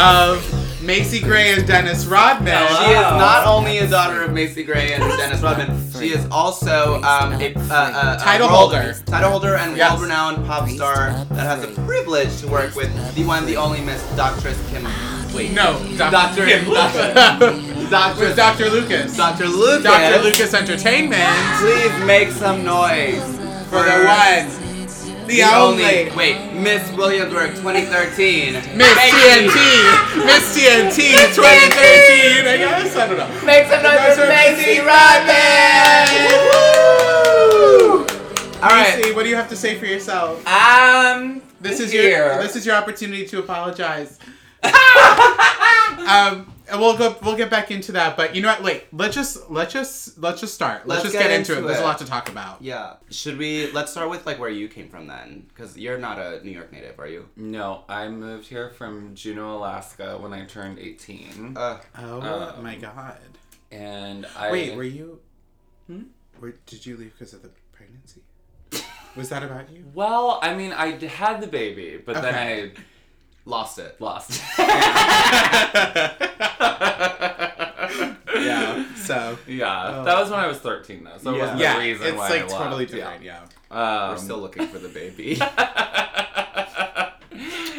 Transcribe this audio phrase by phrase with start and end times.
[0.00, 2.66] of Macy Gray and Dennis Rodman.
[2.68, 6.96] She is not only a daughter of Macy Gray and Dennis Rodman, she is also
[7.02, 8.94] um, a, uh, uh, a Title world- holder.
[9.04, 9.90] title holder and Yes.
[9.92, 14.02] world-renowned pop star that has the privilege to work with the one, the only Miss
[14.16, 14.88] Doctress Kim.
[15.34, 16.64] Wait, No, Doctor Kim.
[17.90, 18.70] Doctor With Dr.
[18.70, 19.16] Lucas.
[19.16, 19.46] Dr.
[19.48, 19.82] Lucas.
[19.84, 20.22] Dr.
[20.24, 21.22] Lucas Entertainment.
[21.58, 23.22] Please make some noise
[23.68, 24.59] For the one,
[25.30, 28.52] the, only, Wait, Miss Williamsburg 2013.
[28.54, 30.24] Miss Make- TNT.
[30.26, 32.46] Miss TNT 2013.
[32.46, 32.96] I guess.
[32.96, 33.28] I don't know.
[33.46, 36.10] Make some noise for are Macy Macy Rodman!
[38.62, 38.98] All right.
[38.98, 40.46] Macy, what do you have to say for yourself?
[40.46, 42.26] Um, This is here.
[42.34, 44.18] your this is your opportunity to apologize.
[44.64, 44.72] um,
[45.98, 48.62] and we'll go we'll get back into that, but you know what?
[48.62, 50.86] Wait, let's just let's just let's just start.
[50.86, 51.56] Let's, Let's just get, get into, it.
[51.56, 52.62] into There's a lot to talk about.
[52.62, 52.94] Yeah.
[53.10, 53.70] Should we?
[53.72, 56.72] Let's start with like where you came from then, because you're not a New York
[56.72, 57.28] native, are you?
[57.36, 61.56] No, I moved here from Juneau, Alaska when I turned 18.
[61.56, 62.20] Uh, Oh
[62.56, 63.18] Um, my god!
[63.70, 64.50] and I.
[64.50, 65.20] Wait, were you?
[65.86, 66.02] Hmm?
[66.38, 68.22] Where, did you leave because of the pregnancy?
[69.16, 69.84] Was that about you?
[69.92, 72.30] Well, I mean, I had the baby, but Okay.
[72.30, 72.72] then I
[73.44, 74.00] lost it.
[74.00, 74.40] lost.
[78.34, 78.84] yeah.
[78.96, 79.38] So.
[79.46, 80.04] Yeah, Oh.
[80.04, 82.28] that was when I was 13, though, so it wasn't Yeah, the reason it's why
[82.28, 82.56] like I left.
[82.56, 83.22] totally different.
[83.22, 83.40] Yeah.
[83.70, 85.40] Um, We're still looking for the baby.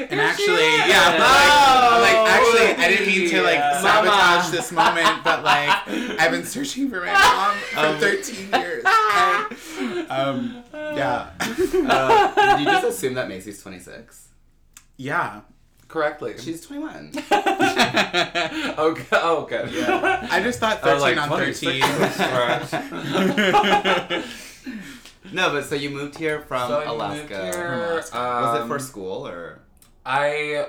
[0.09, 3.79] And actually, yeah, but Oh, like, like, actually, I didn't mean to like yeah.
[3.79, 4.51] sabotage Mama.
[4.51, 5.87] this moment, but like,
[6.19, 7.55] I've been searching for my mom
[7.95, 8.83] for 13 years.
[8.83, 10.05] okay?
[10.11, 14.27] Um, yeah, uh, did you just assume that Macy's 26?
[15.01, 15.41] Yeah.
[15.87, 16.35] correctly.
[16.37, 17.11] She's 21.
[17.31, 19.01] okay.
[19.01, 19.71] g- oh, good.
[19.71, 20.27] Yeah.
[20.31, 24.23] I just thought 13 like, on 26 13.
[25.33, 27.19] No, but so you moved here from So I Alaska.
[27.21, 28.17] moved here, From Alaska.
[28.17, 29.59] Was it um, for school or?
[30.05, 30.65] I,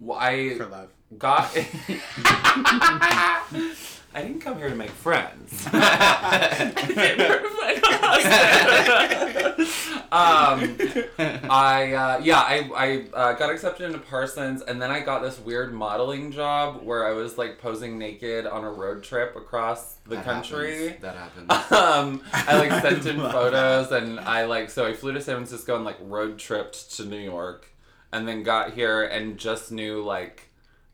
[0.00, 0.88] well, I for love.
[1.18, 1.54] got.
[4.12, 5.64] I didn't come here to make friends.
[10.12, 10.76] Um,
[11.50, 15.38] I uh, yeah, I I uh, got accepted into Parsons, and then I got this
[15.38, 20.16] weird modeling job where I was like posing naked on a road trip across the
[20.16, 20.88] That country.
[20.98, 21.02] happens.
[21.02, 21.50] That happens.
[21.80, 25.76] Um, I like sent in photos, and I like so I flew to San Francisco
[25.76, 27.68] and like road tripped to New York,
[28.12, 30.48] and then got here and just knew like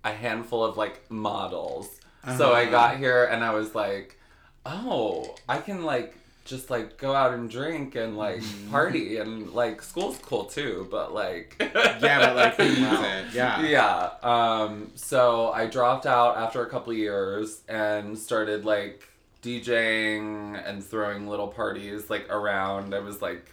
[0.05, 1.89] a handful of like models.
[2.37, 2.71] So I Uh-huh.
[2.73, 4.19] got here and I was like,
[4.65, 6.17] oh, I can like
[6.47, 8.71] just like go out and drink and like Mm-hmm.
[8.71, 12.59] party and like school's cool too, but like Yeah, but like?
[13.35, 13.61] Yeah.
[13.63, 14.11] yeah.
[14.23, 19.07] Um, so I dropped out after a couple years and started like
[19.43, 22.95] DJing and throwing little parties like around.
[22.95, 23.51] I was like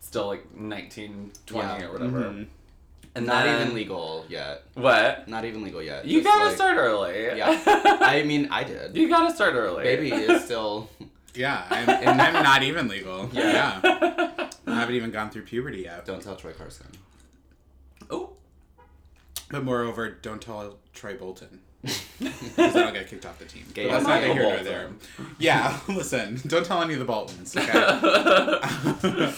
[0.00, 1.86] still like 19, 20 Yeah.
[1.86, 2.20] or whatever.
[2.20, 2.46] Mhm.
[3.14, 4.62] And Not then- even legal yet.
[4.74, 5.28] What?
[5.28, 6.06] Not even legal yet.
[6.06, 7.36] You Just, gotta like- start early.
[7.36, 7.60] Yeah.
[8.00, 8.96] I mean, I did.
[8.96, 9.84] you gotta start early.
[9.84, 10.88] Baby is still.
[11.34, 13.30] Yeah, I'm, and I'm not even legal.
[13.32, 13.80] Yeah.
[13.82, 14.50] yeah.
[14.66, 16.04] I haven't even gone through puberty yet.
[16.06, 16.86] Don't tell Troy Carson.
[18.10, 18.30] Oh.
[19.50, 21.60] But moreover, don't tell Troy Bolton.
[22.20, 23.64] Because then I'll get kicked off the team.
[23.74, 24.90] Gay that's Michael neither here nor there.
[25.38, 29.32] Yeah, listen, don't tell any of the Boltons, okay?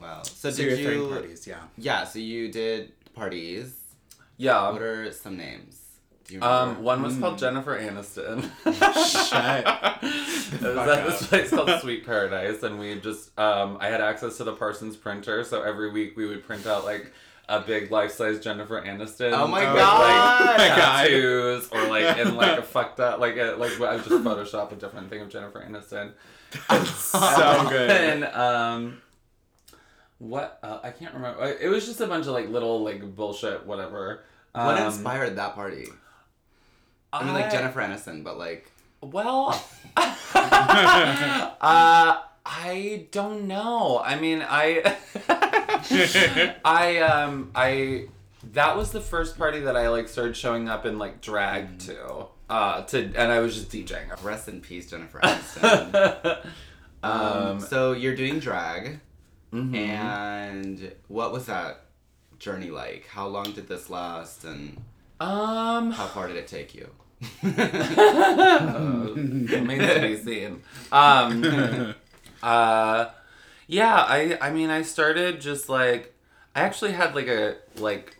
[0.00, 0.22] Wow.
[0.22, 1.08] So, so you're did you?
[1.08, 1.60] parties, yeah.
[1.76, 2.04] Yeah.
[2.04, 3.78] So you did parties.
[4.36, 4.70] Yeah.
[4.70, 5.79] What are some names?
[6.30, 6.78] Do you remember?
[6.78, 7.20] Um, one was Mm.
[7.20, 8.42] called Jennifer Aniston.
[9.28, 9.64] Shut
[10.52, 14.36] it was at this place called Sweet Paradise, and we just um, I had access
[14.36, 17.12] to the Parsons printer, so every week we would print out like
[17.48, 19.32] a big life size Jennifer Aniston.
[19.32, 20.56] Oh my with, God.
[20.56, 20.76] Like, God.
[21.02, 24.76] tattoos or like in like a fucked up like a, like I just Photoshop a
[24.76, 26.12] different thing of Jennifer Aniston.
[26.94, 27.90] so good.
[27.90, 29.02] And um,
[30.18, 31.44] what uh, I can't remember.
[31.60, 34.22] It was just a bunch of like little like bullshit whatever.
[34.52, 35.88] what Um, inspired that party?
[37.12, 38.70] I mean, like Jennifer Aniston, but like.
[39.00, 39.62] Well,
[39.96, 40.14] uh,
[42.46, 44.00] I don't know.
[44.04, 44.96] I mean, I,
[46.64, 48.06] I, um, I,
[48.52, 52.26] that was the first party that I like started showing up in like drag to,
[52.48, 54.22] uh, to, and I was just DJing.
[54.22, 56.46] Rest in peace, Jennifer Aniston.
[57.02, 59.00] um, um, so you're doing drag,
[59.52, 59.74] mhm.
[59.74, 61.84] and what was that
[62.38, 63.06] journey like?
[63.06, 64.82] How long did this last, and
[65.20, 66.90] um, how far did it take you?
[67.42, 67.56] remains
[69.94, 70.62] to be seen.
[70.90, 71.94] Um,
[72.42, 73.06] uh,
[73.66, 76.14] yeah, I I mean I started just like
[76.54, 78.16] I actually had like a like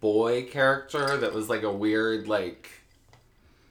[0.00, 2.70] boy character that was like a weird like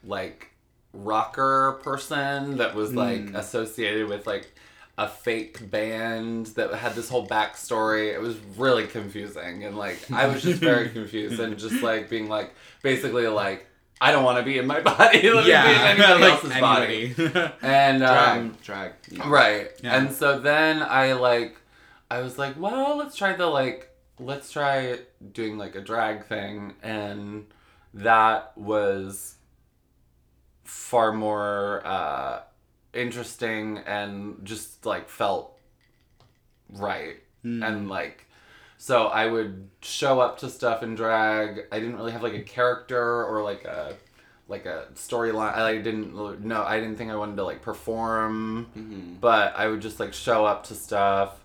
[0.04, 0.50] like
[0.94, 4.54] rocker person that was like associated with like
[4.98, 8.14] a fake band that had this whole backstory.
[8.14, 12.28] It was really confusing and like I was just very confused and just like being
[12.28, 12.54] like
[12.84, 13.68] basically like
[14.04, 15.30] I don't want to be in my body.
[15.30, 17.16] Let me be in anybody like else's body.
[17.18, 17.54] anybody.
[17.62, 18.94] And drag, um, drag.
[19.26, 19.70] Right.
[19.84, 19.98] Yeah.
[19.98, 21.58] And so then I like
[22.10, 23.90] I was like, well, let's try the like
[24.20, 25.00] let's try
[25.32, 27.46] doing like a drag thing and
[27.94, 29.36] that was
[30.64, 32.42] far more uh
[32.94, 35.58] interesting and just like felt
[36.70, 38.28] right and like
[38.84, 41.68] so I would show up to stuff in drag.
[41.72, 43.96] I didn't really have like a character or like a
[44.48, 45.54] like a storyline.
[45.56, 46.64] I like, didn't know.
[46.64, 49.14] I didn't think I wanted to like perform, Mm-hmm.
[49.22, 51.44] but I would just like show up to stuff,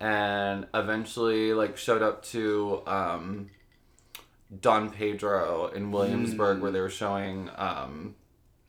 [0.00, 3.50] and eventually like showed up to um,
[4.60, 8.14] Don Pedro in Williamsburg where they were showing um,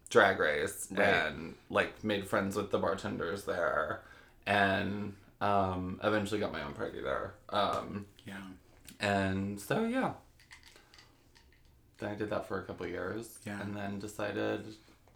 [0.10, 1.08] Drag Race Right.
[1.08, 4.02] and like made friends with the bartenders there,
[4.46, 7.34] and um, eventually got my own party there.
[7.50, 8.38] Um, yeah.
[9.00, 10.14] and so yeah.
[11.98, 13.38] Then I did that for a couple years.
[13.46, 13.62] Yeah.
[13.62, 14.66] And then decided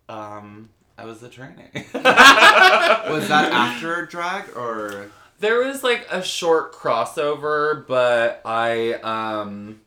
[0.09, 1.69] um, I was a trainee.
[1.93, 5.09] Was that after drag or?
[5.39, 9.81] there was like a short crossover, but I um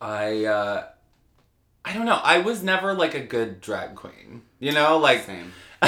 [0.00, 0.84] I uh
[1.84, 2.20] I don't know.
[2.22, 4.42] I was never like a good drag queen.
[4.58, 5.52] You know, like Same.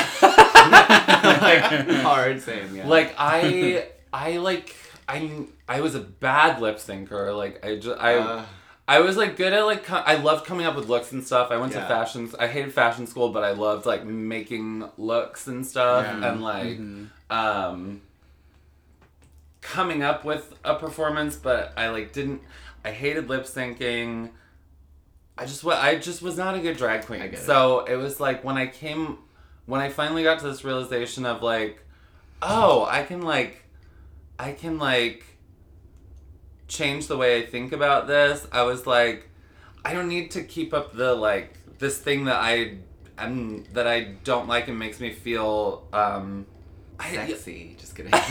[0.68, 2.76] like hard same.
[2.76, 2.86] Yeah.
[2.86, 4.74] like I I like
[5.08, 7.36] I I was a bad lip syncer.
[7.36, 8.44] Like I just I Uh,
[8.88, 11.50] I was like good at like co- I loved coming up with looks and stuff.
[11.50, 11.82] I went Yeah.
[11.82, 12.30] to fashion.
[12.38, 16.30] I hated fashion school, but I loved like making looks and stuff Yeah.
[16.32, 17.06] and like Mhm.
[17.30, 18.00] um
[19.60, 21.36] coming up with a performance.
[21.36, 22.42] But I like didn't.
[22.84, 24.30] I hated lip syncing.
[25.38, 27.22] I just wa- I just was not a good drag queen.
[27.22, 27.44] I get it.
[27.46, 29.18] so it was like when I came
[29.70, 31.84] when I finally got to this realization of like,
[32.42, 33.62] oh, I can like
[34.38, 35.24] I can like
[36.66, 38.46] change the way I think about this.
[38.50, 39.28] I was like,
[39.84, 42.78] I don't need to keep up the like this thing that I
[43.16, 46.46] am that I don't like and makes me feel um
[47.00, 47.76] I, sexy.
[47.78, 48.10] Just kidding.
[48.12, 48.22] get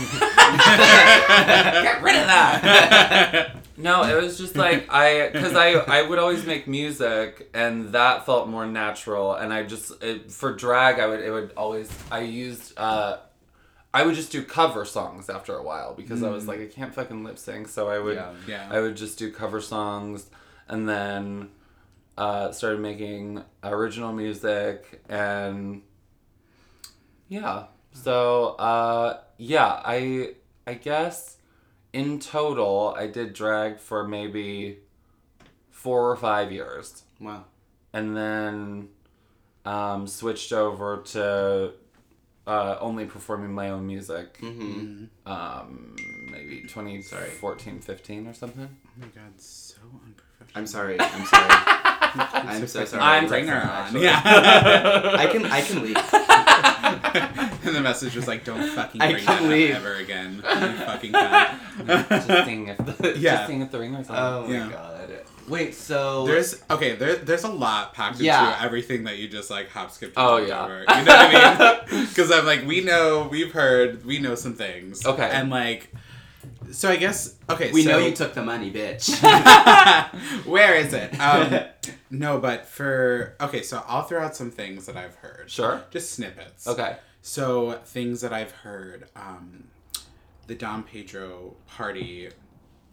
[2.02, 3.56] rid of that.
[3.76, 8.26] no, it was just like I because I I would always make music and that
[8.26, 12.20] felt more natural and I just it, for drag I would it would always I
[12.20, 13.18] used uh
[13.92, 16.94] I would just do cover songs after a while because I was like I can't
[16.94, 18.32] fucking lip sync so I would Yeah.
[18.46, 18.68] Yeah.
[18.70, 20.30] I would just do cover songs
[20.68, 21.50] and then
[22.16, 25.82] uh, started making original music and
[27.28, 27.64] yeah.
[27.92, 30.34] So uh, yeah, I
[30.66, 31.36] I guess
[31.92, 34.78] in total I did drag for maybe
[35.70, 37.44] four or five years wow.
[37.92, 38.88] and then
[39.64, 41.72] um, switched over to
[42.46, 45.04] uh, only performing my own music Mm-hmm.
[45.26, 45.96] um,
[46.30, 50.54] maybe 2014 15 or something Oh my god, so unprofessional.
[50.54, 50.96] I'm sorry.
[51.00, 51.48] I'm sorry.
[52.48, 53.02] I'm so sorry.
[53.02, 54.00] I'm Bring her on.
[54.00, 54.20] Yeah.
[55.18, 55.46] I can.
[55.46, 55.96] I can leave.
[57.64, 59.70] and the message was like, "Don't fucking I bring that leave.
[59.72, 62.08] up ever again." You fucking cunt.
[62.08, 63.36] just seeing if the, Yeah.
[63.36, 64.16] just seeing if the ringers on.
[64.18, 64.68] Oh my Yeah.
[64.70, 65.10] god.
[65.48, 65.74] Wait.
[65.74, 66.94] So There's okay.
[66.94, 68.58] There, there's a lot packed into Yeah.
[68.62, 70.14] everything that you just like hop skipped.
[70.16, 70.64] Oh, and yeah.
[70.64, 70.78] over.
[70.80, 72.06] You know what I mean?
[72.06, 75.04] Because I'm like, we know, we've heard, we know some things.
[75.04, 75.28] Okay.
[75.28, 75.92] And like,
[76.70, 77.72] so I guess okay.
[77.72, 79.10] we so, know you took the money, bitch.
[80.46, 81.18] Where is it?
[81.20, 81.64] Um,
[82.10, 85.44] no, but for okay, so I'll throw out some things that I've heard.
[85.48, 85.82] Sure.
[85.90, 86.66] Just snippets.
[86.66, 86.96] Okay.
[87.22, 89.64] So things that I've heard, um,
[90.46, 92.30] the Don Pedro party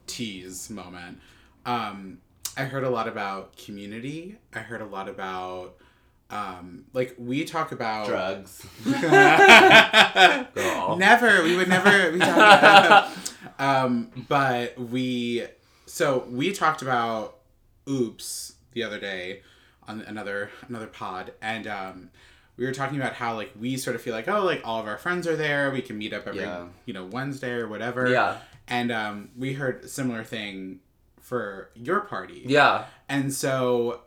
[0.06, 1.20] tease moment.
[1.66, 2.20] Um,
[2.56, 4.38] I heard a lot about community.
[4.54, 5.78] I heard a lot about
[6.30, 8.66] um, like we talk about Drugs.
[10.98, 11.44] Never.
[11.44, 12.12] We would never.
[12.12, 13.12] We talk about,
[13.58, 15.46] um, but we.
[15.86, 17.38] So we talked about
[17.90, 19.42] oops the other day
[19.88, 22.10] on another another pod, and um,
[22.58, 24.88] we were talking about how like we sort of feel like oh like all of
[24.88, 25.72] our friends are there.
[25.72, 26.68] We can meet up every Yeah.
[26.86, 28.08] you know Wednesday or whatever.
[28.08, 28.38] Yeah.
[28.68, 30.82] And um, we heard a similar thing
[31.22, 32.44] for your party.
[32.46, 32.86] Yeah.
[33.10, 34.02] And so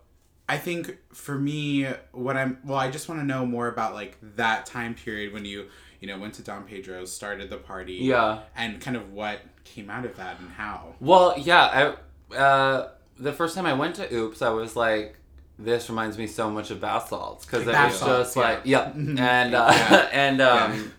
[0.49, 4.19] I think for me, what I'm well, I just want to know more about like
[4.37, 5.67] that time period when you,
[6.00, 7.95] you know, went to Don Pedro, started the party.
[7.95, 8.41] Yeah.
[8.55, 10.95] And kind of what came out of that and how.
[11.00, 11.95] Well, yeah.
[12.31, 15.17] I uh, the first time I went to Oops, I was like
[15.59, 18.61] this reminds me so much of bath salts because it Bath was salts, just like
[18.65, 19.19] yep Mhm.
[19.19, 20.09] and uh, Yeah.
[20.12, 20.93] and um,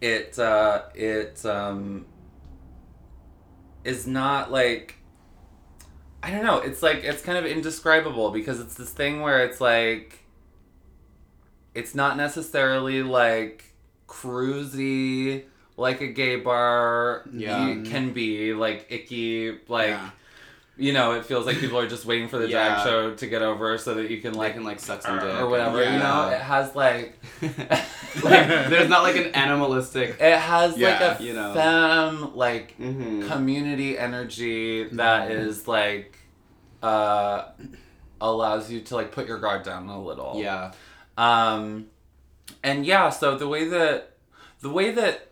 [0.00, 2.06] it uh, it um,
[3.84, 4.96] is not like
[6.22, 6.58] I don't know.
[6.58, 10.20] It's like it's kind of indescribable because it's this thing where it's like
[11.74, 13.64] it's not necessarily like
[14.08, 15.44] cruisy
[15.76, 17.74] like a gay bar Yeah.
[17.84, 20.10] can be like icky like Yeah.
[20.82, 22.74] You know it feels like people are just waiting for the Yeah.
[22.74, 25.34] drag show to get over so that you can Like can like suck some dick
[25.40, 27.18] or whatever you know it has like
[28.28, 30.16] like there's not like an animalistic.
[30.20, 31.54] it has Yeah, like a you know.
[31.54, 33.28] femme like Mm-hmm.
[33.28, 35.38] community energy that Mhm.
[35.46, 36.18] is like
[36.82, 37.44] uh
[38.20, 40.72] allows you to like put your guard down a little Yeah.
[41.16, 41.86] um
[42.64, 44.16] and yeah so the way that
[44.60, 45.28] the way that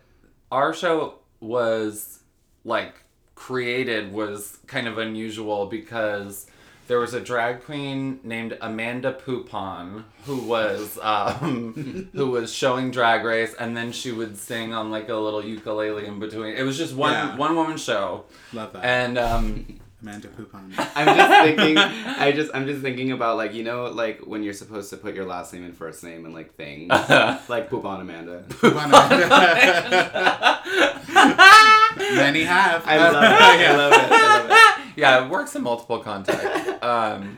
[0.51, 2.19] our show was
[2.63, 2.95] like
[3.45, 6.45] created was kind of unusual because
[6.87, 13.23] there was a drag queen named Amanda Poupon who was um, who was showing Drag
[13.23, 16.53] Race, and then she would sing on like a little ukulele in between.
[16.55, 17.35] It was just one Yeah.
[17.37, 18.85] one woman show, Love that.
[18.85, 20.73] and um, Amanda Poupon.
[20.95, 21.77] I'm just thinking.
[21.77, 25.15] I just I'm just thinking about like you know like when you're supposed to put
[25.15, 26.89] your last name and first name and like things
[27.49, 28.43] like poop on Amanda.
[28.49, 28.91] Poupon.
[32.15, 32.83] Many have.
[32.87, 33.19] I love it.
[33.19, 34.11] I love it.
[34.11, 34.97] I love it.
[34.97, 36.83] yeah, it works in multiple contexts.
[36.83, 37.37] Um,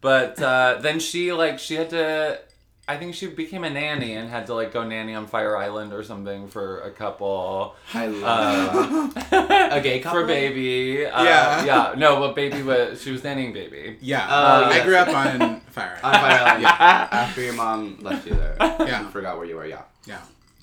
[0.00, 2.40] but uh, then she like she had to.
[2.86, 5.94] I think she became a nanny and had to like go nanny on Fire Island
[5.94, 7.74] or something for a couple.
[7.94, 10.20] I love Um, A gay couple?
[10.20, 11.06] for baby.
[11.06, 11.64] Uh, Yeah.
[11.64, 11.94] yeah.
[11.96, 13.96] No, but baby was she was nannying baby.
[14.02, 14.26] Yeah.
[14.28, 15.98] Oh, I grew up on Fire.
[16.02, 16.62] on Fire Island.
[16.62, 17.08] Yeah.
[17.10, 18.56] After your mom left you there.
[18.60, 19.02] Yeah.
[19.02, 19.66] You forgot where you were.
[19.66, 19.82] Yeah.
[20.06, 20.20] Yeah.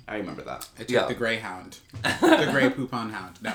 [0.08, 0.68] I remember that.
[0.78, 1.06] I took Yeah.
[1.08, 1.78] the Greyhound.
[2.04, 3.40] the Grey Poupon Hound.
[3.42, 3.52] No.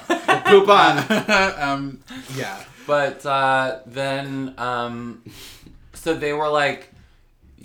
[0.47, 1.61] Poop on.
[1.61, 2.01] um,
[2.35, 2.65] yeah.
[2.87, 5.23] But uh, then, um,
[5.93, 6.93] so they were like,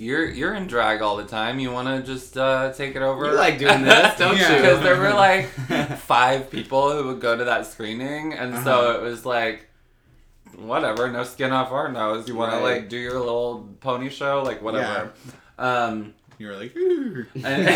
[0.01, 1.59] "You're you're in drag all the time.
[1.59, 4.49] You want to just uh, take it over?" You like doing this, don't Yeah.
[4.55, 4.61] you?
[4.61, 5.45] Because there were like
[5.99, 8.99] five people who would go to that screening, and so Uh-huh.
[8.99, 9.67] it was like,
[10.55, 12.27] whatever, no skin off our nose.
[12.27, 15.13] You want to like do your little pony show, like whatever.
[15.59, 16.75] Um, You were like,
[17.35, 17.67] and,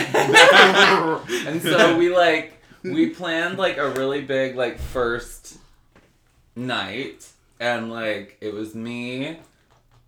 [1.48, 2.54] and so we like
[2.84, 5.58] we planned like a really big like first
[6.56, 7.28] night
[7.60, 9.38] and like it was me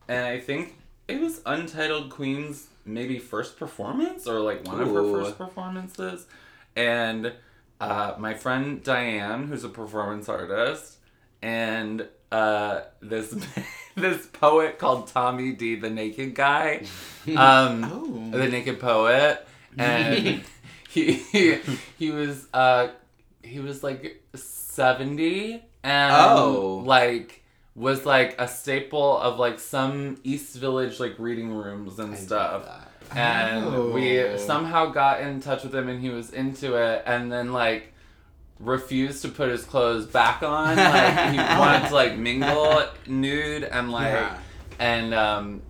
[0.08, 0.76] and i think
[1.08, 6.26] it was untitled queen's maybe first performance or like one of her first performances
[6.76, 7.34] and
[7.82, 10.98] uh, my friend diane who's a performance artist
[11.42, 13.36] and uh, this
[13.96, 16.84] this poet called tommy d the naked guy
[17.36, 18.30] um, Oh.
[18.32, 19.48] the naked poet
[19.78, 20.44] and
[20.90, 21.60] he, he
[22.00, 22.88] he was uh
[23.44, 26.84] he was like 70 and Oh.
[26.86, 27.44] like
[27.78, 32.64] was like a staple of like some east village like reading rooms and I stuff
[33.16, 34.36] and we Oh.
[34.38, 37.94] somehow got in touch with him and he was into it and then like
[38.60, 43.92] refused to put his clothes back on like he wanted to like mingle nude and
[43.92, 44.38] like Yeah.
[44.80, 45.62] and um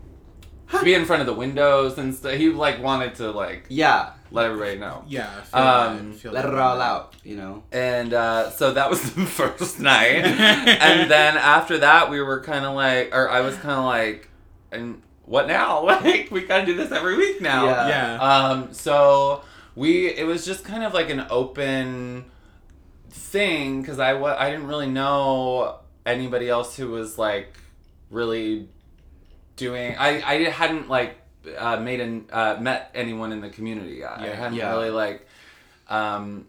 [0.83, 4.11] be in front of the windows and stuff he like wanted to like Yeah.
[4.31, 5.29] Let everybody know Yeah.
[5.41, 6.53] Feel Um, that, feel Let that.
[6.53, 7.15] it all out.
[7.23, 7.63] You know.
[7.71, 12.65] and uh, so that was the first night and then after that we were kind
[12.65, 14.29] of like or i was kind of like
[14.71, 17.87] and what now like we gotta do this every week now Yeah.
[17.87, 18.17] Yeah.
[18.49, 19.41] um, so
[19.75, 22.25] we it was just kind of like an open
[23.09, 27.53] thing because I wa- I didn't really know anybody else who was like
[28.09, 28.69] really
[29.55, 29.95] doing.
[29.97, 31.17] I I hadn't like
[31.57, 34.03] uh, made and uh, met anyone in the community.
[34.03, 34.35] I Yeah.
[34.35, 34.71] hadn't Yeah.
[34.71, 35.27] really like
[35.89, 36.47] um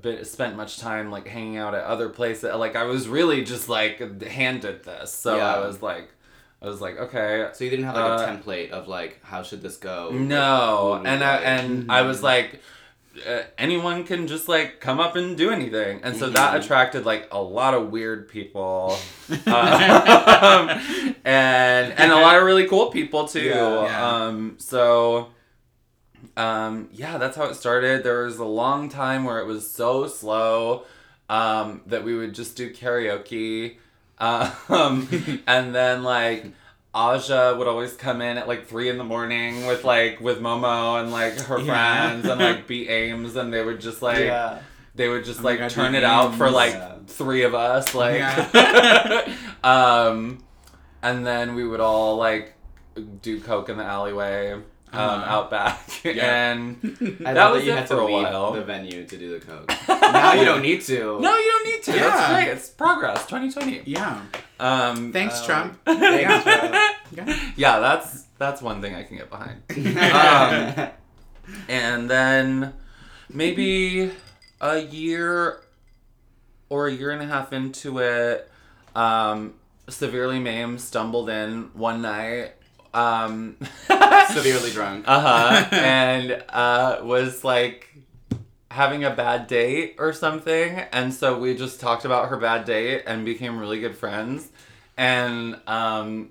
[0.00, 2.54] bit spent much time like hanging out at other places.
[2.54, 5.54] Like I was really just like handed this, so Yeah.
[5.56, 6.10] I was like.
[6.62, 9.42] I was like, okay, So you didn't have like a Uh, template of like how
[9.42, 10.10] should this go?
[10.10, 12.60] no, and I and I was like,
[13.28, 16.64] uh, anyone can just like come up and do anything, and so that Mhm.
[16.64, 18.98] attracted like a lot of weird people,
[19.46, 20.68] um,
[21.24, 23.40] and and a lot of really cool people too.
[23.42, 23.82] Yeah.
[23.84, 24.06] Yeah.
[24.26, 25.28] Um, so.
[26.38, 28.02] Um, yeah, that's how it started.
[28.04, 30.84] There was a long time where it was so slow
[31.30, 33.76] um, that we would just do karaoke.
[34.18, 36.46] Um, and then like
[36.96, 40.98] Aja would always come in at like three in the morning with like with Momo
[41.00, 42.08] and like her Yeah.
[42.08, 44.60] friends and like be Ames and they would just like yeah.
[44.94, 46.94] they would just Oh like God, turn it out for like Yeah.
[47.06, 48.22] three of us like
[49.64, 50.38] um
[51.02, 52.54] and then we would all like
[53.22, 54.58] do coke in the alleyway
[54.92, 55.34] um Uh-huh.
[55.34, 56.50] out back Yeah.
[56.52, 56.76] and
[57.26, 58.52] I That was that you it had for to a leave while.
[58.52, 59.70] the venue to do the coke.
[59.88, 61.20] now you don't need to.
[61.20, 62.08] no you don't need to Yeah.
[62.08, 64.20] that's great it's progress 2020 Yeah.
[64.60, 65.78] um Thanks, Um, Trump.
[65.84, 66.42] Thanks, Yeah.
[66.42, 66.96] Trump.
[67.12, 67.38] Yeah.
[67.56, 69.62] yeah, that's that's one thing I can get behind.
[69.70, 70.90] Um,
[71.68, 72.72] and then
[73.32, 74.10] maybe
[74.60, 75.60] a year
[76.68, 78.50] or a year and a half into it,
[78.94, 79.54] um,
[79.88, 82.52] Severely Mame stumbled in one night.
[82.96, 83.56] Um,
[84.32, 85.04] Severely drunk.
[85.06, 85.68] uh huh.
[85.76, 87.94] and uh, was like
[88.70, 90.78] having a bad date or something.
[90.92, 94.50] And so we just talked about her bad date and became really good friends.
[94.96, 96.30] And um,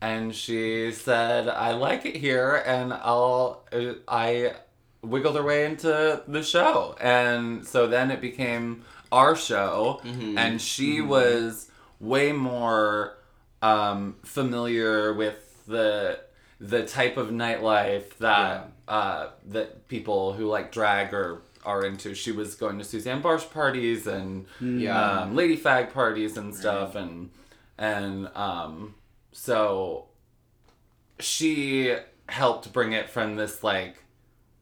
[0.00, 4.54] and she said, "I like it here," and I'll uh, I
[5.02, 8.82] wiggled her way into the show, and so then it became
[9.12, 11.70] our show, and she was
[12.00, 13.16] way more
[13.62, 16.20] um, familiar with the
[16.60, 22.14] the type of nightlife that uh, that people who like drag or are into.
[22.14, 25.20] She was going to Susanne Bartsch parties and Yeah.
[25.22, 27.30] um, Lady Fag parties and stuff, and
[27.76, 28.94] and um,
[29.32, 30.06] so
[31.20, 31.94] she
[32.28, 33.96] helped bring it from this like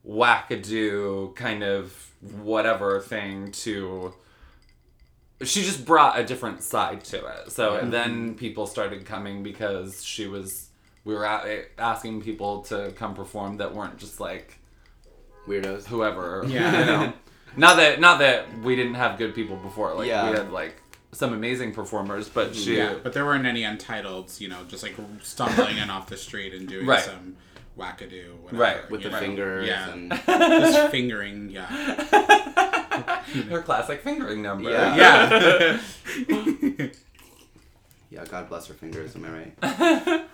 [0.06, 2.10] wackadoo kind of
[2.42, 4.14] whatever thing to
[5.42, 7.52] she just brought a different side to it.
[7.52, 10.65] So and then people started coming because she was
[11.06, 14.58] we were a- asking people to come perform that weren't just like
[15.48, 15.86] Weirdos.
[15.86, 16.80] whoever Yeah.
[16.80, 17.12] you know
[17.56, 20.28] not that not that we didn't have good people before like Yeah.
[20.30, 24.48] we had like some amazing performers but she Yeah, but there weren't any untitleds, you
[24.48, 27.00] know, just like stumbling in off the street and doing Right.
[27.02, 27.36] some
[27.78, 28.62] wackadoo, whatever.
[28.62, 29.20] Right, With you the know?
[29.20, 29.90] fingers Yeah.
[29.92, 31.66] and Just fingering, yeah.
[33.48, 35.78] her classic fingering number Yeah.
[36.28, 36.88] Yeah.
[38.10, 39.14] yeah, God bless her fingers.
[39.16, 40.24] Am I right?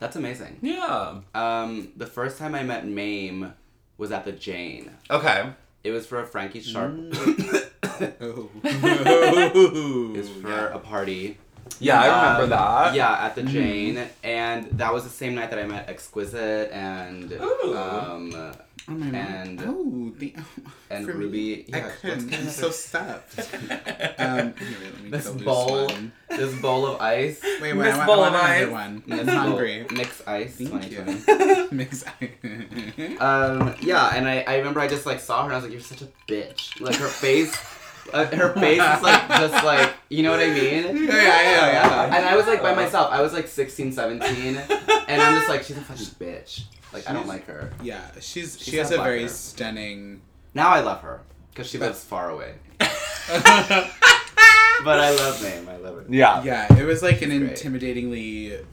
[0.00, 0.58] That's amazing.
[0.62, 3.52] yeah Um, the first time I met Mame
[3.96, 4.90] was at the Jane.
[5.10, 5.50] okay
[5.84, 6.92] It was for a Frankie Sharp.
[8.20, 8.48] oh.
[8.64, 11.36] it was for a party.
[11.80, 15.50] yeah i remember Um, that Yeah, at the Jane, and that was the same night
[15.50, 17.76] that I met Exquisite and Ooh.
[17.76, 18.52] um
[18.90, 20.34] Oh my And- oh, the,
[20.90, 21.66] and for me, Ruby.
[21.74, 22.32] I Yeah, couldn't.
[22.34, 23.38] I'm so stuffed.
[24.18, 26.12] Um, here, wait, let me This get a bowl- one.
[26.30, 27.40] this bowl of ice.
[27.42, 28.56] Wait, wait, Miss I want, Bowl I of want Ice.
[28.62, 29.02] another one.
[29.06, 29.86] This I'm bowl- hungry.
[29.92, 30.54] Mix ice.
[30.56, 31.68] Thank you.
[31.70, 32.04] Mix.
[33.20, 35.72] Um, yeah, and I, I remember I just like saw her and I was like,
[35.72, 36.80] you're such a bitch.
[36.80, 37.54] Like her face,
[38.12, 40.96] uh, her face is like just like, you know what I mean?
[41.04, 42.16] Yeah, yeah, yeah.
[42.16, 43.12] And I was like by myself.
[43.12, 46.62] I was like 16, 17, and I'm just like, she's a fucking bitch.
[46.92, 47.70] Like I don't like her.
[47.82, 49.28] yeah, she's she She's has a very hair.
[49.28, 50.20] stunning.
[50.54, 51.20] Now I love her
[51.50, 52.54] because she But- lives far away.
[54.84, 55.68] But I love Mame.
[55.68, 56.04] I love her.
[56.08, 57.50] yeah Yeah, it was like an great.
[57.56, 58.64] intimidatingly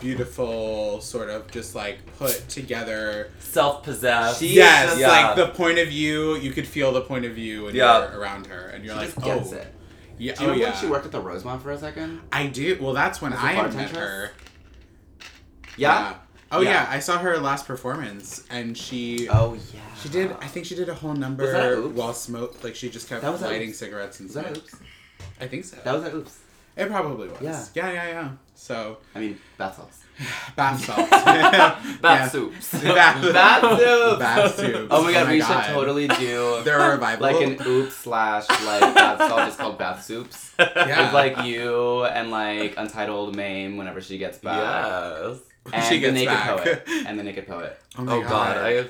[0.00, 3.30] beautiful sort of just like put together.
[3.40, 5.08] self-possessed She- yes, just- yeah.
[5.08, 6.36] like the point of view.
[6.36, 8.10] You could feel the point of view when Yeah.
[8.10, 9.66] you're around her, and you're She like, just oh, it.
[10.18, 10.70] yeah, Do you oh remember yeah.
[10.72, 12.20] when she worked at the Rosemont for a second?
[12.32, 12.78] I do.
[12.80, 13.96] Well, that's when i met bartendress?
[13.96, 14.30] her.
[15.76, 16.14] Yeah.
[16.56, 16.70] Oh Yeah.
[16.70, 16.86] yeah.
[16.90, 19.80] I saw her last performance, and she Oh yeah.
[20.00, 20.32] she did.
[20.40, 21.96] I think she did a whole number Was that Oops?
[21.96, 22.62] while smoke.
[22.64, 23.78] Like she just kept lighting Oops.
[23.78, 24.56] cigarettes and Was that smoke.
[24.58, 24.76] oops?
[25.40, 25.76] I think so.
[25.84, 26.38] That was at oops.
[26.76, 27.38] it probably was.
[27.40, 27.64] Yeah.
[27.74, 28.30] Yeah, yeah, yeah.
[28.54, 30.00] So I mean, bath salts.
[30.56, 31.10] bath salts.
[31.10, 32.28] bath Yeah.
[32.28, 34.18] soups Bath, Bath soups.
[34.20, 34.88] Bath soups.
[34.90, 35.64] Oh my god, oh we God.
[35.64, 37.22] should totally do They're a revival.
[37.32, 40.52] like an oops slash like bath salt just called bath soups.
[40.58, 41.04] Yeah.
[41.06, 44.58] With like you and like Untitled Mame whenever she gets back.
[44.60, 45.38] yes
[45.72, 46.58] And She the gets naked back.
[46.64, 46.82] poet.
[47.06, 47.78] And the naked poet.
[47.98, 48.86] my oh god i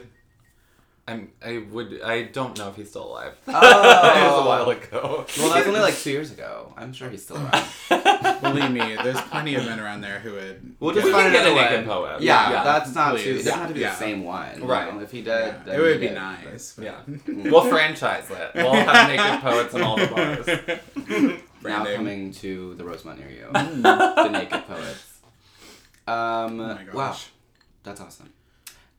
[1.07, 2.01] I'm, I would.
[2.01, 3.35] I don't know if he's still alive.
[3.47, 3.53] Oh.
[3.53, 5.27] it was a while ago.
[5.39, 6.73] Well, that was only like two years ago.
[6.79, 8.41] I'm sure he's still around.
[8.41, 10.77] Believe me, there's plenty of men around there who would.
[10.81, 12.23] We'll just find a another naked poet.
[12.23, 12.65] Yeah, Yeah.
[12.65, 13.25] that's not Please.
[13.25, 13.31] too.
[13.33, 13.91] It doesn't have to be Yeah.
[13.91, 14.59] the same one.
[14.63, 14.95] you Right.
[14.95, 15.01] know?
[15.01, 16.15] If he did, Yeah, then it would be did.
[16.15, 16.75] nice.
[16.81, 16.95] Yeah.
[17.07, 17.51] Mm.
[17.53, 18.51] We'll franchise it.
[18.55, 21.39] We'll have naked poets in all the bars.
[21.63, 23.47] Now coming to the Rosemont near you.
[23.53, 23.83] Mm.
[24.17, 25.14] the naked poets.
[26.07, 26.95] Um, Oh my gosh.
[26.95, 27.17] wow,
[27.83, 28.33] that's awesome.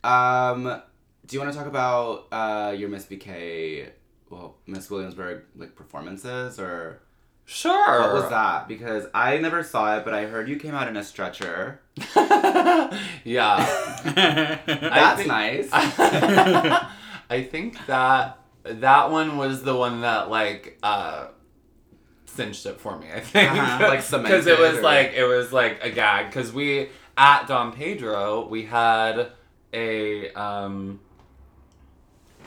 [0.04, 0.82] Um,
[1.26, 3.90] do you want to talk about uh, your Miss BK,
[4.30, 7.02] well, Miss Williamsburg like performances or
[7.48, 8.02] Sure.
[8.02, 8.68] what was that?
[8.68, 11.80] Because I never saw it, but I heard you came out in a stretcher.
[13.24, 13.58] yeah.
[14.66, 15.70] That's think- nice.
[17.30, 21.28] I think that that one was the one that like uh
[22.36, 23.08] cinched it for me.
[23.14, 23.78] I think Uh-huh.
[23.88, 27.72] Like because it was or- like it was like a gag because we at Don
[27.72, 29.32] Pedro we had
[29.74, 31.00] a um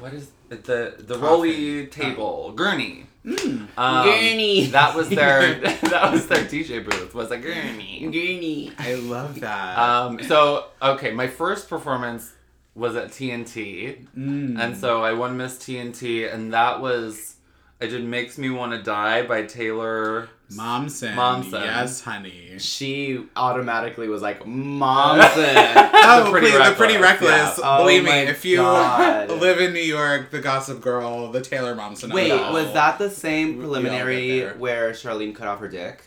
[0.00, 1.20] what is it, the the Coffin.
[1.20, 3.04] rolly table gurney.
[3.24, 3.68] Mm.
[3.76, 4.66] Um, Gurney.
[4.70, 8.00] That was their that was their DJ booth was a gurney.
[8.02, 8.72] Gurney.
[8.78, 9.78] I love that.
[9.78, 12.32] Um, so okay, my first performance
[12.74, 14.58] was at TNT, Mm.
[14.58, 17.34] and so I won Miss TNT, and that was
[17.80, 20.28] I did "Makes Me Want to Die" by Taylor.
[20.52, 21.14] Momsen.
[21.14, 21.62] Momsen.
[21.62, 22.58] Yes, honey.
[22.58, 25.90] She automatically was like, Momsen.
[26.10, 27.58] Oh, Pretty please, the uh, pretty Reckless, reckless.
[27.58, 27.64] yeah.
[27.64, 29.30] Oh Believe Oh me, if you God.
[29.40, 32.12] live in New York, the Gossip Girl, the Taylor Momsen.
[32.12, 35.68] Wait, of was that the same We all get preliminary where Charlene cut off her
[35.68, 36.02] dick?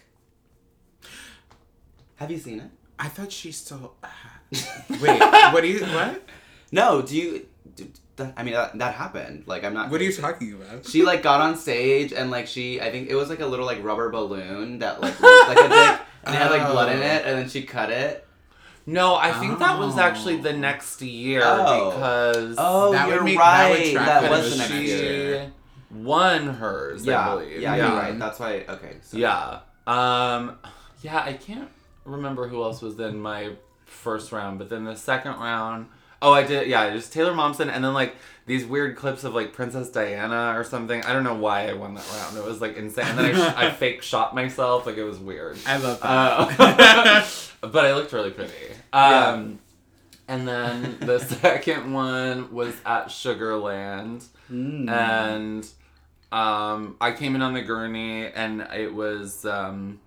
[2.15, 2.69] Have you seen it?
[2.99, 3.93] I thought she still.
[4.03, 4.07] Uh,
[5.01, 5.19] wait,
[5.53, 6.23] what do you what?
[6.71, 7.45] No, do you?
[8.23, 9.43] That, I mean, that, that happened.
[9.47, 9.89] Like, I'm not.
[9.89, 10.85] What are you talking about?
[10.87, 13.65] She like got on stage and like she, I think it was like a little
[13.65, 16.99] like rubber balloon that like looked like a dick and it had like blood in
[17.01, 18.27] it and then she cut it.
[18.85, 20.01] No, I think that was Oh.
[20.01, 21.91] actually the next year Oh.
[21.91, 23.93] because Oh, That you're make- that right.
[23.93, 25.51] track That, was the next year.
[25.91, 27.07] won hers.
[27.07, 27.61] I Yeah, believe.
[27.61, 27.87] yeah, yeah.
[27.87, 28.17] you're right.
[28.19, 28.65] That's why.
[28.67, 28.97] Okay.
[29.01, 29.17] So.
[29.17, 29.59] Yeah.
[29.87, 30.57] Um
[31.01, 31.69] yeah, I can't
[32.05, 33.51] remember who else was in my
[33.85, 35.87] first round, but then the second round
[36.21, 36.67] Oh, I did.
[36.67, 40.63] Yeah, just Taylor Momsen, and then like these weird clips of like Princess Diana or
[40.63, 41.03] something.
[41.03, 42.37] I don't know why I won that round.
[42.37, 43.05] It was like insane.
[43.07, 44.85] And then I, sh- I fake shot myself.
[44.85, 45.57] Like it was weird.
[45.65, 46.07] I love that.
[46.07, 47.25] Uh,
[47.67, 48.53] but I looked really pretty.
[48.93, 49.27] Yeah.
[49.29, 49.59] Um,
[50.27, 54.89] And then the second one was at Sugarland Mm.
[54.91, 55.67] and
[56.31, 59.99] um, I came in on the gurney, and it was um,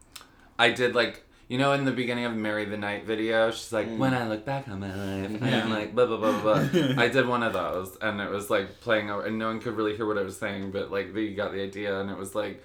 [0.59, 3.89] I did like you know in the beginning of Marry the Night video, she's like,
[3.89, 3.99] Mm.
[3.99, 5.65] when I look back on my life, Yeah.
[5.65, 6.55] I'm like blah blah blah blah.
[7.03, 9.77] I did one of those, and it was like playing, over, and no one could
[9.77, 12.35] really hear what I was saying, but like they got the idea, and it was
[12.35, 12.63] like.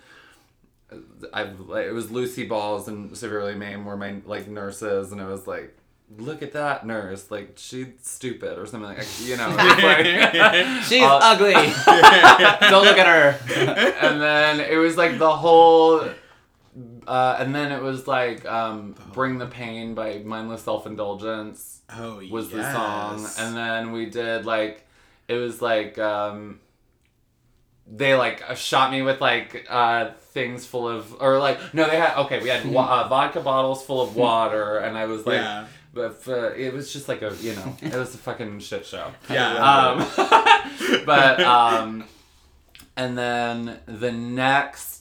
[1.32, 5.26] I've like it was Lucy Balls and Severely Mame were my like nurses, and it
[5.28, 5.78] was like,
[6.18, 9.50] look at that nurse, like she's stupid or something like you know.
[9.56, 10.06] like-
[10.86, 11.54] She's Uh, ugly.
[11.54, 13.54] Don't look at her.
[14.02, 16.04] and then it was like the whole
[17.08, 22.50] uh, and then it was like um, bring the pain by mindless self-indulgence oh, was
[22.50, 24.86] the song and then we did like
[25.28, 26.60] it was like um,
[27.92, 31.98] they like uh, shot me with like uh, things full of or like no they
[31.98, 35.66] had okay we had uh, vodka bottles full of water and i was like Yeah.
[35.94, 39.12] but uh, it was just like a you know it was a fucking shit show
[39.30, 39.56] Yeah.
[39.56, 40.08] um,
[41.06, 42.04] but um,
[42.96, 44.99] and then the next,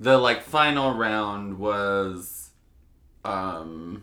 [0.00, 2.50] the like final round was,
[3.24, 4.02] um.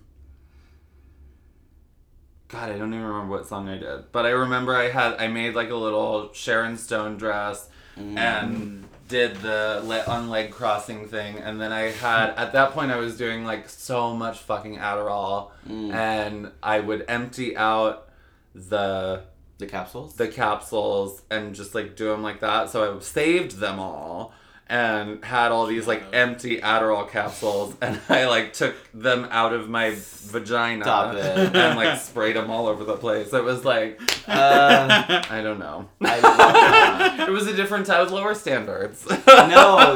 [2.49, 5.27] God, I don't even remember what song I did, but I remember I had I
[5.27, 11.39] made like a little Sharon Stone dress and did the le- on leg crossing thing,
[11.39, 15.49] and then I had at that point I was doing like so much fucking Adderall,
[15.67, 15.93] Mm.
[15.93, 18.07] and I would empty out
[18.55, 19.23] the
[19.57, 20.15] The capsules.
[20.15, 22.69] the capsules and just like do them like that.
[22.69, 24.31] So I saved them all
[24.69, 29.69] and had all these like empty Adderall capsules and I like took them out of
[29.69, 31.56] my vagina Stop it.
[31.56, 33.32] and like sprayed them all over the place.
[33.34, 35.88] It was like Uh, I don't know.
[36.01, 39.08] I it was a different time with lower standards.
[39.10, 39.15] No,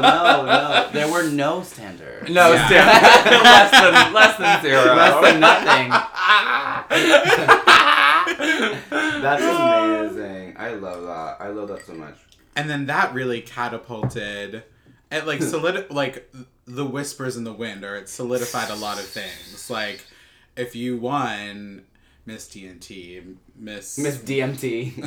[0.00, 0.88] no.
[0.90, 2.30] There were no standards.
[2.30, 2.66] No Yeah.
[2.66, 3.42] standards.
[3.44, 4.94] less than less than zero.
[4.96, 5.90] Less than nothing.
[9.22, 10.56] That's amazing.
[10.58, 11.36] I love that.
[11.40, 12.16] I love that so much.
[12.56, 14.62] And then that really catapulted
[15.10, 16.32] it like solid like
[16.66, 20.04] the whispers in the wind or it solidified a lot of things like
[20.56, 21.82] if you won
[22.26, 24.96] miss tnt miss Miss DMT.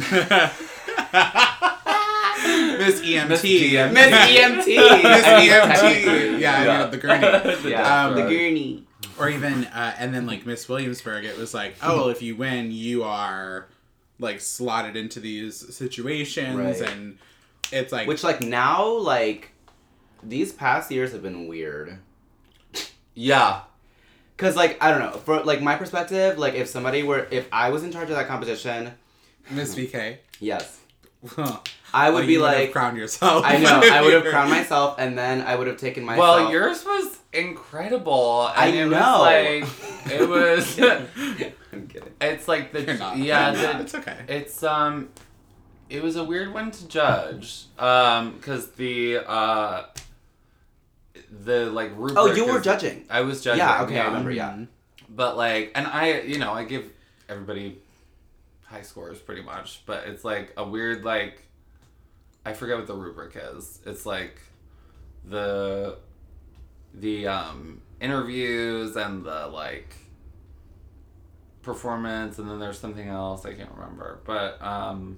[2.78, 3.94] miss emt Miss DMT.
[3.94, 4.68] Miss EMT.
[5.04, 5.48] Miss EMT.
[5.68, 6.42] technically.
[6.42, 7.70] Yeah, you know, the gurney.
[7.70, 8.06] Yeah.
[8.08, 8.84] Um, the gurney.
[9.18, 12.36] or even uh, and then like miss williamsburg it was like oh well if you
[12.36, 13.68] win you are
[14.20, 16.82] like slotted into these situations Right.
[16.92, 17.18] and
[17.72, 19.52] it's like Which like now like
[20.24, 22.00] these past years have been weird.
[23.14, 23.62] Yeah.
[24.38, 27.70] Cause like I don't know, for like my perspective, like if somebody were if I
[27.70, 28.92] was in charge of that competition,
[29.50, 30.80] miss vk yes,
[31.28, 31.60] Huh.
[31.94, 34.50] I would Well, be you would've like crowned yourself I know, I would have crowned
[34.50, 36.40] myself and then I would have taken myself.
[36.42, 38.50] Well, yours was incredible.
[38.54, 39.00] I And it know.
[39.00, 40.80] Was like, it was.
[41.72, 42.12] I'm kidding.
[42.20, 43.18] It's like the You're not.
[43.18, 43.54] yeah.
[43.54, 43.78] You're not.
[43.78, 45.08] The, it's okay it's um,
[45.90, 47.66] it was a weird one to judge.
[47.78, 49.84] Um, because the uh,
[51.44, 52.18] the like rubric.
[52.18, 53.06] Oh, you were is- judging.
[53.10, 53.60] I was judging.
[53.60, 54.52] Yeah, okay, I remember, yeah.
[54.52, 54.68] Mhm.
[55.10, 56.92] But like, and I, you know, I give
[57.30, 57.78] everybody
[58.66, 61.42] high scores pretty much, but it's like a weird like.
[62.48, 63.80] I forget what the rubric is.
[63.86, 64.40] It's like
[65.24, 65.98] the
[66.94, 69.96] the um interviews and the like
[71.62, 74.20] performance and then there's something else I can't remember.
[74.26, 75.18] But um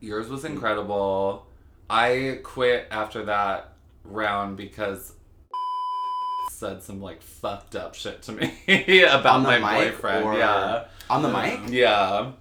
[0.00, 1.46] yours was incredible.
[1.88, 3.72] I quit after that
[4.04, 5.12] round because
[6.50, 8.52] said some like fucked up shit to me
[9.04, 10.24] about On my mic boyfriend.
[10.24, 10.84] or- Yeah.
[11.08, 11.60] On the mic?
[11.70, 12.32] Yeah.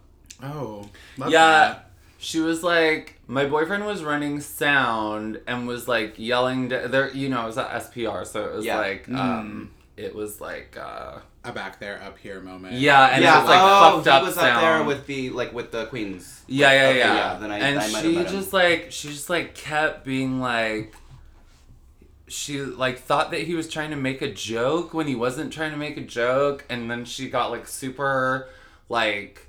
[0.43, 1.47] oh love Yeah.
[1.47, 1.89] that.
[2.17, 6.67] she was like, my boyfriend was running sound and was like yelling.
[6.69, 8.77] d- There, you know, it was at SPR, so it was Yeah.
[8.77, 12.73] like, um, it was like, uh, A back there, up here moment.
[12.75, 14.47] yeah, and yeah, it was like oh, fucked he was sound.
[14.57, 16.41] up there with the like with the queens.
[16.47, 17.13] Yeah, yeah, Okay, yeah.
[17.33, 18.33] yeah, then I- and I she met him.
[18.33, 20.93] just like she just like kept being like
[22.27, 25.71] she like thought that he was trying to make a joke when he wasn't trying
[25.71, 28.49] to make a joke and then she got like super
[28.89, 29.47] like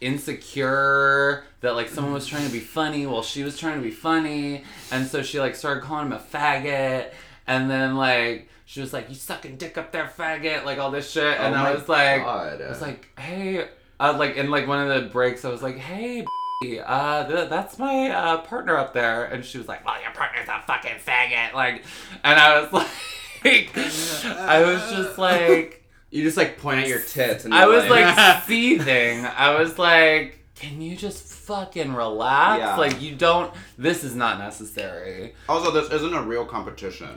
[0.00, 3.90] insecure that like someone was trying to be funny while she was trying to be
[3.90, 7.10] funny and so she like started calling him a faggot
[7.46, 11.10] and then like she was like you sucking dick up there faggot like all this
[11.10, 12.62] shit and Oh I was like God.
[12.62, 13.66] I was like, hey,
[13.98, 16.24] uh, like in like one of the breaks, I was like, hey,
[16.62, 20.12] b- uh, th- that's my uh, partner up there, and she was like, well, your
[20.12, 21.82] partner's a fucking faggot, like,
[22.22, 22.72] and I was
[23.44, 27.88] like, I was just like, you just like point at your tits and I was
[27.90, 29.26] like seething.
[29.26, 32.60] I was like, can you just fucking relax?
[32.60, 32.76] Yeah.
[32.76, 33.52] Like, you don't.
[33.78, 35.34] This is not necessary.
[35.48, 37.08] Also, this isn't a real competition.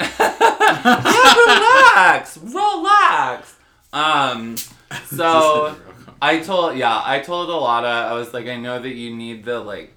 [0.85, 3.55] Yeah, relax, relax.
[3.91, 4.57] Um,
[5.07, 5.75] so.
[6.21, 9.59] I told yeah, I told Alana, I was like, I know that you need the
[9.59, 9.93] like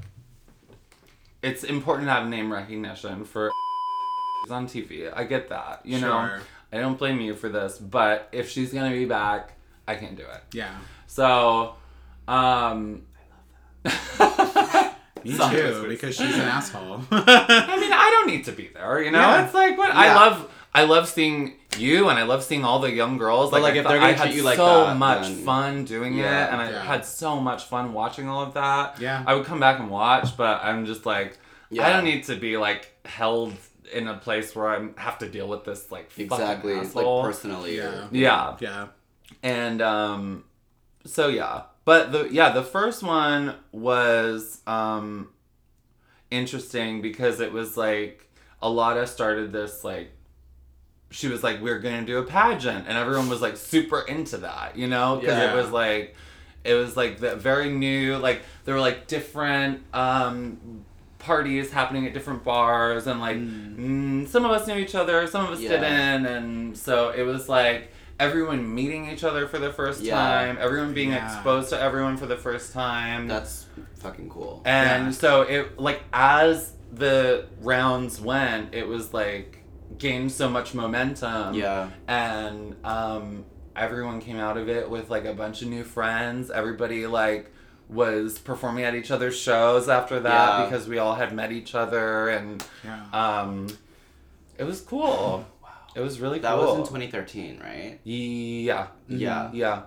[1.41, 3.53] it's important to have name recognition for
[4.51, 5.13] on TV.
[5.15, 5.83] I get that.
[5.85, 6.27] You know.
[6.27, 6.41] Sure.
[6.73, 9.53] I don't blame you for this, but if she's gonna be back,
[9.87, 10.43] I can't do it.
[10.53, 10.77] Yeah.
[11.07, 11.77] So
[12.27, 13.03] um
[13.85, 14.93] I
[15.27, 17.03] love that Me too, because she's an asshole.
[17.11, 19.21] I mean, I don't need to be there, you know?
[19.21, 19.45] Yeah.
[19.45, 22.93] It's like what I love I love seeing you and I love seeing all the
[22.93, 23.51] young girls.
[23.51, 25.85] But, like, I if they're gonna I had you like so that, much then- fun
[25.85, 26.47] doing Yeah.
[26.47, 26.83] it and I Yeah.
[26.83, 29.01] had so much fun watching all of that.
[29.01, 29.23] Yeah.
[29.27, 31.39] I would come back and watch, but I'm just like
[31.73, 31.93] I Yeah.
[31.95, 33.55] don't need to be like held
[33.93, 36.75] in a place where I have to deal with this like fucking exactly.
[36.75, 37.23] Like asshole.
[37.25, 37.77] personally.
[37.79, 37.85] Yeah.
[37.85, 38.57] or- yeah.
[38.61, 38.87] yeah.
[39.43, 40.45] And um
[41.05, 41.63] so yeah.
[41.85, 45.29] But the yeah, the first one was um
[46.31, 48.29] interesting because it was like
[48.63, 50.11] a lot of started this like
[51.11, 54.77] she was like we're to do a pageant and everyone was like super into that,
[54.77, 55.17] you know?
[55.19, 55.53] Cuz Yeah.
[55.53, 56.15] it was like
[56.65, 60.59] it was like the very new like there were like different um
[61.19, 65.45] parties happening at different bars and like mm, some of us knew each other some
[65.47, 65.71] of us Yeah.
[65.71, 70.15] didn't and so it was like everyone meeting each other for the first Yeah.
[70.17, 71.25] time everyone being Yeah.
[71.35, 73.67] exposed to everyone for the first time That's
[73.99, 74.63] fucking cool.
[74.65, 75.11] and Yeah.
[75.13, 79.63] so it like as the rounds went it was like
[79.99, 81.89] gained so much momentum yeah.
[82.09, 83.45] and um,
[83.75, 86.51] everyone came out of it with like a bunch of new friends.
[86.51, 87.53] Everybody like
[87.89, 90.65] was performing at each other's shows after that Yeah.
[90.65, 93.05] because we all had met each other and Yeah.
[93.13, 93.69] um,
[94.59, 95.47] it was cool.
[95.63, 95.69] Wow.
[95.95, 96.67] It was really That cool.
[96.79, 98.01] was in 2013, right?
[98.05, 99.51] Yeah, Yeah.
[99.53, 99.83] yeah,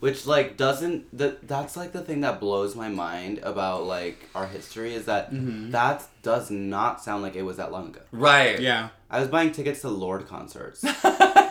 [0.00, 4.46] Which like doesn't that that's like the thing that blows my mind about like our
[4.46, 5.70] history is that Mhm.
[5.70, 8.00] that does not sound like it was that long ago.
[8.12, 8.60] right.
[8.60, 8.88] Yeah.
[9.10, 11.04] I was buying tickets to Lorde concerts that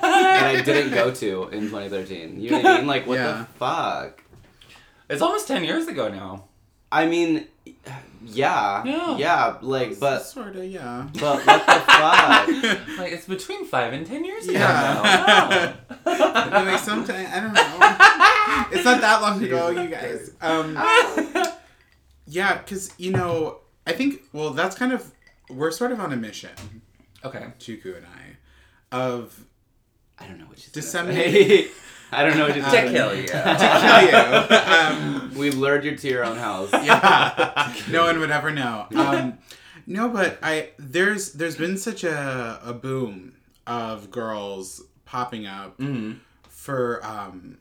[0.04, 2.40] I didn't go to in 2013.
[2.40, 2.88] You know what I mean?
[2.88, 3.32] Like what Yeah.
[3.40, 4.24] the fuck?
[5.10, 6.46] It's almost ten years ago now.
[6.92, 7.48] I mean,
[8.26, 9.18] yeah, Yeah.
[9.18, 11.08] yeah, like but sort of, yeah.
[11.20, 12.48] but what the fuck?
[12.98, 15.74] Like it's between five and ten years ago Yeah.
[16.06, 16.62] now.
[16.66, 18.72] like sometimes I don't know.
[18.72, 20.32] It's not that long ago, you guys.
[20.42, 20.78] Um,
[22.28, 25.12] yeah, because you know, I think well, that's kind of
[25.50, 26.52] we're sort of on a mission,
[27.26, 27.46] okay.
[27.60, 29.46] Juku and I, of
[30.20, 31.72] I don't know what she's Disseminate- Disseminate.
[32.12, 33.28] I don't know what To gonna kill you.
[33.28, 34.56] to kill you.
[34.56, 36.70] Um, We've lured you to your own house.
[36.72, 38.86] yeah, no one would ever know.
[38.96, 39.40] Um,
[39.88, 43.34] no, but I there's there's been such a a boom
[43.68, 46.14] of girls popping up hmm
[46.48, 47.58] for um,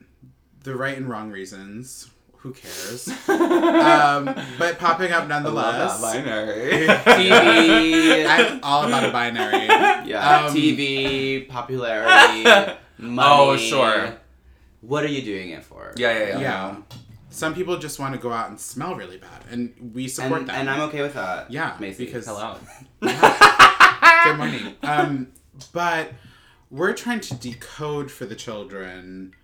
[0.62, 2.10] the right and wrong reasons.
[2.44, 3.08] Who cares?
[3.28, 4.26] um,
[4.58, 5.98] but popping up I love nonetheless.
[6.02, 6.86] that binary.
[6.86, 8.26] TV.
[8.26, 9.64] I'm all about a binary.
[10.06, 12.44] Yeah, Um, TV, popularity,
[12.98, 13.28] money.
[13.30, 14.16] Oh, sure.
[14.82, 15.94] What are you doing it for?
[15.96, 16.40] Yeah, yeah, yeah.
[16.40, 16.76] Yeah.
[17.30, 20.48] Some people just want to go out and smell really bad, and we support And,
[20.50, 20.56] that.
[20.58, 21.50] and I'm okay with that.
[21.50, 22.04] Yeah, Macy.
[22.04, 22.56] because- Hello.
[23.00, 24.74] Good morning.
[24.82, 25.28] Um,
[25.72, 26.12] but
[26.70, 29.34] we're trying to decode for the children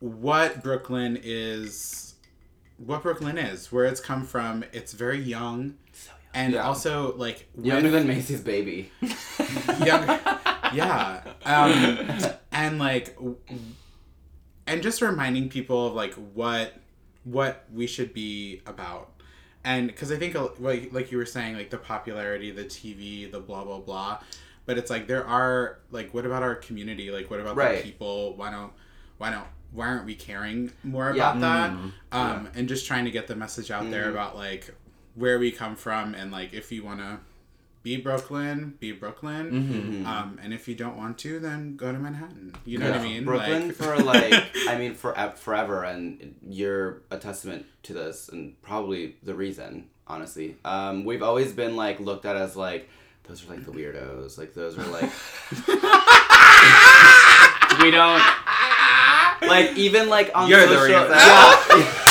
[0.00, 2.05] what Brooklyn is,
[2.78, 4.64] what Brooklyn is, where it's come from.
[4.72, 6.62] It's very young, So and Yeah.
[6.66, 8.90] also like Younger than Macy's baby.
[9.84, 10.06] young,
[10.74, 13.16] yeah, um, and like,
[14.66, 16.74] and just reminding people of like what
[17.24, 19.12] what we should be about.
[19.64, 23.30] And because I think, uh, like, like you were saying, like the popularity, the TV,
[23.30, 24.20] the blah blah blah,
[24.64, 27.10] but it's like there are like, what about our community?
[27.10, 27.78] Like, what about Right.
[27.78, 28.36] the people?
[28.36, 28.72] Why don't,
[29.18, 31.32] why don't, why aren't we caring more Yeah.
[31.36, 31.70] about that?
[31.72, 31.92] Mm.
[32.12, 34.10] Um, and just trying to get the message out there Mhm.
[34.12, 34.74] about like
[35.14, 37.18] where we come from and like if you want to
[37.82, 39.52] be Brooklyn, be Brooklyn.
[40.02, 40.06] Mm-hmm.
[40.06, 42.52] Um, and if you don't want to, then go to Manhattan.
[42.64, 43.24] You know what I mean?
[43.24, 44.34] Brooklyn Like- for like
[44.68, 49.86] I mean for forever, and you're a testament to this, and probably the reason.
[50.08, 52.88] Honestly, um, we've always been like looked at as like
[53.24, 55.02] those are like the weirdos, like those are like
[57.82, 58.22] we don't
[59.42, 61.16] like even like on You're the social, reason.
[61.16, 62.02] yeah.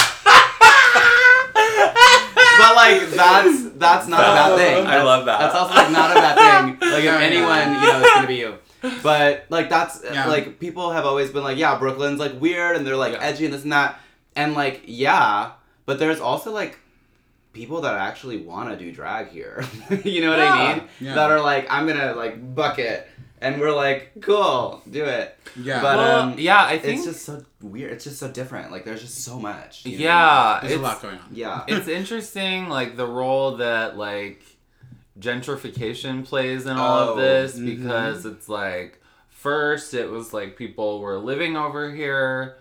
[2.57, 4.87] but like that's that's not a bad thing.
[4.87, 5.39] I love that.
[5.39, 6.35] That's also like not a bad
[6.79, 6.89] thing.
[6.91, 7.25] Like if Yeah, yeah.
[7.25, 8.55] anyone, you know, it's gonna be you.
[9.03, 10.27] But like that's Yeah.
[10.27, 13.21] like people have always been like, yeah, Brooklyn's like weird and they're like Yeah.
[13.23, 13.99] edgy and this and that.
[14.35, 15.51] And like, yeah,
[15.85, 16.77] but there's also like
[17.53, 19.63] people that actually want to do drag here.
[20.03, 20.83] you know what I mean?
[20.99, 21.15] Yeah.
[21.15, 23.07] That are like, I'm gonna like bucket,
[23.41, 25.37] and we're like, cool, do it.
[25.55, 25.81] yeah.
[25.81, 27.91] But well, um, yeah, I think it's just so weird.
[27.91, 28.71] It's just so different.
[28.71, 29.85] Like there's just so much.
[29.85, 30.03] you know?
[30.03, 31.29] yeah, There's a it's, lot going on.
[31.31, 31.63] Yeah.
[31.67, 34.41] it's interesting, like the role that like
[35.19, 37.65] gentrification plays in all Oh, of this mhm.
[37.77, 42.57] because it's like first it was like people were living over here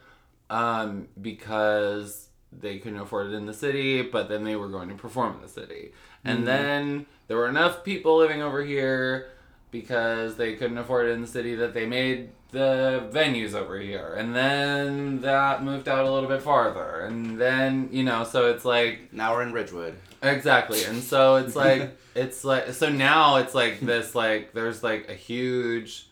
[0.50, 4.94] um, because they couldn't afford it in the city, but then they were going to
[4.94, 5.92] perform in the city,
[6.24, 6.44] and Mhm.
[6.44, 9.28] then there were enough people living over here
[9.74, 14.14] because they couldn't afford it in the city that they made the venues over here.
[14.16, 17.00] And then that moved out a little bit farther.
[17.00, 19.96] And then you know so it's like now we're in Ridgewood.
[20.22, 20.84] exactly.
[20.84, 25.14] And so it's like it's like so now it's like this like there's like a
[25.14, 26.08] huge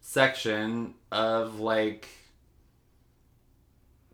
[0.00, 2.08] section of like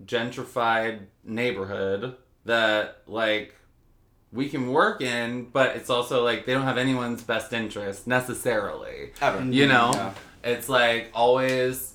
[0.05, 3.55] gentrified neighborhood that like
[4.33, 9.11] we can work in but it's also like they don't have anyone's best interest necessarily
[9.21, 9.43] Ever.
[9.45, 10.15] you know Yeah.
[10.45, 11.95] it's like always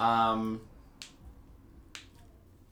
[0.00, 0.60] um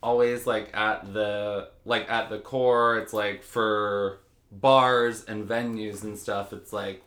[0.03, 4.21] always like at the like at the core it's like for
[4.53, 7.03] bars and venues and stuff it's like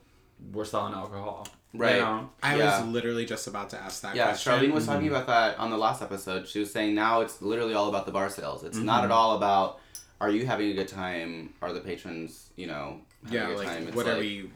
[0.52, 1.98] we're selling alcohol you Right.
[2.00, 2.30] know?
[2.42, 2.80] I Yeah.
[2.82, 4.54] was literally just about to ask that Yeah, question.
[4.54, 6.48] Charlene was talking about that on the last episode.
[6.48, 8.64] She was saying now it's literally all about the bar sales.
[8.64, 9.06] It's not Mhm.
[9.06, 9.80] at all about
[10.20, 11.54] are you having a good time?
[11.62, 14.50] Are the patrons, you know, having Yeah, a good like what are we?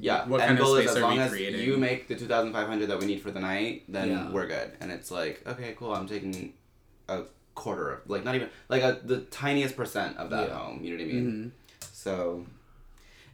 [0.00, 1.60] Yeah, What end kind of goal is space as are long as creating?
[1.60, 4.30] you make the two thousand five hundred that we need for the night, then Yeah.
[4.30, 4.72] we're good.
[4.80, 5.94] And it's like, okay, cool.
[5.94, 6.54] I'm taking
[7.08, 7.22] a
[7.54, 10.54] quarter, of, like not even like a, the tiniest percent of that Yeah.
[10.58, 10.82] home.
[10.84, 11.52] You know what I mean?
[11.80, 11.86] Mhm.
[11.92, 12.46] So,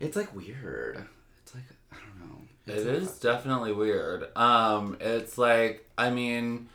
[0.01, 1.05] it's like weird.
[1.43, 2.39] It's like I don't know.
[2.67, 4.35] It It's is definitely weird.
[4.37, 6.69] Um, it's like I mean,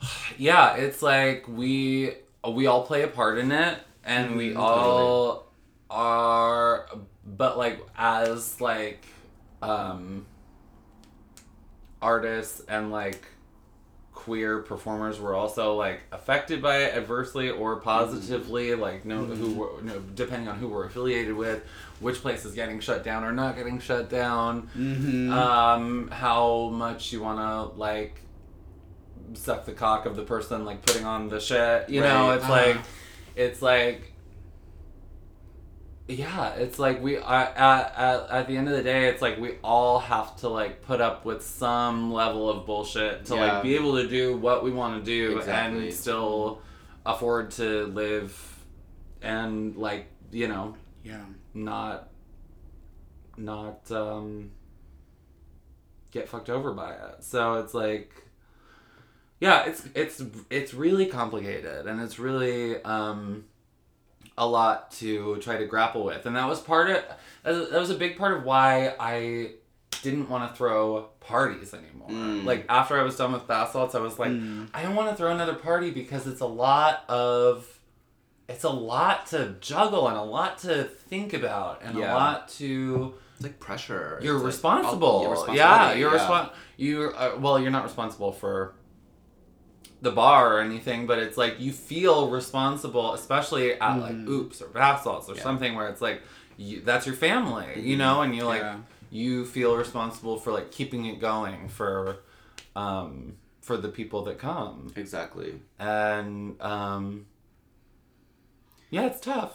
[0.38, 2.14] yeah, it's like we
[2.50, 5.46] we all play a part in it, and we Mhm, all
[5.90, 6.88] are,
[7.24, 9.04] but like as like
[9.62, 10.26] um
[12.02, 13.24] artists and like
[14.12, 19.70] queer performers were also like affected by it adversely or positively like no who were
[19.82, 21.62] no, depending on who we're affiliated with
[22.00, 25.30] which place is getting shut down or not getting shut down Mhm.
[25.30, 28.20] um how much you want to like
[29.34, 32.76] suck the cock of the person like putting on the shit you know it's like
[32.76, 32.84] Uh-huh.
[33.36, 34.12] it's like
[36.08, 39.38] yeah it's like we I, at, at, at the end of the day it's like
[39.40, 43.54] we all have to like put up with some level of bullshit to Yeah.
[43.54, 45.86] like be able to do what we want to do Exactly.
[45.86, 46.60] and still
[47.04, 48.56] afford to live
[49.22, 51.24] and like you know yeah.
[51.54, 52.08] not
[53.36, 54.50] not um
[56.12, 57.16] get fucked over by it.
[57.24, 58.10] So it's like
[59.40, 63.44] yeah, it's it's it's really complicated and it's really um
[64.38, 66.26] a lot to try to grapple with.
[66.26, 67.02] And that was part of
[67.44, 69.52] that was a big part of why I
[70.02, 72.08] didn't want to throw parties anymore.
[72.10, 72.44] Mm.
[72.44, 74.68] Like after I was done with bath salts, I was like Mm.
[74.74, 77.66] I don't want to throw another party because it's a lot of
[78.48, 82.12] it's a lot to juggle and a lot to think about and Yeah.
[82.12, 84.18] a lot to It's like pressure.
[84.22, 85.22] you're It's like responsible.
[85.46, 88.74] your yeah, you're respon you uh, well, you're not responsible for
[90.06, 94.28] the bar or anything, but it's like you feel responsible, especially at like Mhm.
[94.36, 95.42] oops or bath salts or Yeah.
[95.48, 96.18] something where it's like
[96.56, 98.78] you, that's your family, you know, and you like yeah.
[99.10, 101.96] you feel responsible for like keeping it going for
[102.84, 103.34] um
[103.66, 105.50] for the people that come Exactly.
[105.78, 107.26] and um
[108.90, 109.54] yeah it's tough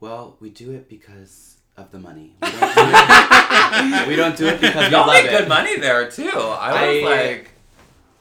[0.00, 2.28] Well, we do it because of the money.
[2.42, 2.86] We don't do
[3.96, 5.30] it, we don't do it because we y'all make it.
[5.36, 7.51] good money there too i was I- like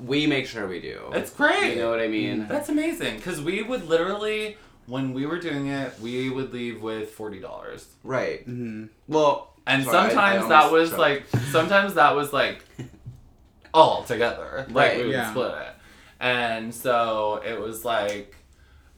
[0.04, 0.99] We make sure we do.
[1.14, 2.47] it's great You know what I mean?
[2.47, 7.16] that's amazing because we would literally when we were doing it we would leave with
[7.18, 8.43] $40 Right.
[8.43, 12.64] hmm Well, and sorry, I- I sometimes that almost was like sometimes that was like
[13.74, 14.97] all together like Right.
[14.97, 15.30] we would Yeah.
[15.32, 15.74] split it
[16.20, 18.36] and so it was like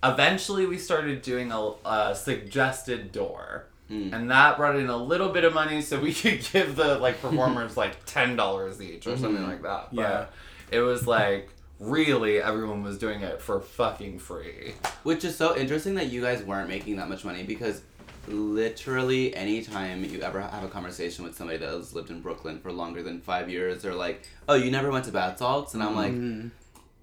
[0.03, 3.67] eventually we started doing a, a suggested door.
[3.89, 4.11] Mm.
[4.13, 7.21] And that brought in a little bit of money so we could give the like
[7.21, 9.47] performers like ten dollars each or something Mhm.
[9.47, 9.95] like that.
[9.95, 10.25] But Yeah.
[10.71, 11.49] It was like
[11.79, 14.73] really everyone was doing it for fucking free.
[15.03, 17.81] Which is so interesting that you guys weren't making that much money because
[18.27, 22.71] literally anytime you ever have a conversation with somebody that has lived in Brooklyn for
[22.71, 25.95] longer than five years, they're like, "Oh, you never went to bath salts," and I'm
[25.95, 26.51] like, Mhm.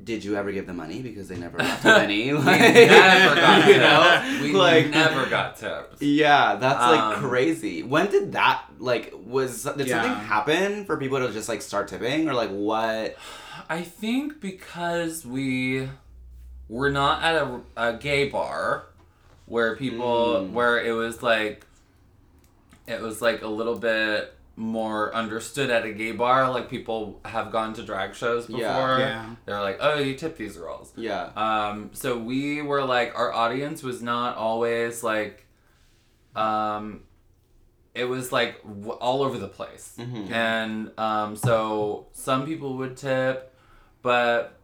[0.03, 3.35] "Did you ever give them money because they never left with any?" We Like, never
[3.35, 3.79] got you tips.
[3.81, 6.01] know, We like never got tips.
[6.01, 7.83] Yeah, that's like Um, crazy.
[7.83, 10.03] When did that like was did Yeah.
[10.03, 13.17] something happen for people to just like start tipping or like what?
[13.71, 15.89] I think because we
[16.69, 18.87] were not at a, a gay bar
[19.47, 20.53] where people Mm.
[20.53, 21.65] where it was like
[22.87, 27.51] it was like a little bit more understood at a gay bar like people have
[27.51, 28.99] gone to drag shows before Yeah.
[28.99, 29.35] Yeah.
[29.47, 31.31] they're like oh you tip these girls Yeah.
[31.37, 35.47] um so we were like our audience was not always like
[36.37, 37.03] um
[37.95, 40.31] it was like w- all over the place Mhm.
[40.31, 43.50] and um so some people would tip
[44.03, 44.59] but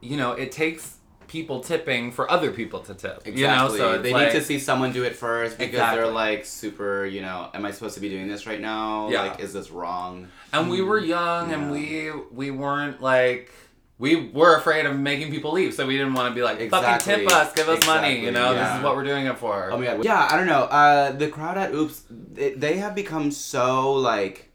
[0.00, 0.96] you know it takes
[1.28, 3.40] people tipping for other people to tip Exactly.
[3.40, 6.02] you know so they like, need to see someone do it first because Exactly.
[6.02, 9.08] they're like super, you know, am I supposed to be doing this right now?
[9.08, 9.22] Yeah.
[9.22, 10.28] Like is this wrong?
[10.52, 13.50] and we were young and we we weren't like
[13.98, 17.14] we were afraid of making people leave so we didn't want to be like Exactly.
[17.14, 19.38] fucking tip us give us money you Exactly, know this is what we're doing it
[19.38, 20.04] for Oh my god.
[20.04, 20.64] Yeah, I don't know.
[20.64, 24.50] Uh the crowd at Oops they, they have become so like.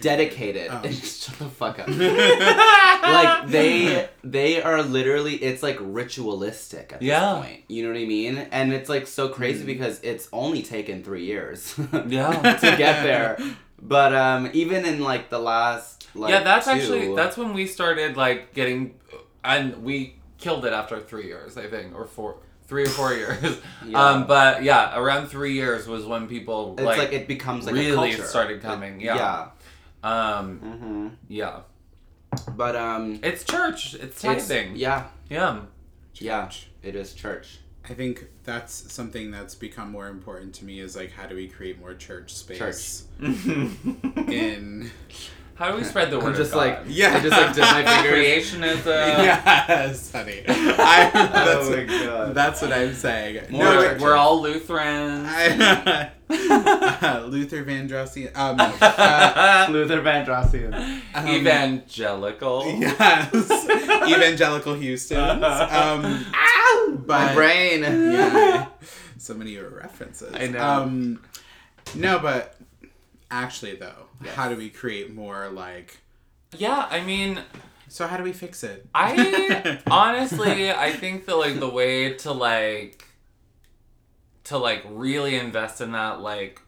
[0.00, 0.68] Dedicated.
[0.70, 0.82] Oh.
[0.90, 1.88] Shut the fuck up.
[2.68, 7.34] like they they are literally it's like ritualistic at Yeah.
[7.34, 7.64] this point.
[7.68, 8.38] You know what I mean?
[8.38, 9.66] And it's like so crazy Mm.
[9.66, 11.74] because it's only taken three years
[12.06, 12.32] Yeah.
[12.32, 13.38] to get there.
[13.80, 17.66] But um even in like the last like yeah, that's two- actually that's when we
[17.66, 18.94] started like getting,
[19.44, 22.36] and we killed it after three years, I think, or four,
[22.68, 23.58] three or four years.
[23.86, 24.04] Yeah.
[24.04, 27.74] Um, but yeah, around three years was when people it's like, like, it becomes like
[27.74, 28.28] really a culture.
[28.28, 29.48] started coming, yeah.
[30.04, 30.36] Yeah.
[30.38, 31.60] um, hmm yeah.
[32.54, 33.94] But um It's church.
[33.94, 34.76] It's it's- tithing.
[34.76, 35.06] yeah.
[35.30, 35.60] yeah.
[36.14, 36.50] Yeah.
[36.82, 37.60] It is church.
[37.88, 41.48] I think that's something that's become more important to me is like how do we
[41.48, 44.90] create more church space in
[45.58, 47.16] How do we spread the word I'm just of like Yeah.
[47.16, 48.52] I just like did my fingers.
[48.52, 48.84] Creationism.
[48.86, 50.44] yes, honey.
[50.46, 52.34] I, that's, Oh my God.
[52.34, 53.50] that's what I'm saying.
[53.50, 54.02] More, No, churches.
[54.02, 55.26] we're all Lutherans.
[55.28, 56.10] I,
[57.26, 58.36] Luther Vandrossian.
[58.36, 61.00] Um, uh, Luther Vandrossian.
[61.14, 62.64] um, Evangelical.
[62.66, 63.34] Yes,
[64.08, 65.42] evangelical Houston's.
[65.42, 66.98] Um, Ow!
[67.04, 67.82] But- my brain.
[67.82, 68.66] yeah,
[69.16, 70.32] so many references.
[70.34, 70.62] I know.
[70.62, 71.20] Um,
[71.94, 72.56] no, but
[73.30, 74.34] actually, though, Yes.
[74.34, 75.98] how do we create more like?
[76.56, 77.40] Yeah, I mean,
[77.88, 78.86] So how do we fix it?
[78.94, 83.04] I honestly, I think that like the way to like
[84.44, 86.60] to like really invest in that like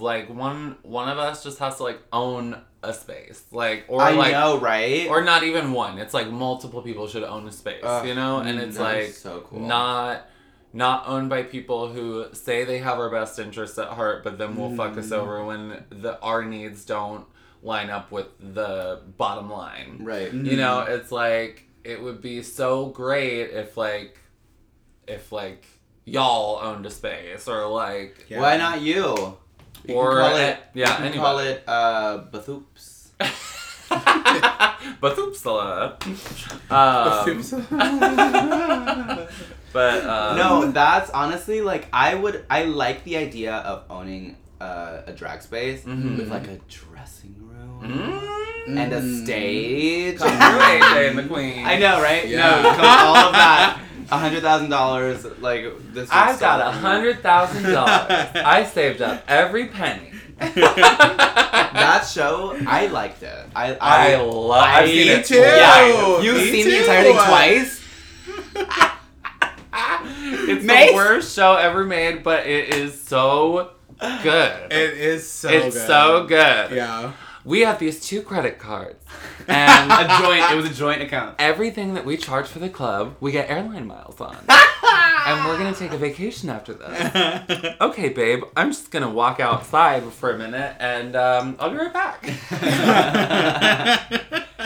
[0.00, 4.10] like one one of us just has to like own a space like or I
[4.12, 5.08] like know, right?
[5.08, 8.40] or not even one it's like multiple people should own a space Ugh, you know
[8.40, 9.60] and it's that is like so cool.
[9.60, 10.28] not
[10.74, 14.56] not owned by people who say they have our best interests at heart but then
[14.56, 15.18] will fuck us Mm.
[15.18, 17.24] over when the our needs don't
[17.62, 20.32] line up with the bottom line right.
[20.34, 24.18] you know it's like it would be so great if like
[25.06, 25.64] if like
[26.04, 28.40] y'all owned a space or like Yeah.
[28.40, 29.38] Why not you?
[29.86, 33.08] You Or, call it, yeah, you can call it uh Bathoops.
[35.00, 35.96] but oopsala.
[36.70, 37.42] Um,
[39.74, 45.02] but um, no, that's honestly like I would I like the idea of owning uh,
[45.06, 46.16] a drag space Mhm.
[46.16, 47.82] with like a dressing room
[48.66, 48.78] Mm.
[48.80, 49.24] and a Mm.
[49.24, 50.18] stage.
[50.18, 51.66] Come through AJ and the Queen.
[51.66, 52.26] I know, right?
[52.26, 52.62] Yeah.
[52.62, 53.80] No, come- all of that.
[54.10, 56.08] A hundred thousand dollars, like this.
[56.12, 58.28] I've got a hundred thousand dollars.
[58.36, 60.10] I saved up every penny.
[60.38, 63.46] That show, I liked it.
[63.54, 64.62] I I I, love.
[64.62, 65.36] I've seen Me it too.
[65.36, 66.20] yeah.
[66.20, 67.80] You've Me seen the entire thing twice.
[70.48, 70.90] It's Mace?
[70.90, 73.70] the worst show ever made, but it is so
[74.00, 74.72] good.
[74.72, 75.48] It is so.
[75.48, 75.86] it's good.
[75.86, 76.70] so good.
[76.72, 77.12] Yeah.
[77.44, 79.04] We have these two credit cards,
[79.48, 80.50] and a joint.
[80.50, 81.36] It was a joint account.
[81.38, 84.36] everything that we charge for the club, we get airline miles on.
[85.26, 87.74] and we're gonna take a vacation after this.
[87.80, 91.92] Okay, babe, I'm just gonna walk outside for a minute, and um, I'll be right
[91.92, 92.22] back.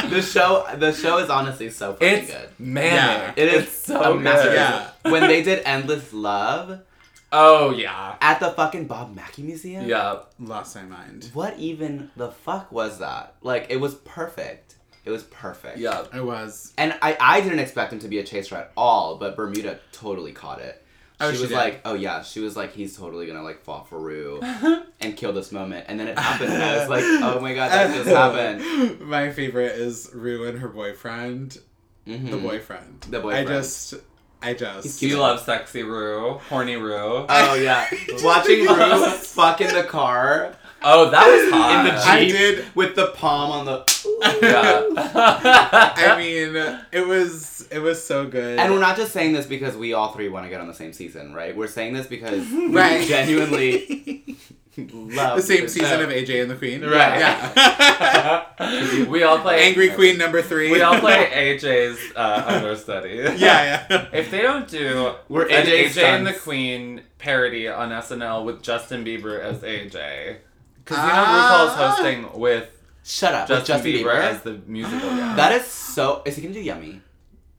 [0.08, 2.48] the show, the show is honestly so fucking It's good.
[2.58, 3.36] manic.
[3.36, 3.44] Yeah.
[3.44, 4.54] It is It's so good.
[4.54, 4.90] Yeah.
[5.02, 6.80] When they did Endless Love
[7.32, 8.16] Oh yeah.
[8.20, 9.86] at the fucking Bob Mackie Museum.
[9.86, 10.20] Yeah.
[10.40, 11.30] Lost my mind.
[11.34, 13.34] What even the fuck was that?
[13.42, 14.76] Like, it was perfect.
[15.08, 15.78] It was perfect.
[15.78, 16.04] Yeah.
[16.14, 16.74] It was.
[16.76, 20.32] And I, I didn't expect him to be a chaser at all, but Bermuda totally
[20.32, 20.84] caught it.
[21.20, 21.56] Oh, she, she was did?
[21.56, 24.40] like, oh yeah, she was like, he's totally gonna like fall for Rue
[25.00, 27.72] and kill this moment, and then it happened, and I was like, oh my god,
[27.72, 29.00] that just happened.
[29.08, 31.58] My favorite is Rue and her boyfriend.
[32.06, 32.30] Mhm.
[32.30, 33.00] The boyfriend.
[33.10, 33.48] The boyfriend.
[33.48, 33.94] I just,
[34.40, 35.00] I just.
[35.00, 36.34] Do you love sexy Rue?
[36.48, 37.26] Horny Rue?
[37.28, 37.88] Oh yeah,
[38.22, 41.86] watching Rue fuck in the car oh, that was hot.
[41.86, 43.98] in the I jeep did- with the palm on the.
[44.42, 44.84] Yeah.
[44.96, 46.56] I mean,
[46.92, 48.58] it was it was so good.
[48.58, 50.74] And we're not just saying this because we all three want to get on the
[50.74, 51.56] same season, right?
[51.56, 53.00] We're saying this because right.
[53.00, 54.36] we genuinely
[54.76, 56.02] love the same this season show.
[56.04, 56.82] of AJ and the Queen.
[56.82, 57.18] Right.
[57.20, 59.04] Yeah.
[59.08, 60.70] we all play Angry Queen number three.
[60.70, 63.16] We all play AJ's uh, understudy.
[63.36, 64.08] yeah, yeah.
[64.12, 66.32] If they don't do We're an AJ AJ and the.
[66.32, 70.36] Queen parody on SNL with Justin Bieber as AJ,
[70.88, 71.74] because you know Ah.
[71.76, 72.70] RuPaul's hosting with
[73.04, 74.20] Shut up, Justin, with Justin Bieber, Bieber.
[74.22, 75.08] as the musical.
[75.16, 76.22] Yeah, that is so.
[76.26, 77.00] Is he gonna do Yummy?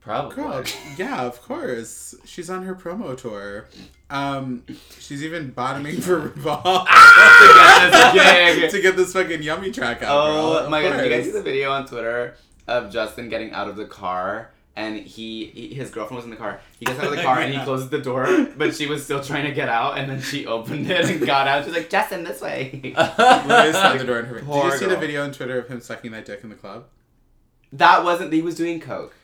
[0.00, 0.34] probably.
[0.34, 0.64] Girl,
[0.96, 2.14] yeah, of course.
[2.24, 3.66] She's on her promo tour.
[4.08, 4.64] Um,
[4.98, 8.12] she's even bottoming for RuPaul To get this
[8.62, 8.70] gig.
[8.70, 10.08] to get this fucking yummy track out.
[10.10, 10.52] Oh girl.
[10.64, 10.96] Of my god!
[10.96, 11.26] Did you guys course.
[11.26, 12.34] see the video on Twitter
[12.66, 14.50] of Justin getting out of the car?
[14.76, 16.60] And he, he, his girlfriend was in the car.
[16.78, 19.22] He gets out of the car and he closes the door, but she was still
[19.22, 19.98] trying to get out.
[19.98, 21.64] And then she opened it and got out.
[21.64, 24.34] She's like, "Justin, this way." Literally slammed the door in her.
[24.36, 26.54] Did you Poor see the video on Twitter of him sucking that dick in the
[26.54, 26.84] club?
[27.72, 28.32] That wasn't.
[28.32, 29.14] He was doing coke.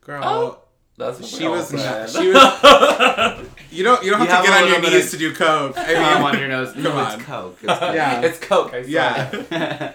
[0.00, 0.58] Girl, Oh.
[0.98, 2.10] That's what She we all was- said.
[2.10, 5.10] she was- you don't you don't You have to have get on your knees of
[5.12, 5.78] to do coke.
[5.78, 6.74] I mean, Palm on your nose.
[6.74, 7.58] No, Come it's coke.
[7.62, 8.20] It's Yeah.
[8.20, 8.74] it's Coke.
[8.74, 9.30] I Yeah.
[9.30, 9.44] swear.
[9.44, 9.94] coke.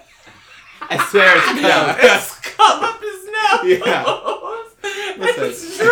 [0.82, 1.62] I swear it's coke.
[1.62, 2.16] Yeah.
[2.16, 3.82] it's come up his nose.
[3.86, 4.63] Yeah.
[5.16, 5.88] It's Listen.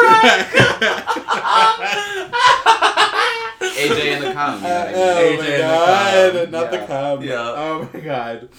[3.62, 4.56] AJ and the cum.
[4.56, 6.52] You know what oh AJ my and the god, cum.
[6.52, 6.86] not the Yeah.
[6.88, 7.24] cum.
[7.24, 7.38] Yeah.
[7.56, 8.50] Oh my god.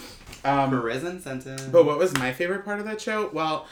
[0.45, 1.63] Um, Prison sentence.
[1.63, 3.31] but what was my favorite part of that show?
[3.33, 3.67] Well,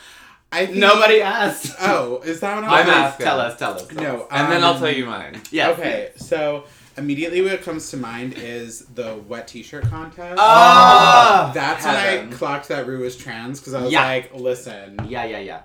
[0.53, 1.75] I think, Nobody asked.
[1.81, 2.71] Oh, is that what I'm?
[2.71, 3.27] I'm Please asking.
[3.27, 3.59] Tell us.
[3.59, 3.87] Tell us.
[3.87, 4.29] Tell No, us.
[4.31, 5.41] and then I'll um, tell you mine.
[5.51, 5.71] Yeah.
[5.71, 6.65] Okay, so
[6.97, 10.37] immediately what comes to mind is the wet T-shirt contest.
[10.41, 11.51] Ah!
[11.55, 12.27] That's heaven.
[12.27, 14.05] when I clocked that Rue was trans because I was Yeah.
[14.05, 15.61] like, listen, Yeah, yeah, yeah.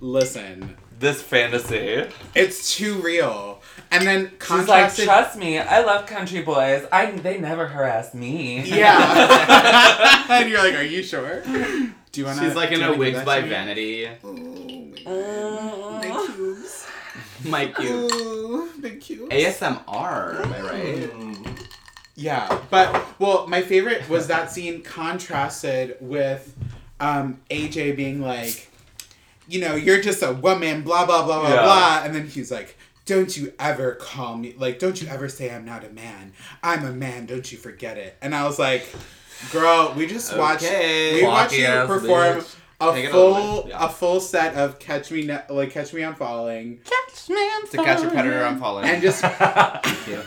[0.00, 2.06] Listen, This fantasy.
[2.34, 3.60] it's too real.
[3.90, 6.84] And then She's like, trust me, I love country boys.
[6.90, 8.62] I they never harass me.
[8.62, 10.26] yeah.
[10.30, 11.42] and you're like, are you sure?
[11.42, 12.44] Do you want to?
[12.46, 14.08] She's like in a Wigs by Vanity.
[15.06, 16.86] Oh, my cubes.
[17.44, 17.90] My cute.
[18.12, 19.30] Ooh, big cubes.
[19.32, 21.38] ASMR, am I right?
[22.16, 26.54] Yeah, but well, my favorite was that scene contrasted with
[26.98, 28.68] um, AJ being like,
[29.48, 31.62] you know, you're just a woman, blah blah blah blah Yeah.
[31.62, 35.50] blah, and then he's like, don't you ever call me like, don't you ever say
[35.54, 36.32] I'm not a man.
[36.62, 37.26] I'm a man.
[37.26, 38.16] Don't you forget it.
[38.20, 38.86] And I was like,
[39.52, 41.14] girl, we just watched Okay.
[41.20, 42.38] we watched you perform.
[42.38, 42.56] bitch.
[42.78, 43.86] A Take it all the way, full, yeah.
[43.86, 47.76] a full set of catch me, Ne- like catch me on falling, Catch me To
[47.78, 48.84] catch a predator, I'm falling.
[48.84, 50.22] and just Thank you.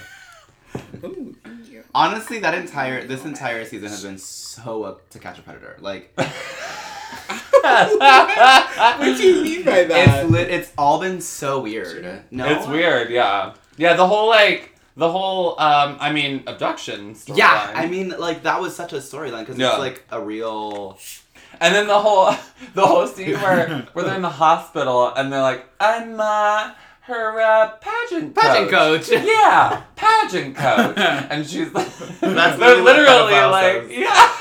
[1.04, 1.84] Ooh, thank you.
[1.94, 5.78] Honestly, that entire this entire season has been so up to catch a predator.
[5.80, 6.12] Like
[7.64, 10.24] what do you mean by that?
[10.24, 10.50] it's lit.
[10.50, 12.24] It's all been so weird.
[12.32, 13.54] No, It's weird, yeah.
[13.78, 17.38] Yeah, the whole like the whole um I mean abduction storyline.
[17.38, 19.70] Yeah, I mean, like that was such a storyline because Yeah.
[19.72, 21.00] it's like a real.
[21.62, 22.34] And then the whole
[22.74, 27.42] the whole scene where where they're in the hospital and they're like, I'm uh her
[27.42, 29.10] uh, pageant Pageant coach.
[29.10, 29.24] coach.
[29.26, 30.96] Yeah, pageant coach.
[31.32, 31.88] And she's like,
[32.20, 33.98] That's they're literally literally like, a pedophile says.
[33.98, 34.32] yeah.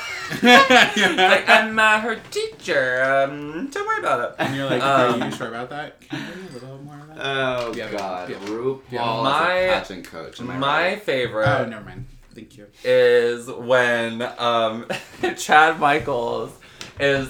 [0.43, 3.03] Like I'm uh, her teacher.
[3.03, 4.35] Um, don't worry about it.
[4.39, 6.01] And you're like, Um, are you sure about that?
[6.01, 7.17] Can you bring a little more of that?
[7.19, 8.35] Oh Yeah, God, yeah.
[8.37, 9.17] RuPaul Yeah.
[9.17, 10.39] is My- a pageant coach.
[10.39, 11.01] Am I My right?
[11.03, 11.47] favorite.
[11.47, 12.05] oh, never mind.
[12.35, 12.67] Thank you.
[12.83, 14.85] is when um,
[15.37, 16.51] Chad Michaels
[16.99, 17.29] is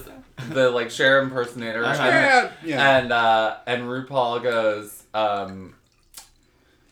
[0.50, 2.04] the like Cher impersonator, Uh-huh.
[2.04, 2.98] and, Yeah, yeah.
[2.98, 5.74] and uh, and RuPaul goes, um,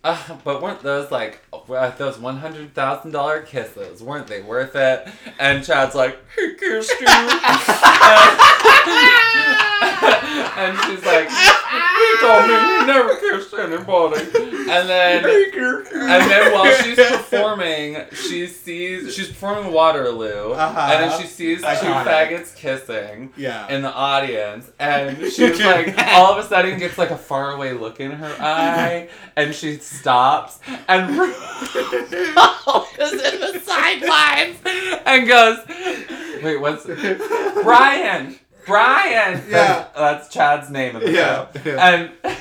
[0.07, 4.01] uh, but weren't those like uh, those one hundred thousand dollar kisses?
[4.01, 5.07] Weren't they worth it?
[5.39, 7.07] And Chad's like, he kissed you,
[10.57, 14.21] and she's like, he told me he never kissed anybody,
[14.69, 15.23] and then.
[16.09, 20.89] And then while she's performing, she sees she's performing Waterloo, Uh-huh.
[20.93, 23.67] and then she sees two faggots kissing yeah.
[23.73, 27.99] in the audience, and she's like, all of a sudden gets like a faraway look
[27.99, 31.33] in her eye, and she stops, and is
[33.13, 34.57] in the sidelines
[35.05, 35.59] and goes,
[36.43, 36.85] "Wait, what's
[37.63, 38.37] Brian?
[38.65, 39.43] Brian?
[39.49, 39.87] Yeah.
[39.95, 41.87] that's Chad's name in the Yeah, show, yeah.
[41.89, 42.11] and."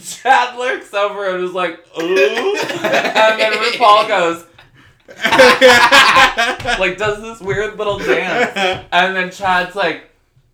[0.00, 2.04] Chad looks over and is like, ooh.
[2.06, 4.46] And then RuPaul goes,
[6.78, 8.84] like, does this weird little dance.
[8.92, 10.07] And then Chad's like,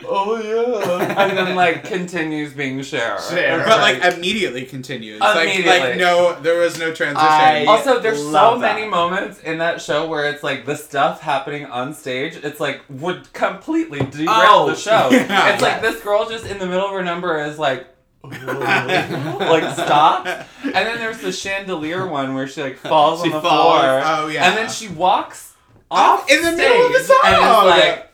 [0.07, 3.19] oh yeah, and then like continues being Cher.
[3.21, 3.65] Cher.
[3.65, 5.21] But like immediately continues.
[5.21, 5.81] Like Immediately.
[5.91, 7.17] like no, there was no transition.
[7.29, 8.59] I- Also, there's so that.
[8.77, 12.83] many moments in that show where it's like the stuff happening on stage, it's like
[12.91, 15.09] would completely derail Oh, the show.
[15.11, 15.53] yeah.
[15.55, 17.87] It's like this girl just in the middle of her number is like,
[18.25, 23.41] like stop and then there's the chandelier one where she like falls She on the
[23.43, 23.81] falls.
[23.81, 24.49] floor, Oh, yeah.
[24.49, 25.53] and then she walks
[25.91, 27.67] Off off in the middle of the stage and song.
[27.67, 28.11] is like.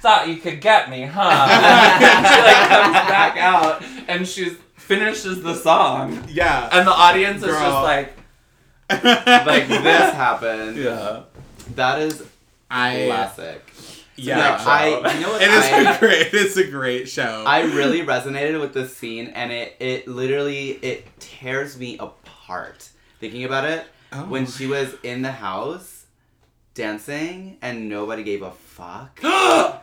[0.00, 1.20] Thought you could get me, huh?
[2.02, 6.68] And she like comes back out and she's finishes the song, yeah.
[6.72, 8.12] and the audience is just like,
[8.90, 10.76] like this happened.
[10.76, 11.22] yeah.
[11.76, 12.24] That is
[12.70, 13.72] I classic.
[14.16, 14.36] yeah.
[14.36, 16.28] No, I you know what it is I, a great.
[16.34, 17.44] It's a great show.
[17.46, 22.88] I really resonated with this scene and it it literally it tears me apart
[23.20, 24.24] thinking about it Oh.
[24.24, 25.99] when she was in the house
[26.74, 29.20] dancing and nobody gave a fuck.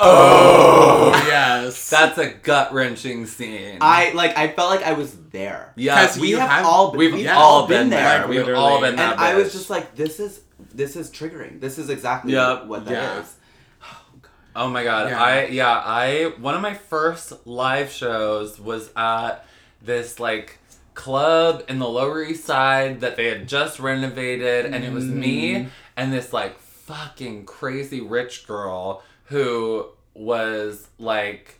[0.09, 1.89] oh yes.
[1.89, 3.77] That's a gut wrenching scene.
[3.81, 5.73] I like I felt like I was there.
[5.75, 8.19] yeah, We have, have- all been, we've we've yeah, all been there.
[8.21, 8.59] Like, we've literally.
[8.59, 9.13] all been that.
[9.13, 10.41] and I was just like, this is
[10.73, 11.59] this is triggering.
[11.59, 12.65] This is exactly Yep.
[12.67, 13.35] what that is.
[13.81, 14.27] Yeah.
[14.55, 15.09] Oh my god.
[15.09, 15.21] Yeah.
[15.21, 19.45] I yeah, I one of my first live shows was at
[19.81, 20.57] this like
[20.95, 25.13] club in the Lower East Side that they had just renovated and it was Mm.
[25.13, 26.57] me and this like
[26.87, 31.59] fucking crazy rich girl who was like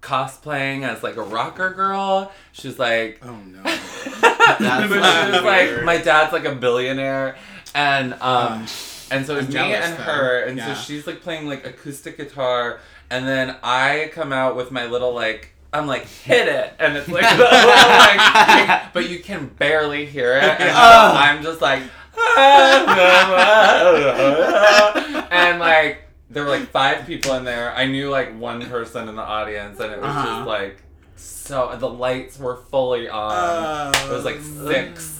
[0.00, 2.32] cosplaying as like a rocker girl.
[2.52, 3.62] She's like oh no.
[3.64, 7.36] That's she so was like my dad's like a billionaire
[7.74, 8.64] and um
[9.10, 10.02] and so it's me and though.
[10.02, 10.72] her and Yeah.
[10.74, 12.80] so she's like playing like acoustic guitar
[13.10, 17.08] and then I come out with my little like I'm like hit it and it's
[17.08, 21.82] like, like but you can barely hear it and so I'm just like
[25.30, 27.72] and like there were like five people in there.
[27.74, 30.26] I knew like one person in the audience and it was Uh-huh.
[30.36, 30.82] just like
[31.16, 33.94] so the lights were fully on.
[33.94, 35.14] It was like six.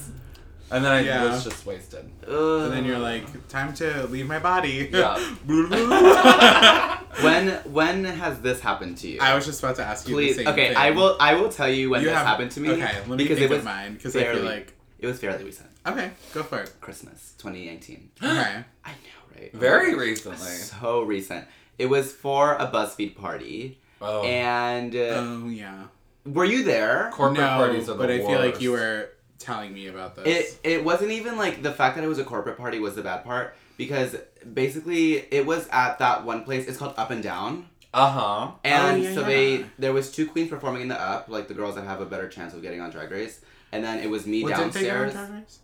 [0.70, 1.24] And then I Yeah.
[1.24, 2.10] was just wasted.
[2.28, 2.62] Ugh.
[2.64, 4.90] And then you're like, time to leave my body.
[4.92, 5.16] Yeah.
[7.22, 9.18] when when has this happened to you?
[9.20, 10.68] I was just about to ask you Please, the same okay.
[10.68, 10.76] thing.
[10.76, 11.16] I will.
[11.18, 12.70] I will tell you when You this have- happened to me.
[12.72, 15.06] Okay, let me because think it was of mine because I feel fairly- like it
[15.06, 15.70] was fairly recent.
[15.92, 16.72] Okay, go for it.
[16.80, 18.10] Christmas 2019.
[18.22, 18.64] Okay.
[18.84, 19.52] I know, right?
[19.52, 20.36] Very recently.
[20.38, 21.46] So recent.
[21.78, 24.22] It was for a BuzzFeed party, Oh.
[24.24, 25.84] and uh, Oh yeah.
[26.24, 27.10] were you there?
[27.12, 30.58] Corporate no, parties are the but I feel like you were telling me about this.
[30.64, 33.02] It it wasn't even like the fact that it was a corporate party was the
[33.02, 34.16] bad part because
[34.54, 36.66] basically it was at that one place.
[36.66, 37.66] It's called Up and Down.
[37.94, 38.50] Uh huh.
[38.64, 39.26] And Oh, yeah, so yeah.
[39.26, 42.06] they there was two queens performing in the up, like the girls that have a
[42.06, 43.40] better chance of getting on Drag Race,
[43.72, 45.58] and then it was me What, didn't they go on downstairs.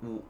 [0.00, 0.20] Drag Race?
[0.20, 0.22] W-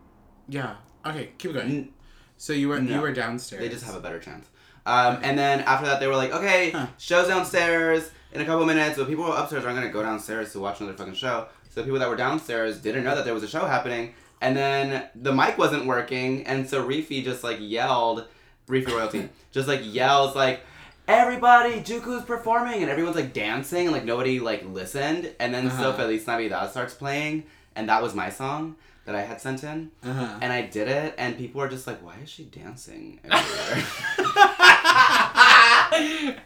[0.48, 0.74] Yeah.
[1.06, 1.66] Okay, keep going.
[1.66, 1.88] N-
[2.36, 3.60] So you were you were downstairs.
[3.62, 4.46] They just have a better chance.
[4.86, 6.86] Um, and then after that, they were like, okay, Huh.
[6.98, 10.80] show's downstairs in a couple minutes, but people upstairs aren't gonna go downstairs to watch
[10.80, 11.46] another fucking show.
[11.68, 15.04] So people that were downstairs didn't know that there was a show happening, and then
[15.14, 18.26] the mic wasn't working, and so Reefy just like yelled,
[18.68, 20.62] Reefy royalty, just like yells like.
[21.08, 25.32] Everybody, Juku's performing, and everyone's like dancing, and like nobody like listened.
[25.40, 25.92] And then so Uh-huh.
[25.94, 27.44] Feliz Navidad starts playing,
[27.74, 28.76] and that was my song
[29.06, 29.90] that I had sent in.
[30.04, 30.38] Uh-huh.
[30.40, 33.84] And I did it, and people were just like, "Why is she dancing?" everywhere?"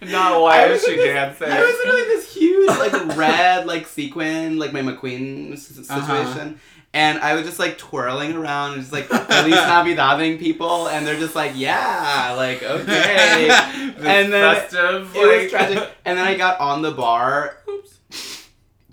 [0.02, 1.48] Not why is she this- dancing?
[1.50, 5.56] I was in like this huge, like red, like sequin, like my McQueen Uh-huh.
[5.56, 6.60] situation.
[6.92, 11.18] And I was just like twirling around and just like Feliz Navidading people, and they're
[11.18, 13.48] just like, yeah, like, okay.
[13.98, 15.90] And then festive, it was tragic.
[16.04, 17.98] And then I got on the bar, oops.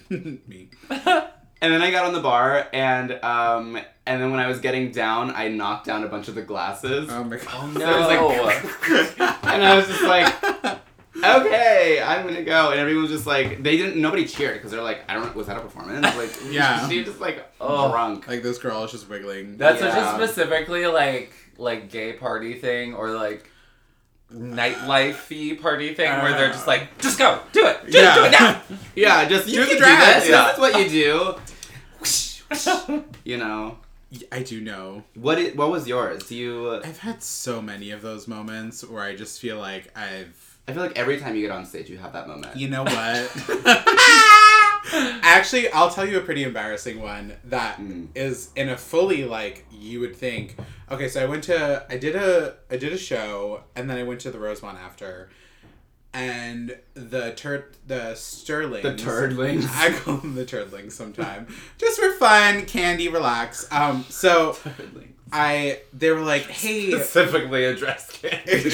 [0.09, 0.69] me.
[1.63, 3.75] And then I got on the bar, and um,
[4.07, 7.07] and then when I was getting down, I knocked down a bunch of the glasses.
[7.11, 7.47] Oh my god.
[7.49, 9.19] So it was like,
[9.53, 10.33] and I was just like,
[11.23, 12.71] okay, I'm gonna go.
[12.71, 15.31] And everyone was just like, they didn't, nobody cheered because they're like, I don't know,
[15.33, 16.03] was that a performance?
[16.15, 16.87] Like, Yeah.
[16.89, 17.91] she just like Oh.
[17.91, 18.27] drunk.
[18.27, 19.57] like this girl is just wiggling.
[19.57, 19.93] That's Yeah.
[19.93, 23.47] such a specifically like like gay party thing or like
[24.33, 28.15] nightlife party thing where they're just like, just go, do it, just Yeah.
[28.15, 28.61] do it now.
[28.95, 30.21] Yeah, just You you can can do dress.
[30.23, 30.29] this.
[30.31, 30.45] Yeah.
[30.47, 31.35] This is what you do.
[33.23, 33.77] you know
[34.31, 35.03] I do know.
[35.15, 35.39] what?
[35.39, 36.29] It, what was yours?
[36.31, 36.81] You?
[36.83, 40.83] I've had so many of those moments where I just feel like I've I feel
[40.83, 42.57] like every time you get on stage, you have that moment.
[42.57, 43.31] You know what?
[45.23, 47.79] Actually, I'll tell you a pretty embarrassing one that
[48.15, 48.57] is Mm.
[48.57, 50.57] in a fully like you would think.
[50.91, 54.03] Okay, so I went to I did a I did a show and then I
[54.03, 55.29] went to the Rosemont after.
[56.13, 58.83] And the tur the Sterlings.
[58.83, 59.67] The turdlings.
[59.73, 61.47] I call them the Turdlings sometime,
[61.77, 63.67] just for fun, candy, relax.
[63.71, 64.57] Um, so
[65.31, 68.69] I they were like, hey, Specifically addressed candy.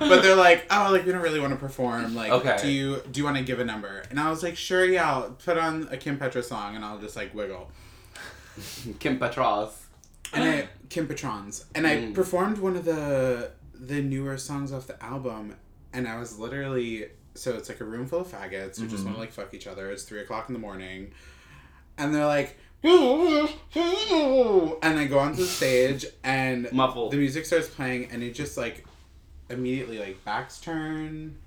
[0.00, 2.14] but they're like, oh, like we don't really want to perform.
[2.14, 2.56] Like, Okay.
[2.60, 4.02] do you do you want to give a number?
[4.10, 6.98] And I was like, sure, yeah, I'll put on a Kim Petra song and I'll
[6.98, 7.70] just like wiggle.
[8.98, 9.70] Kim Petras.
[10.32, 12.14] And I Kim Petrons, and I Mm.
[12.14, 15.54] performed one of the the newer songs off the album,
[15.94, 19.06] and I was literally so it's like a room full of faggots who just mm-hmm.
[19.06, 19.90] want to like fuck each other.
[19.90, 21.12] It's three o'clock in the morning,
[21.98, 22.58] and they're like.
[24.82, 27.12] And I go onto the stage and Muffled.
[27.12, 28.84] the music starts playing and it just like
[29.48, 31.38] immediately like backs turn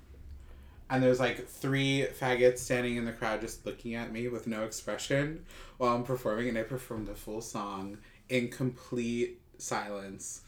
[0.90, 4.64] and there's like three faggots standing in the crowd just looking at me with no
[4.64, 5.44] expression
[5.76, 10.40] while I'm performing and I performed a full song in complete silence.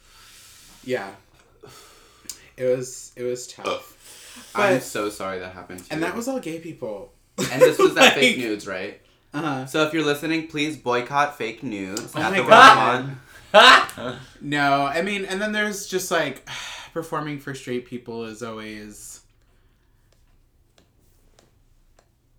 [0.85, 1.13] Yeah.
[2.61, 3.97] It was it was tough.
[4.55, 6.07] I'm so sorry that happened to and you.
[6.07, 7.13] that was all gay people.
[7.39, 9.01] And this was that fake Like, news, right?
[9.33, 9.65] Uh-huh.
[9.67, 14.19] So if you're listening, please boycott fake news Oh at my the God.
[14.41, 16.47] No, I mean, and then there's just like
[16.93, 19.21] performing for straight people is always,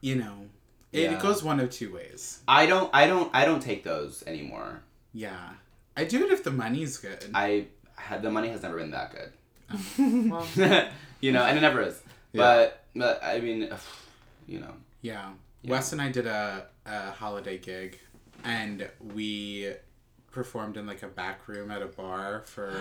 [0.01, 0.45] you know,
[0.91, 1.13] it, Yeah.
[1.13, 2.41] it goes one of two ways.
[2.47, 4.81] I don't I don't I don't take those anymore.
[5.13, 5.49] Yeah,
[5.97, 7.25] I do it if the money's good.
[7.33, 9.31] I had the money has never been that good.
[9.97, 10.47] Well,
[11.21, 12.01] you know, and it never is.
[12.33, 12.41] Yeah.
[12.41, 13.69] But but I mean,
[14.47, 14.73] you know.
[15.01, 15.31] yeah.
[15.61, 15.71] Yeah.
[15.71, 17.99] Wes and I did a, a holiday gig,
[18.43, 19.73] and we
[20.31, 22.73] performed in like a back room at a bar for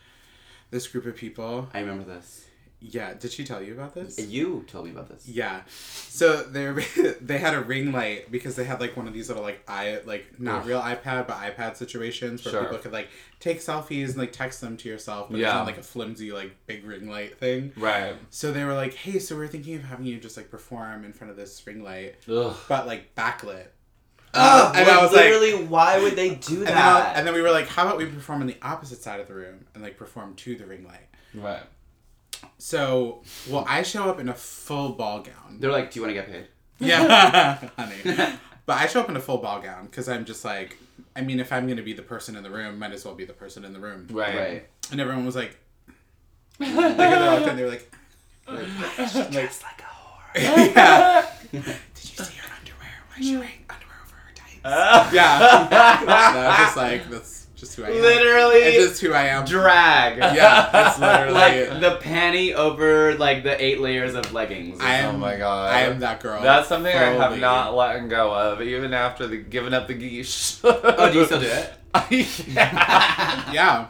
[0.70, 1.68] this group of people.
[1.74, 2.47] I remember this.
[2.80, 4.20] Yeah, did she tell you about this?
[4.20, 5.26] You told me about this.
[5.26, 5.62] Yeah.
[5.68, 6.70] So they
[7.20, 10.00] they had a ring light because they had like one of these little like i
[10.06, 12.62] like not real iPad but iPad situations where Sure.
[12.62, 13.08] people could like
[13.40, 15.54] take selfies and like text them to yourself, but it's Yeah.
[15.54, 17.72] not like a flimsy like big ring light thing.
[17.76, 18.14] Right.
[18.30, 21.12] So they were like, "Hey, so we're thinking of having you just like perform in
[21.12, 22.54] front of this ring light, Ugh.
[22.68, 23.66] but like backlit."
[24.34, 27.06] Ugh, and I was like, literally, why would they do and that?
[27.06, 29.26] then, and then we were like, "How about we perform on the opposite side of
[29.26, 31.62] the room and like perform to the ring light?" Right.
[32.58, 35.58] So, well, I show up in a full ball gown.
[35.60, 36.46] They're like, "Do you want to get paid?"
[36.78, 37.96] Yeah, honey.
[38.66, 40.76] But I show up in a full ball gown because I'm just like,
[41.16, 43.24] I mean, if I'm gonna be the person in the room, might as well be
[43.24, 44.06] the person in the room.
[44.10, 44.36] Right.
[44.36, 44.66] Right.
[44.90, 45.56] And everyone was like,
[46.60, 47.90] like when they walked in, they were like,
[48.46, 48.66] like,
[48.96, 50.34] Dressed like a whore.
[50.34, 51.26] yeah.
[51.52, 52.92] Did you see her underwear?
[53.08, 53.87] Why is she wearing underwear over her tights?
[54.64, 55.66] Uh, yeah.
[55.66, 55.74] And
[56.10, 58.00] I was just like, that's just who I am.
[58.00, 59.44] Literally, It's just who I am.
[59.44, 60.18] drag.
[60.18, 61.34] Yeah, it's literally.
[61.34, 64.80] like the panty over like the eight layers of leggings.
[64.80, 65.16] I am.
[65.16, 65.74] Oh my God.
[65.74, 66.40] I am that girl.
[66.40, 70.60] That's something I have not let go of, even after the giving up the geesh.
[70.62, 71.74] oh, do you still do it?
[72.48, 73.50] yeah.
[73.52, 73.88] Yeah.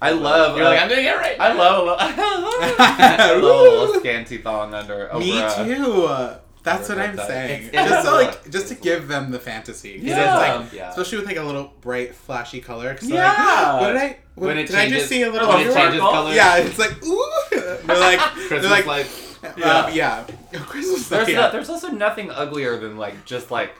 [0.00, 0.56] I love.
[0.56, 1.38] You're uh, like, I'm doing it right.
[1.40, 5.12] I love a little, a little scanty thong under.
[5.12, 6.38] Over Me too.
[6.76, 7.26] That's what I'm that.
[7.28, 7.62] saying.
[7.68, 9.98] It's- just to it's- like, just to give them the fantasy.
[10.02, 10.18] Yeah.
[10.60, 10.90] It's like, Yeah.
[10.90, 12.94] especially with like a little bright, flashy color.
[12.94, 13.72] 'cause they're Yeah.
[13.72, 14.16] Like, what did I?
[14.34, 15.48] What, When it did I just see a little?
[15.48, 16.10] when it changes sparkle?
[16.10, 16.32] color.
[16.34, 17.32] Yeah, it's like ooh.
[17.50, 19.36] They're like, Christmas they're like, lights.
[19.56, 20.24] yeah, yeah.
[20.66, 23.72] Christmas There's light, no, there's also nothing uglier than like just like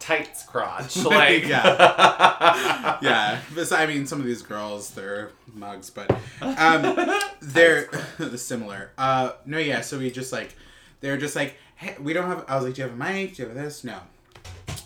[0.00, 0.96] tights crotch.
[0.96, 2.98] Like Yeah.
[3.02, 6.10] yeah, but I mean, some of these girls, they're mugs, but
[6.40, 6.96] um,
[7.40, 7.88] they're
[8.36, 8.90] similar.
[8.98, 9.80] Uh, no, yeah.
[9.82, 10.54] So we just like,
[11.00, 12.44] they're just like, hey, we don't have.
[12.48, 13.34] I was like, do you have a mic?
[13.36, 13.84] Do you have this?
[13.84, 13.98] No.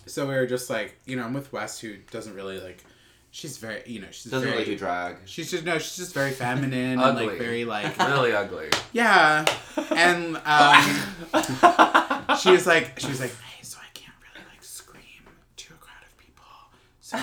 [0.06, 2.84] So we were just like, you know, I'm with Wes, who doesn't really like.
[3.32, 4.60] She's very, you know, she's Doesn't very.
[4.62, 5.16] really do drag.
[5.26, 8.68] She's just no, she's just very feminine and like very like really ugly.
[8.92, 9.44] yeah,
[9.90, 15.02] and um, she was like, she was like, hey, so I can't really like scream
[15.56, 16.44] to a crowd of people,
[17.02, 17.18] so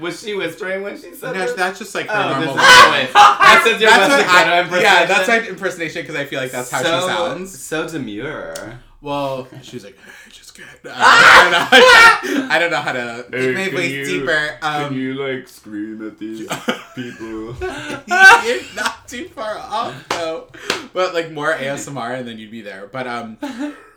[0.00, 1.52] Was she whispering when she said no, this?
[1.54, 2.54] that's just like her Oh, normal.
[2.54, 3.12] voice.
[3.12, 4.82] That's just your That's Wes what I, Dakota impersonation.
[4.82, 7.58] yeah, that's my impersonation because I feel like that's how so, she sounds.
[7.60, 8.54] So demure.
[9.00, 10.30] Well, she was like, hey,
[10.84, 12.48] I don't know.
[12.50, 14.58] I don't know how to Hey, make my can voice you- deeper.
[14.62, 16.46] Um, you like scream at these
[16.94, 17.56] people?
[18.46, 20.48] you're not too far off though.
[20.92, 22.86] But like more ASMR and then you'd be there.
[22.86, 23.38] But um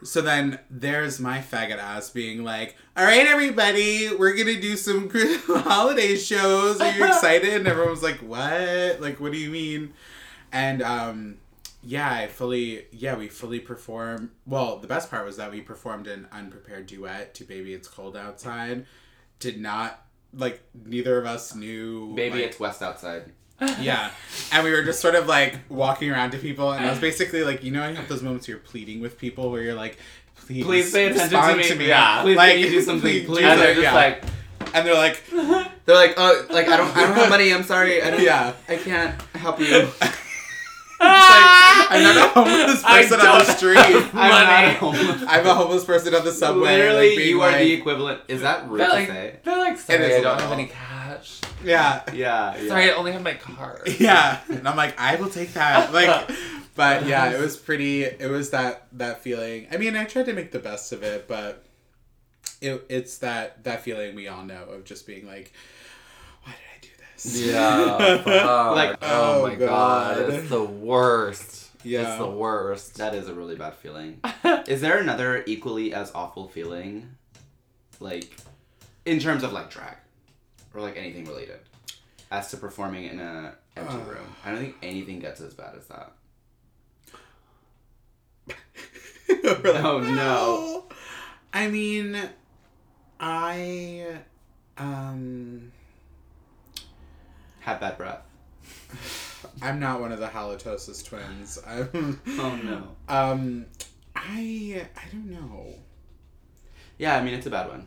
[0.03, 6.15] so then there's my faggot ass being like, Alright everybody, we're gonna do some holiday
[6.15, 6.81] shows.
[6.81, 7.53] Are you excited?
[7.53, 8.99] And everyone was like, What?
[8.99, 9.93] Like what do you mean?
[10.51, 11.37] And um
[11.87, 16.07] yeah, I fully yeah, we fully perform well, the best part was that we performed
[16.07, 18.85] an unprepared duet to Baby It's Cold Outside.
[19.39, 23.31] Did not like neither of us knew Baby, like, it's West outside.
[23.79, 24.11] yeah.
[24.51, 27.43] And we were just sort of like walking around to people, and I was basically
[27.43, 29.97] like, you know, you have those moments where you're pleading with people where you're like,
[30.35, 31.87] please, Please pay attention respond to me.
[31.87, 32.21] Yeah.
[32.21, 33.45] Please, like, do something, please?
[33.45, 33.93] And they're just yeah.
[33.93, 34.23] like,
[34.73, 35.23] and they're like,
[35.87, 37.53] They're like, oh, like I don't, I don't have money.
[37.53, 38.01] I'm sorry.
[38.03, 38.51] I don't, Yeah.
[38.67, 39.87] I can't help you.
[41.01, 41.87] Ah!
[41.89, 43.77] I'm not a homeless person on the street.
[43.77, 45.23] I'm not a homeless.
[45.27, 46.77] I'm a homeless person on the subway.
[46.77, 48.21] Literally, like, you are like, the equivalent.
[48.27, 49.35] Is that rude They're to like, say?
[49.43, 51.41] they're like, sorry, is I a don't have any cash.
[51.63, 52.03] Yeah.
[52.13, 52.67] Yeah, yeah.
[52.67, 53.87] Sorry, I only have my card.
[53.99, 54.39] Yeah.
[54.49, 55.93] And I'm like, I will take that.
[55.93, 56.29] Like
[56.77, 59.67] but yeah, it was pretty it was that that feeling.
[59.71, 61.65] I mean, I tried to make the best of it, but
[62.61, 65.76] it, it's that that feeling we all know of just being like, why
[67.23, 68.25] did I do this?
[68.25, 68.43] Yeah.
[68.43, 68.75] fuck.
[68.75, 70.17] Like, oh, oh my god.
[70.17, 70.29] God.
[70.33, 71.69] It's the worst.
[71.83, 72.09] Yeah.
[72.09, 72.95] It's the worst.
[72.97, 74.19] That is a really bad feeling.
[74.67, 77.15] is there another equally as awful feeling?
[77.99, 78.35] Like,
[79.05, 79.95] in terms of like drag,
[80.73, 81.59] or like anything related,
[82.31, 83.99] as to performing in a empty Uh.
[83.99, 84.35] room.
[84.45, 86.11] I don't think anything gets as bad as that.
[89.29, 90.83] We're like, Oh, no.
[91.53, 92.17] I mean,
[93.19, 94.17] I
[94.77, 95.71] um
[97.67, 98.21] Have bad breath.
[99.61, 101.59] I'm not one of the halitosis twins.
[101.67, 102.87] I'm Oh no.
[103.13, 103.65] um
[104.15, 105.73] I I don't know.
[106.97, 107.85] Yeah, I mean it's a bad one.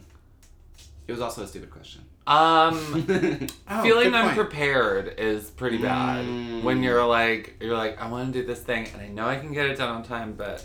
[1.08, 2.02] It was also a stupid question.
[2.26, 3.06] Um,
[3.70, 6.26] Oh, feeling unprepared is pretty bad.
[6.26, 6.62] Mm.
[6.62, 9.38] When you're like, you're like, I want to do this thing, and I know I
[9.38, 10.62] can get it done on time, but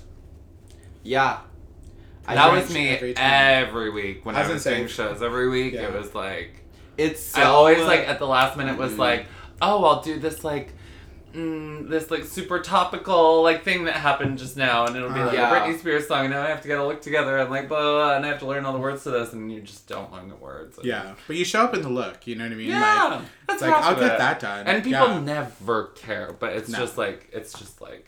[1.04, 1.40] yeah.
[2.28, 5.24] I that think was me every every, week when I I was was, doing shows.
[5.24, 5.84] Every week Yeah.
[5.88, 6.65] it was like,
[6.98, 8.98] It's so, I always like at the last minute was Mm.
[9.00, 9.26] like,
[9.62, 10.74] oh, I'll do this like.
[11.34, 15.26] Mm, this like super topical like thing that happened just now, and it'll be Uh,
[15.26, 15.54] like Yeah.
[15.54, 16.22] a Britney Spears song.
[16.28, 18.26] And now I have to get a look together and like blah, blah blah, and
[18.26, 20.36] I have to learn all the words to this, and you just don't learn the
[20.38, 20.78] words.
[20.78, 22.26] And- Yeah, but you show up in the look.
[22.26, 22.70] You know what I mean?
[22.70, 22.80] yeah.
[23.04, 24.18] Like, that's it's like half I'll of get it.
[24.18, 24.66] that done.
[24.66, 25.20] And people Yeah.
[25.20, 26.80] never care, but it's No.
[26.80, 28.08] just like it's just like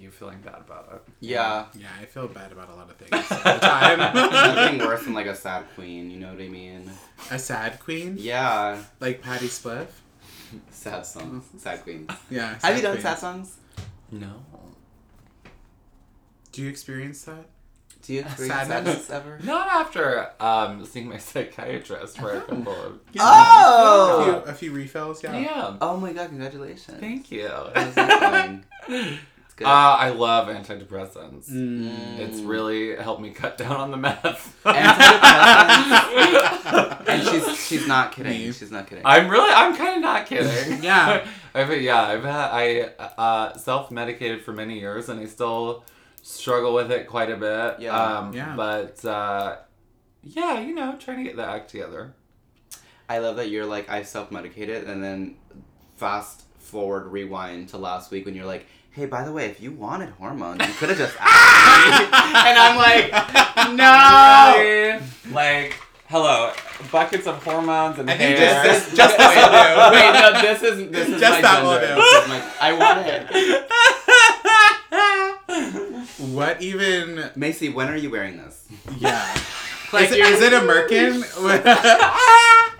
[0.00, 1.02] you feeling bad about it.
[1.20, 1.66] Yeah.
[1.74, 3.98] Yeah, I feel bad about a lot of things all the time.
[3.98, 6.90] Nothing worse than like a sad queen, you know what I mean?
[7.30, 8.82] a sad queen, Yeah.
[9.00, 9.86] like Patty Spliff.
[10.70, 11.44] Sad songs.
[11.58, 12.10] Sad queens.
[12.30, 12.56] Yeah.
[12.62, 13.02] Have you done queen.
[13.02, 13.56] sad songs?
[14.10, 14.42] No.
[16.52, 17.46] Do you experience that?
[18.02, 19.06] Do you experience Sadness?
[19.06, 19.38] sadness ever?
[19.44, 24.20] Not after um seeing my psychiatrist for a couple of Oh!
[24.20, 25.22] A few, a few refills.
[25.22, 25.38] Yeah.
[25.38, 25.76] Yeah.
[25.80, 26.98] Oh my god, congratulations.
[26.98, 27.50] Thank you.
[29.60, 29.60] How's that going?
[29.60, 29.66] It's good.
[29.66, 31.50] Uh, I love antidepressants.
[31.50, 32.18] Mm.
[32.18, 34.56] It's really helped me cut down on the meth.
[34.64, 37.04] Antidepressants?
[37.08, 38.32] and she's she's not kidding.
[38.32, 38.52] Me.
[38.52, 39.04] She's not kidding.
[39.06, 40.82] I'm really, I'm kind of not kidding.
[40.90, 41.26] Yeah.
[41.54, 45.84] I've yeah, I've had I uh, self medicated for many years, and I still
[46.22, 47.80] struggle with it quite a bit.
[47.80, 48.18] Yeah.
[48.18, 48.54] Um, Yeah.
[48.56, 49.56] But uh,
[50.22, 52.14] yeah, you know, trying to get the act together.
[53.08, 55.36] I love that you're like I self medicated and then
[55.96, 59.70] fast forward rewind to last week when you're like, hey, by the way, if you
[59.72, 62.06] wanted hormones, you could have just asked me.
[62.48, 63.10] and I'm like,
[63.76, 65.34] no.
[65.34, 65.76] Like,
[66.08, 66.52] hello,
[66.90, 68.36] buckets of hormones and I hair.
[68.36, 69.96] just this- just this wait, will do.
[69.96, 71.94] wait, no, this is this is Just my that will gender.
[71.94, 72.00] do.
[72.00, 73.26] This is my- I want it.
[76.34, 77.30] What even?
[77.36, 78.66] Macy, when are you wearing this?
[78.98, 79.18] Yeah.
[79.92, 81.24] Like is, it, you're- is it a Merkin?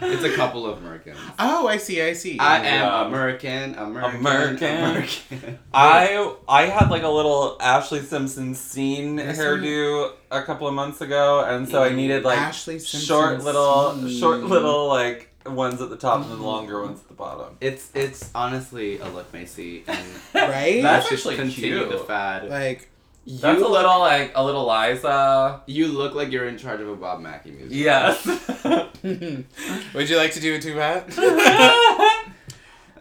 [0.02, 1.18] It's a couple of Americans.
[1.38, 2.00] oh, I see.
[2.02, 2.38] I see.
[2.38, 4.76] I am American, American, American.
[4.76, 5.58] American.
[5.74, 11.00] I I had like a little Ashlee Simpson scene This hairdo a couple of months
[11.00, 14.18] ago, and so I needed like Ashlee Simpson short little scene.
[14.18, 17.56] short little like ones at the top and then longer ones at the bottom.
[17.60, 19.98] It's it's honestly a look, Macy, and
[20.34, 20.82] right?
[20.82, 21.90] That's let's just actually continue cute.
[21.90, 22.48] the fad.
[22.48, 22.89] like
[23.24, 25.62] you That's a look, little like a little Liza.
[25.66, 27.76] You look like you're in charge of a Bob Mackie music.
[27.76, 28.24] Yes.
[29.94, 31.04] Would you like to do a two bat?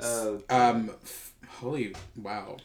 [0.02, 0.42] Oh.
[0.50, 2.56] um, f- holy wow.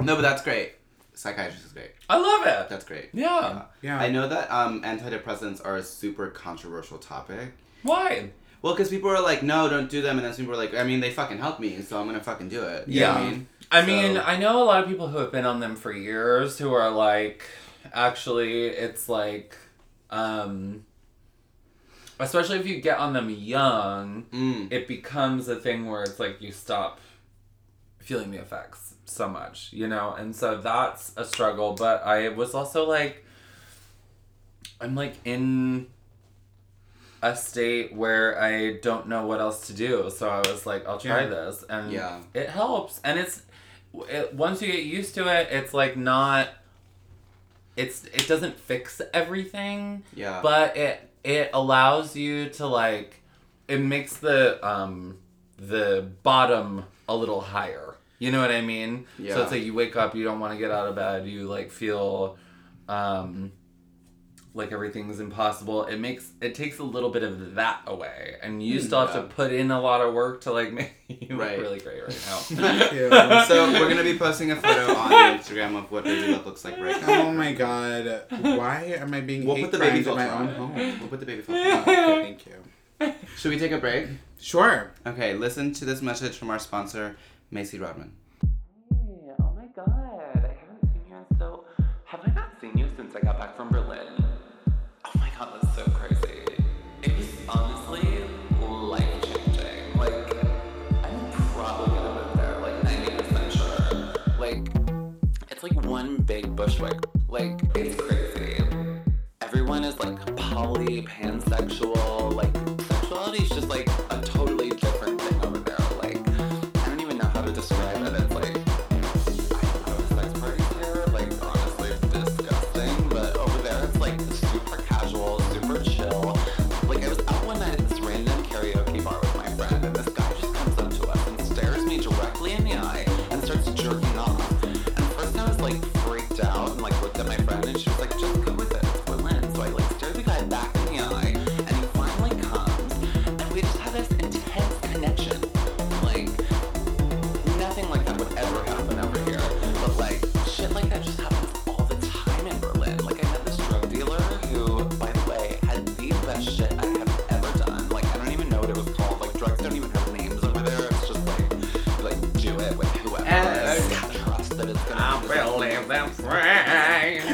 [0.00, 0.74] no, but that's great.
[1.14, 1.90] Psychiatrist is great.
[2.08, 2.68] I love it.
[2.68, 3.10] That's great.
[3.12, 3.62] Yeah.
[3.82, 3.98] Yeah.
[3.98, 7.52] I know that um, antidepressants are a super controversial topic.
[7.82, 8.30] Why?
[8.62, 10.74] Well, because people are like, no, don't do them, and then some people are like,
[10.74, 12.86] I mean, they fucking help me, so I'm gonna fucking do it.
[12.88, 13.30] You know what I Yeah.
[13.30, 15.76] mean, I So- mean, I know a lot of people who have been on them
[15.76, 17.42] for years who are like,
[17.92, 19.56] actually, it's like,
[20.10, 20.84] um,
[22.18, 24.72] especially if you get on them young, Mm.
[24.72, 27.00] it becomes a thing where it's like you stop
[27.98, 30.14] feeling the effects so much, you know?
[30.14, 31.74] And so that's a struggle.
[31.74, 33.24] But I was also like,
[34.80, 35.86] I'm like in
[37.22, 40.10] a state where I don't know what else to do.
[40.10, 41.26] So I was like, I'll try Yeah.
[41.28, 41.64] this.
[41.68, 42.18] And Yeah.
[42.34, 43.00] it helps.
[43.04, 43.42] And it's,
[44.08, 46.48] it, once you get used to it, it's like not,
[47.76, 50.40] it's, it doesn't fix everything Yeah.
[50.42, 53.22] but it it allows you to like
[53.68, 55.18] it makes the um
[55.58, 59.34] the bottom a little higher you know what i mean Yeah.
[59.34, 61.46] so it's like you wake up you don't want to get out of bed you
[61.46, 62.38] like feel
[62.88, 63.52] um
[64.52, 68.80] like everything's impossible, it makes it takes a little bit of that away, and you
[68.80, 69.22] Hmm, still have yeah.
[69.22, 71.52] to put in a lot of work to like make you Right.
[71.58, 72.36] look really great right now.
[72.38, 73.10] Thank you.
[73.46, 76.78] so we're gonna be posting a photo on Instagram of what baby look looks like
[76.78, 77.22] right now.
[77.28, 78.22] Oh my god.
[78.40, 80.54] Why am I being We'll put the baby crimed in my own on.
[80.54, 80.74] home?
[81.00, 81.78] We'll put the baby filter on.
[81.82, 83.14] okay, thank you.
[83.38, 84.08] Should we take a break?
[84.40, 84.90] Sure.
[85.06, 87.16] Okay, listen to this message from our sponsor,
[87.50, 88.12] Macy Rodman.
[88.42, 89.86] Hey, oh my god,
[90.34, 91.64] I haven't seen you so.
[92.04, 94.09] Have I not seen you since I got back from Berlin?
[105.62, 106.98] It's like one big bushwick.
[107.28, 108.64] Like, it's crazy.
[109.42, 112.34] Everyone is like poly, pansexual.
[112.34, 112.54] Like,
[112.86, 114.19] sexuality is just like a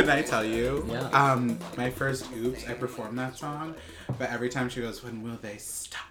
[0.06, 0.86] Can I tell you?
[0.90, 1.08] Yeah.
[1.08, 3.74] Um, my first oops, I performed that song,
[4.18, 6.02] but every time she goes, "When will they stop?"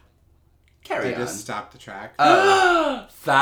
[0.83, 1.21] Carry I on.
[1.21, 2.13] just stopped the track.
[2.19, 3.05] Oh.
[3.09, 3.35] Fab.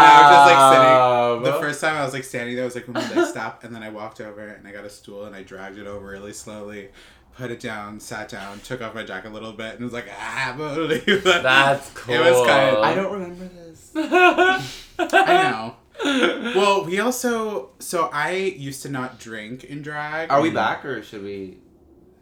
[0.00, 1.52] And I was just like sitting.
[1.52, 3.64] The first time I was like standing there, I was like, when will they stop?
[3.64, 6.06] And then I walked over and I got a stool and I dragged it over
[6.06, 6.88] really slowly,
[7.36, 10.08] put it down, sat down, took off my jacket a little bit, and was like,
[10.10, 11.42] ah, I believe that.
[11.42, 12.14] That's cool.
[12.14, 13.90] It was kind of- I don't remember this.
[14.98, 15.76] I know.
[16.04, 17.70] Well, we also.
[17.78, 20.30] So I used to not drink in drag.
[20.30, 21.58] Are we back or should we?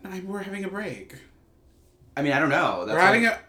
[0.04, 1.14] I, we're having a break.
[2.16, 2.84] I mean, I don't know.
[2.86, 3.40] That's we're having like- a.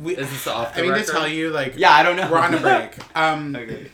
[0.00, 1.06] We, Is this off the I mean record?
[1.06, 2.28] to tell you, like, Yeah, I don't know.
[2.28, 3.16] we're on a break.
[3.16, 3.86] Um, okay.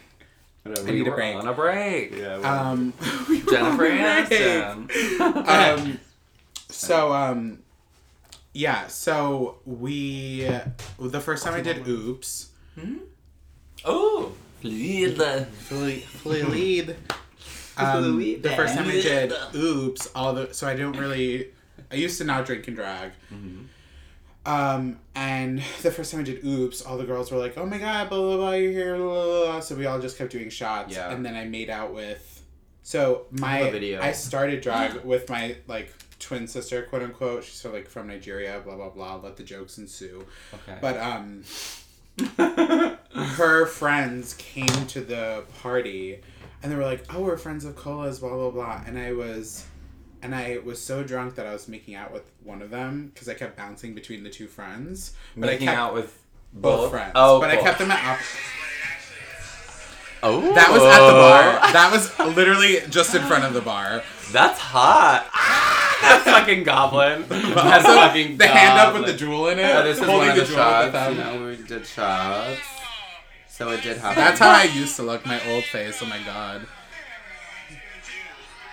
[0.63, 0.89] Whatever.
[0.89, 1.37] I need a We're break.
[1.37, 2.13] on a break.
[2.17, 2.37] Yeah.
[2.39, 2.47] whatever.
[2.47, 2.95] um,
[3.29, 4.01] we Jennifer on a break.
[4.31, 5.49] Aniston.
[5.49, 6.01] um,
[6.71, 7.59] so um,
[8.55, 8.87] yeah.
[8.87, 10.49] So we
[10.99, 12.49] the first time I did Oops,
[13.85, 14.33] Oh,
[14.63, 15.17] lead.
[15.53, 16.95] fully fully.
[17.77, 21.49] Um, Fully the first time I did Oops, all the so I don't really.
[21.91, 23.13] I used to not drink and drag.
[24.47, 27.79] Um, and the first time I did Oops, all the girls were like, "Oh my
[27.79, 29.61] god, blah blah blah, you're here." Blah, blah, blah.
[29.61, 31.11] So we all just kept doing shots, Yeah.
[31.13, 32.43] and then I made out with.
[32.83, 34.01] So my have a video.
[34.01, 37.45] I started drag with my like twin sister, quote unquote.
[37.45, 39.17] She's sort of, like from Nigeria, blah blah blah.
[39.17, 40.25] Let the jokes ensue.
[40.55, 40.79] okay.
[40.81, 41.45] But um,
[42.37, 46.21] her friends came to the party,
[46.63, 49.67] and they were like, "Oh, we're friends of Cola's, blah blah blah." And I was,
[50.23, 53.29] and I was so drunk that I was making out with one of them because
[53.29, 55.15] I kept bouncing between the two friends.
[55.37, 57.13] But Making I kept out with both, friends.
[57.15, 57.65] Oh, but I cool.
[57.65, 58.19] kept them at op-
[60.23, 61.73] Oh, That was at the bar.
[61.73, 64.03] That was literally just in front of the bar.
[64.33, 65.27] That's hot.
[66.01, 67.25] That's fucking goblin.
[67.29, 69.75] That's Also, fucking the hand up with the jewel in it.
[69.75, 70.93] Oh, this is holding one of the the jewel shots.
[70.93, 72.61] the You know, we did shots.
[73.49, 74.17] So it did happen.
[74.23, 75.27] That's how I used to look.
[75.27, 76.01] My old face.
[76.03, 76.67] Oh my god.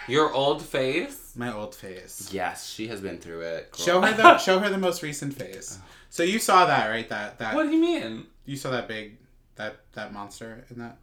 [0.08, 1.34] Your old face.
[1.36, 2.30] My old face.
[2.32, 3.72] Yes, she has been through it.
[3.72, 3.86] girl.
[3.86, 5.78] Show her the show her the most recent face.
[6.10, 7.08] So you saw that right?
[7.10, 8.28] That that What do you mean?
[8.46, 9.18] you saw that big
[9.58, 10.98] that that monster in that.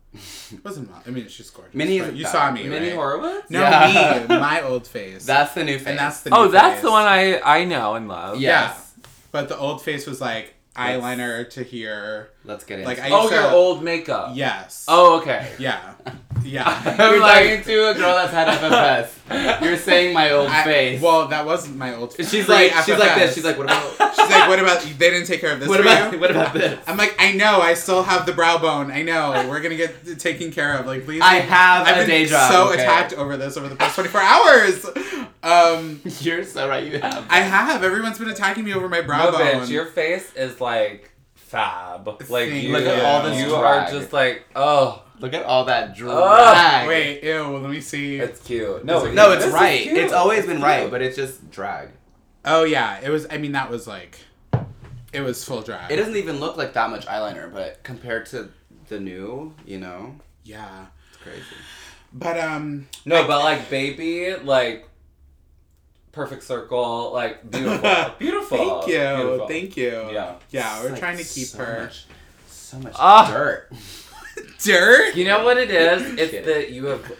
[0.52, 1.74] It wasn't mon- I mean, she's gorgeous.
[1.74, 2.64] Minnie but isn't you saw me.
[2.68, 2.94] Minnie right?
[2.96, 3.50] Horowitz?
[3.50, 4.26] No, Yeah.
[4.28, 5.26] me, my old face.
[5.26, 5.88] That's the new face.
[5.88, 6.34] and that's the.
[6.34, 6.82] Oh, new that's face.
[6.84, 8.40] the one I I know and love.
[8.40, 8.94] Yes.
[9.32, 12.30] But the old face was like eyeliner to here.
[12.44, 13.04] Let's get into Like it.
[13.04, 14.30] I Oh, your to, old makeup.
[14.34, 14.84] Yes.
[14.88, 15.52] Oh, okay.
[15.58, 15.94] Yeah.
[16.44, 17.10] Yeah.
[17.10, 19.62] You're like- talking to a girl that's had FFS.
[19.64, 21.00] You're saying my old I- face.
[21.02, 22.30] Well, that wasn't my old face.
[22.30, 23.34] she's like, she's like this.
[23.34, 24.14] She's like, what about?
[24.14, 24.82] She's like, what about?
[24.82, 26.12] They didn't take care of this what for about?
[26.12, 26.20] you?
[26.20, 26.78] What about this?
[26.86, 27.60] I'm like, I know.
[27.60, 28.90] I still have the brow bone.
[28.90, 29.46] I know.
[29.48, 30.86] We're gonna get taken care of.
[30.86, 31.22] Like, please.
[31.22, 32.50] I have I've a been day job.
[32.52, 32.82] so okay?
[32.82, 34.86] attacked over this over the past 24 hours.
[35.42, 36.84] Um, You're so right.
[36.84, 37.26] You have.
[37.30, 37.82] I have.
[37.82, 39.46] Everyone's been attacking me over my brow No, bone.
[39.62, 42.06] bitch, your face is like fab.
[42.06, 43.88] Like Thank you, Look at all this you drag.
[43.88, 46.16] are just like, oh, Look at all that drag.
[46.16, 47.56] Ugh, Wait, ew.
[47.58, 48.16] Let me see.
[48.16, 48.84] it's cute.
[48.84, 49.86] No, it- No, it's right.
[49.86, 51.90] It's always been It's right, but it's just drag.
[52.44, 53.26] oh yeah, it was.
[53.30, 54.18] I mean, that was like,
[55.12, 55.90] it was full drag.
[55.90, 58.50] It doesn't even look like that much eyeliner, but compared to
[58.88, 61.42] the new, you know, Yeah, it's crazy.
[62.12, 64.86] but um, no, but like baby, like
[66.12, 68.58] perfect circle, like beautiful, beautiful.
[68.58, 69.16] Thank you.
[69.16, 69.48] beautiful.
[69.48, 70.08] Thank you.
[70.12, 70.34] Yeah.
[70.50, 72.06] Yeah, we're It's, trying to keep so her much-
[72.48, 73.30] so much Ah.
[73.30, 73.70] dirt.
[74.64, 75.14] Dirt.
[75.16, 76.18] You know what it is?
[76.18, 77.12] It's that you have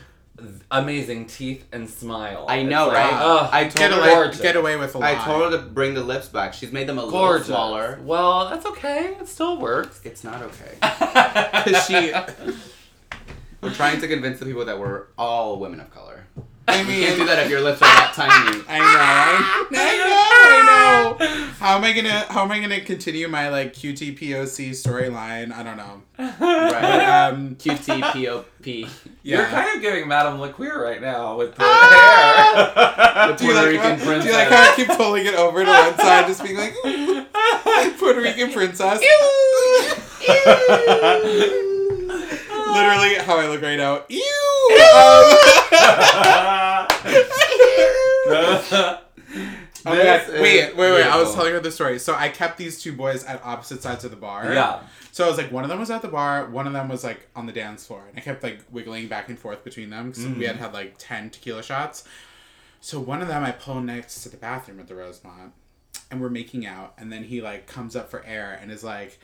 [0.71, 2.45] amazing teeth and smile.
[2.49, 3.13] I know, It's right?
[3.13, 3.99] like, ugh, I told Get her.
[4.01, 4.41] away, gorgeous.
[4.41, 5.13] get away with a lie.
[5.13, 6.53] I told her to bring the lips back.
[6.55, 7.49] She's made them a gorgeous.
[7.49, 7.99] little smaller.
[8.03, 9.17] Well, that's okay.
[9.21, 10.01] It still works.
[10.05, 10.75] It's not okay.
[11.87, 12.13] She,
[13.63, 16.14] We're trying to convince the people that we're all women of color.
[16.67, 18.63] I mean, You can't do that if your lips are that tiny.
[18.69, 18.85] I know,
[19.81, 21.47] I, know, I know.
[21.61, 25.53] How am I gonna, how am I gonna continue my like QTPOC storyline?
[25.53, 26.03] I don't know.
[26.19, 27.29] Right.
[27.29, 28.89] um, QTPOP.
[29.23, 29.37] yeah.
[29.39, 32.73] You're kind of giving Madame LaQueer right now with the Ah!
[33.15, 33.29] hair.
[33.29, 34.23] The Puerto like Rican how, princess.
[34.25, 36.75] Do you like how I keep pulling it over to one side, just being like,
[36.87, 37.25] "Ooh,
[37.99, 39.01] Puerto Rican princess?
[42.75, 44.03] Literally how I look right now.
[44.09, 44.21] Ew!
[44.21, 45.25] Um,
[49.87, 50.29] oh God.
[50.29, 51.03] is Wait, wait, wait.
[51.03, 51.99] I was telling her the story.
[51.99, 54.53] So I kept these two boys at opposite sides of the bar.
[54.53, 54.81] yeah.
[55.13, 57.05] So I was like, one of them was at the bar, one of them was
[57.05, 60.09] like on the dance floor, and I kept like wiggling back and forth between them
[60.11, 62.03] because we had had like ten tequila shots.
[62.81, 65.53] So one of them I pull next to the bathroom at the Rosemont,
[66.11, 69.21] and we're making out, and then he like comes up for air and is like,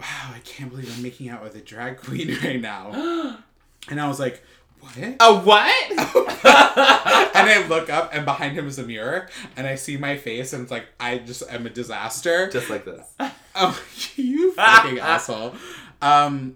[0.00, 3.38] "Wow, I can't believe I'm making out with a drag queen right now,"
[3.88, 4.42] and I was like,
[4.80, 5.90] "What?" A what?
[7.36, 10.52] and I look up, and behind him is a mirror, and I see my face,
[10.52, 12.48] and it's like I just am a disaster.
[12.50, 13.06] Just like this.
[13.56, 13.76] Oh,
[14.14, 15.54] you fucking asshole.
[16.00, 16.54] Um,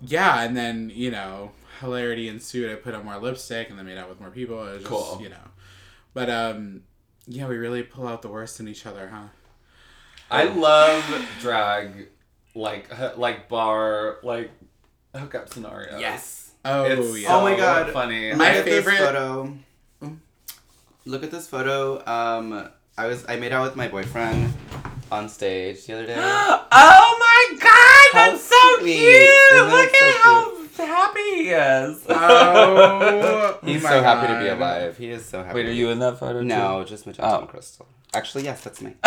[0.00, 2.68] yeah, and then, you know, hilarity ensued.
[2.70, 4.58] I put on more lipstick and then made out with more people.
[4.66, 5.20] It was just, Cool.
[5.22, 5.36] you know.
[6.14, 6.82] But, um,
[7.28, 9.28] yeah, we really pull out the worst in each other, huh?
[10.32, 11.04] I love
[11.40, 12.08] drag,
[12.54, 12.88] like
[13.18, 14.50] like bar, like
[15.14, 15.98] hookup scenario.
[15.98, 16.52] Yes.
[16.64, 17.34] Oh, It's yeah.
[17.36, 17.90] Oh my God.
[17.92, 18.32] funny.
[18.34, 19.52] My Look at this favorite- photo.
[21.04, 21.98] Look at this photo.
[22.06, 24.52] Um, I was I made out with my boyfriend
[25.10, 26.14] on stage the other day.
[26.18, 28.98] oh my god, How that's so sweet.
[28.98, 29.52] cute!
[29.52, 32.04] Isn't Look it so at how happy he is.
[32.08, 34.96] Oh, He's my so happy to be alive.
[34.96, 35.56] He is so happy.
[35.56, 36.38] Wait, are you in that photo?
[36.40, 36.44] too?
[36.46, 37.40] No, just Magenta Oh.
[37.40, 37.86] and Crystal.
[38.14, 38.94] Actually, yes, that's me.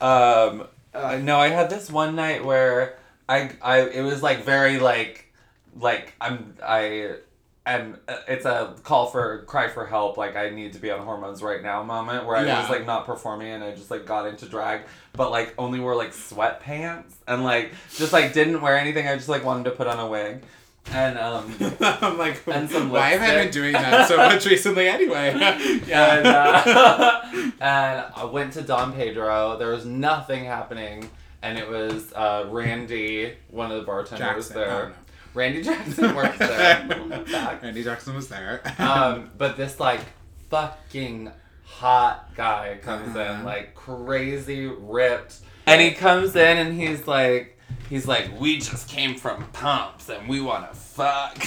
[0.00, 2.96] um, uh, no, I had this one night where
[3.28, 5.32] I, I, it was like very like,
[5.78, 7.14] like I'm, I,
[7.66, 7.98] am.
[8.08, 10.16] uh, It's a call for cry for help.
[10.16, 11.82] Like I need to be on hormones right now.
[11.82, 12.60] Moment where I Yeah.
[12.60, 14.82] was like not performing and I just like got into drag,
[15.12, 19.06] but like only wore like sweatpants and like just like didn't wear anything.
[19.06, 20.42] I just like wanted to put on a wig,
[20.92, 21.54] and um.
[21.80, 25.32] I'm like, And some why have I been doing that so much recently anyway?
[25.86, 26.14] yeah.
[26.16, 27.22] and, uh,
[27.60, 29.56] and I went to Don Pedro.
[29.58, 31.08] There was nothing happening,
[31.42, 34.56] and it was uh, Randy, one of the bartenders Jackson.
[34.56, 34.70] there.
[34.84, 34.94] Oh, no.
[35.34, 36.88] Randy Jackson works there.
[37.62, 38.62] Randy Jackson was there.
[38.78, 40.00] um, but this like
[40.50, 41.30] fucking
[41.64, 43.44] hot guy comes in, Uh-huh.
[43.44, 45.36] like crazy ripped,
[45.66, 47.57] and he comes in and he's like.
[47.88, 51.38] He's like, we just came from pumps and we want to fuck.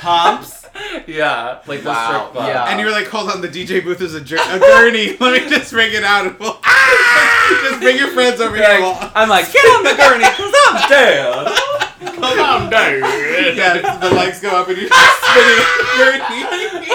[0.00, 0.66] Pumps?
[1.06, 2.48] yeah, like the Wow, strip club.
[2.48, 2.64] yeah.
[2.68, 5.16] And you were like, hold on, the DJ booth is a, jour- a gurney.
[5.20, 6.26] Let me just bring it out.
[6.26, 6.58] And we'll
[7.62, 8.64] just bring your friends over here.
[8.68, 11.58] Like, We'll- I'm like, get on the gurney, cause I'm dead.
[12.18, 13.56] Come on, dude.
[13.56, 16.88] yeah, the lights go up and you're just spinning the gurney.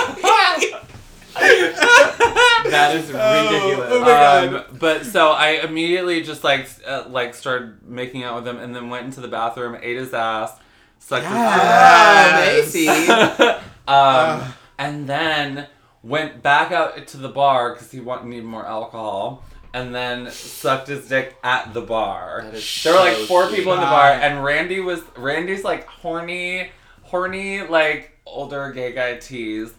[1.36, 3.90] That is Oh, ridiculous.
[3.92, 4.54] oh my God.
[4.56, 8.76] Um, but so I immediately just like uh, like started making out with him, and
[8.76, 10.54] then went into the bathroom, ate his ass,
[11.00, 12.74] sucked Yes.
[12.74, 12.86] Macy.
[12.86, 13.40] his
[13.88, 15.68] um, and then
[16.04, 19.44] went back out to the bar because he wanted need more alcohol.
[19.76, 22.46] And then sucked his dick at the bar.
[22.84, 23.58] There were like four sweet.
[23.58, 26.70] people in the bar, and Randy was Randy's like horny,
[27.02, 29.74] horny like older gay guy tease,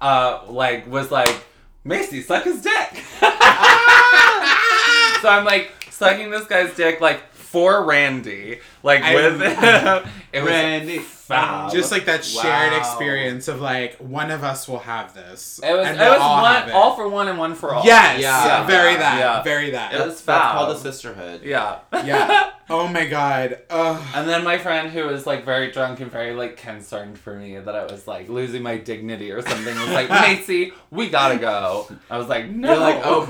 [0.00, 1.44] uh, like was like
[1.84, 3.04] Macy suck his dick.
[3.20, 3.28] so
[5.28, 10.12] I'm like sucking this guy's dick like for Randy, like I- with him.
[10.32, 10.98] It was Randy.
[10.98, 11.72] fab.
[11.72, 12.78] Just like that shared Wow.
[12.78, 15.58] experience of like, one of us will have this.
[15.64, 15.86] it was.
[15.86, 16.72] and It we'll was all one it.
[16.74, 17.82] all for one and one for all.
[17.86, 18.66] Yes, Yeah.
[18.66, 18.98] very Yeah.
[18.98, 19.42] that, Yeah.
[19.42, 19.94] very that.
[19.94, 21.40] It was That's, that's called a sisterhood.
[21.42, 21.78] Yeah.
[22.04, 22.50] yeah.
[22.68, 23.60] Oh my god.
[23.70, 24.02] Ugh.
[24.12, 27.56] And then my friend who was like very drunk and very like concerned for me
[27.58, 31.88] that I was like losing my dignity or something was like, Macy, we gotta go.
[32.10, 32.72] I was like, no.
[32.72, 33.24] You're like, oh,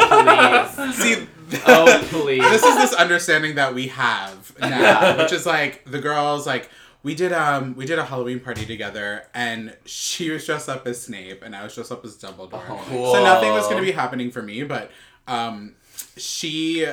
[0.74, 0.94] please.
[1.02, 1.28] See,
[1.66, 2.42] Oh, please.
[2.42, 5.22] this is this understanding that we have now, Yeah.
[5.22, 6.68] which is like the girls like
[7.02, 11.00] we did um we did a Halloween party together and she was dressed up as
[11.00, 12.62] Snape and I was dressed up as Dumbledore.
[12.68, 14.90] Oh, So nothing was gonna be happening for me, but
[15.28, 15.74] um
[16.16, 16.86] she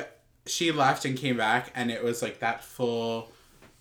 [0.46, 3.30] she left and came back and it was like that full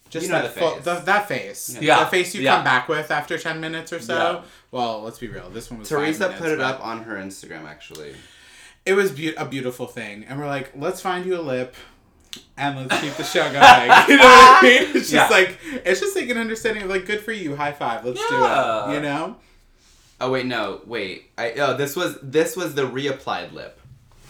[0.10, 0.84] just You know that the full, face.
[0.86, 1.78] the, that face.
[1.82, 2.04] Yeah.
[2.04, 2.56] The face you Yeah.
[2.56, 4.16] come back with after 10 minutes or so.
[4.16, 4.42] Yeah.
[4.70, 5.50] Well, let's be real.
[5.50, 8.14] This one was five Teresa minutes, put it up on her Instagram actually.
[8.86, 10.24] It was be- a beautiful thing.
[10.28, 11.76] And we're like, let's find you a lip
[12.58, 13.56] and let's keep the show going.
[14.10, 14.82] you know what I mean?
[14.96, 15.28] It's just Yeah.
[15.30, 17.56] like, it's just like an understanding of like, good for you.
[17.56, 18.06] High five.
[18.06, 18.94] Let's do it.
[18.96, 19.38] You know?
[20.22, 21.32] Oh wait, no, wait.
[21.38, 23.80] I oh this was this was the reapplied lip.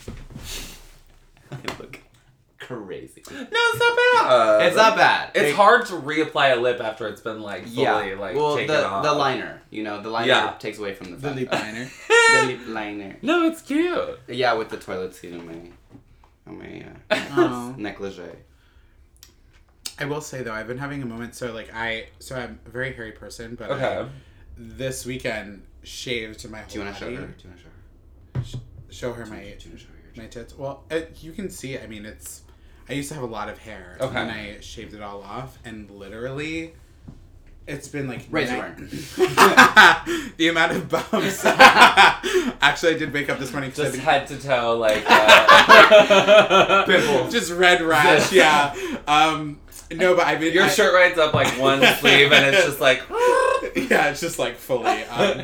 [1.51, 1.99] I look
[2.59, 3.21] crazy.
[3.29, 4.25] No, it's not bad.
[4.25, 5.29] Uh, it's not bad.
[5.35, 8.15] It's They- hard to reapply a lip after it's been like fully Yeah.
[8.17, 9.03] like well, taken the off.
[9.03, 10.53] the liner, you know, the liner Yeah.
[10.57, 11.89] takes away from the The lip liner.
[12.07, 13.17] the lip liner.
[13.21, 14.19] No, it's cute.
[14.27, 15.71] Yeah, with the toilet seat in my
[16.47, 17.75] on my uh, Oh.
[17.77, 18.21] negligee.
[19.99, 21.35] I will say though, I've been having a moment.
[21.35, 23.99] So like I, so I'm a very hairy person, but Okay.
[23.99, 24.05] I,
[24.57, 27.11] this weekend shaved my whole Do you want to show her?
[27.11, 28.63] Do you want to show her?
[28.89, 30.55] Show her my Do you want to show her my tits.
[30.57, 31.77] Well, it, you can see.
[31.79, 32.43] I mean, it's.
[32.87, 34.15] I used to have a lot of hair, Okay.
[34.19, 36.73] and I shaved it all off, and literally,
[37.67, 38.89] it's been like Razor burn.
[40.37, 41.45] the amount of bumps.
[41.45, 47.29] Actually, I did wake up this morning Just head to toe, like uh, Pimple.
[47.29, 48.31] just red rash.
[48.31, 48.73] yeah.
[49.07, 49.59] Um.
[49.91, 52.79] No, but I mean, Your I- shirt rides up like one sleeve, and it's just
[52.79, 53.01] like.
[53.75, 55.03] yeah, it's just like fully.
[55.05, 55.43] Um,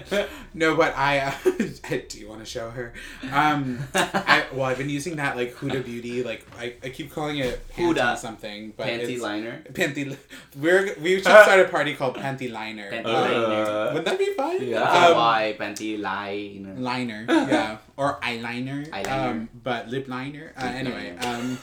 [0.53, 1.33] no, but I, uh,
[1.89, 2.93] I do you want to show her.
[3.31, 6.21] Um, I, well, I've been using that like Huda Beauty.
[6.23, 8.17] Like I, I keep calling it panty Huda.
[8.17, 9.63] something, but Panty it's, liner.
[9.71, 10.17] Panty.
[10.57, 12.91] We're we should start a party called Panty Liner.
[12.91, 14.57] Panty Uh, wouldn't that be fun?
[14.61, 14.81] Yeah.
[14.83, 16.73] Um, Why panty liner?
[16.75, 19.29] liner, yeah, or eyeliner, Eyeliner.
[19.29, 20.51] Um, but lip liner.
[20.57, 21.57] Uh, anyway, um,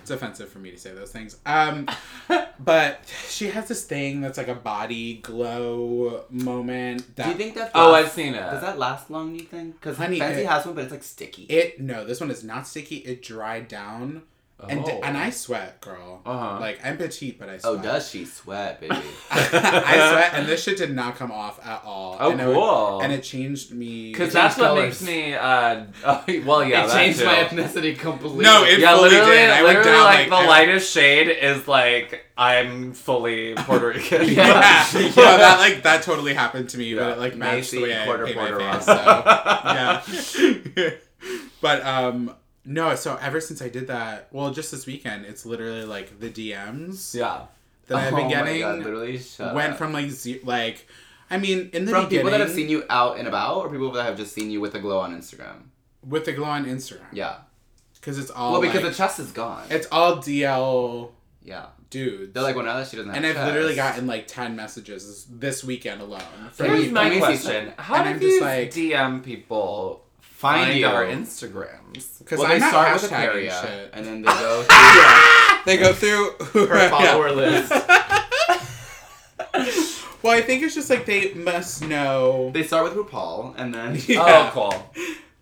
[0.00, 1.36] it's offensive for me to say those things.
[1.46, 1.88] Um,
[2.60, 7.14] but she has this thing that's like a body glow moment.
[7.16, 7.70] That Do you think that?
[7.74, 8.40] Oh, I've seen it.
[8.40, 9.32] Does that last long?
[9.32, 9.80] Do you think?
[9.80, 11.44] Because Honey, Fancy it- has one, but it's like sticky.
[11.44, 11.80] it?
[11.80, 12.96] No, this one is not sticky.
[12.96, 14.22] It dried down, and
[14.58, 14.68] Oh.
[14.68, 16.22] and I sweat, girl.
[16.24, 16.58] Uh-huh.
[16.58, 17.72] Like I'm petite, but I sweat.
[17.74, 18.94] oh, does she sweat, baby?
[19.30, 22.16] I sweat, and this shit did not come off at all.
[22.18, 23.00] Oh, and It, cool.
[23.02, 24.12] and it changed me.
[24.12, 25.02] Because that's changed what colors.
[25.02, 25.34] makes me.
[25.34, 27.26] Uh, oh, well, yeah, it that changed too.
[27.26, 28.44] my ethnicity completely.
[28.46, 29.50] No, it- Yeah, fully literally, did.
[29.50, 34.22] I literally, down, like, like, the I- lightest shade is like I'm fully Puerto Rican.
[34.26, 37.12] yeah, yeah, that like that totally happened to me, but Yeah.
[37.12, 38.84] it like matched the Macy, way I quarter paint Puerto my face.
[38.86, 40.90] So, yeah,
[41.60, 42.34] but um,
[42.66, 42.94] no.
[42.96, 47.14] So ever since I did that, well, just this weekend, it's literally like the DMs
[47.14, 47.46] yeah.
[47.86, 49.20] that I've oh been my getting God, literally
[49.54, 49.78] went up.
[49.78, 50.86] from like ze- like,
[51.30, 53.90] I mean, in the from people that have seen you out and about, or people
[53.92, 55.62] that have just seen you with a glow on Instagram.
[56.06, 57.36] with the glow on Instagram, Yeah.
[57.94, 59.64] because it's all well, because like- the chest is gone.
[59.70, 61.10] it's all DL
[61.42, 61.66] yeah.
[61.90, 62.32] dudes.
[62.32, 63.46] They're like, well, now that she doesn't have and I've chest.
[63.52, 66.20] literally gotten like ten messages this weekend alone.
[66.52, 70.04] from Here's me- my question: How And do I'm just these like- DM people
[70.36, 70.86] Find find, you.
[70.86, 72.18] our Instagrams?
[72.18, 73.90] Because Well, I'm they not start with hashtagging Aquaria, shit.
[73.94, 77.72] and then they go through They go through her follower list.
[80.22, 82.50] Well, I think it's just like they must know.
[82.52, 84.22] They start with RuPaul, and then oh, Yeah.
[84.22, 84.92] Oh, cool.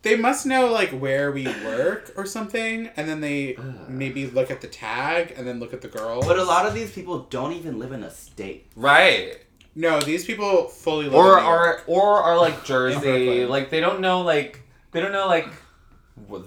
[0.02, 3.56] They must know like where we work or something, and then they
[3.88, 6.20] maybe look at the tag and then look at the girl.
[6.20, 8.66] But a lot of these people don't even live in a state.
[8.76, 9.38] Right.
[9.74, 11.58] no, these people fully live Or in New York.
[11.60, 14.60] are or are like Jersey, like they don't know like
[14.94, 15.48] they don't know like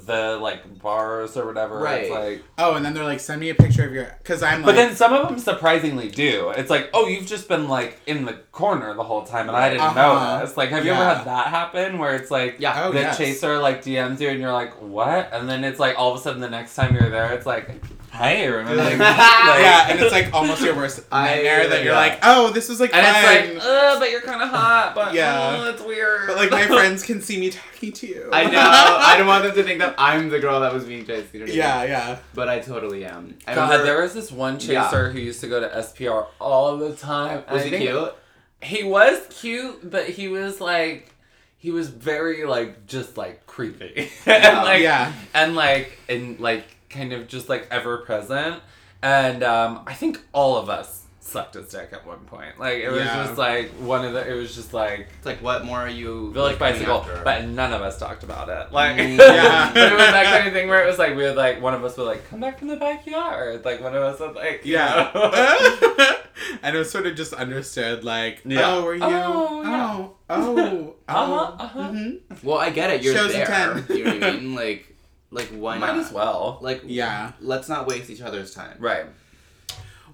[0.05, 1.77] the like bars or whatever.
[1.79, 2.03] Right.
[2.03, 2.29] It's Right.
[2.37, 4.65] like, oh, and then they're like, send me a picture of your because I'm like
[4.67, 6.51] but like, then some of them surprisingly do.
[6.51, 9.67] It's like, oh, you've just been like in the corner the whole time, and I
[9.69, 10.37] didn't Uh-huh.
[10.39, 10.55] notice.
[10.55, 12.85] Like, have you ever had that happen where it's like, Yeah.
[12.85, 13.17] Oh, the yes.
[13.17, 15.29] chaser like DMs you, and you're like, what?
[15.33, 17.69] And then it's like all of a sudden the next time you're there, it's like,
[18.17, 18.83] hey, remember?
[18.83, 21.99] Like, yeah, and it's like almost your worst I- nightmare that you're yeah.
[21.99, 23.55] like, oh, this is like and fun.
[23.55, 25.63] it's like, uh, but you're kind of hot, but Yeah.
[25.63, 26.27] yeah, it's weird.
[26.27, 28.29] but like my friends can see me talking to you.
[28.33, 28.59] I know.
[28.59, 31.33] I don't want them to think that I'm the girl that was being chased.
[31.33, 32.17] You know what I yeah, yeah.
[32.33, 33.37] But I totally am.
[33.47, 35.09] I God, remember- there was this one chaser Yeah.
[35.09, 37.43] who used to go to SPR all the time.
[37.51, 38.13] was I he cute?
[38.61, 41.13] He was cute, but he was like,
[41.59, 45.11] he was very like just like creepy, and like Yeah.
[45.33, 46.63] and like and like
[46.97, 48.61] kind of just like ever present.
[49.01, 52.57] And um, I think all of us sucked his dick at one point.
[52.57, 53.25] Like it was Yeah.
[53.25, 54.27] just like one of the.
[54.27, 56.31] It was just like It's like, what more are you?
[56.33, 58.71] Village coming Bicycle, but none of us talked about it.
[58.71, 59.71] Like, Mm, yeah.
[59.73, 61.73] but it was that kind of thing where it was like we would like one
[61.73, 63.63] of us would like come back from the backyard.
[63.65, 65.11] Like one of us would like Yeah.
[66.63, 68.61] and it was sort of just understood like, Yeah.
[68.75, 69.01] oh, were you?
[69.03, 69.95] Oh, yeah.
[69.95, 70.95] oh, oh, oh.
[71.09, 71.79] Uh-huh, uh-huh.
[71.91, 72.19] mhm.
[72.43, 73.03] well, I get it.
[73.03, 73.83] You're Shows there.
[73.89, 74.55] You know what I mean?
[74.55, 74.96] Like,
[75.31, 76.05] like why Might not?
[76.05, 76.59] as well.
[76.61, 77.33] Like, Yeah.
[77.41, 78.77] Let's not waste each other's time.
[78.79, 79.05] Right.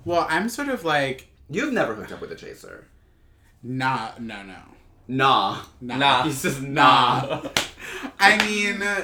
[0.06, 2.88] Well, I'm sort of like, You've never hooked up with a chaser.
[3.62, 4.56] nah, no, no.
[5.08, 5.62] Nah.
[5.82, 5.98] Nah.
[5.98, 6.24] Nah.
[6.24, 7.42] He says nah.
[8.20, 9.02] I mean, uh,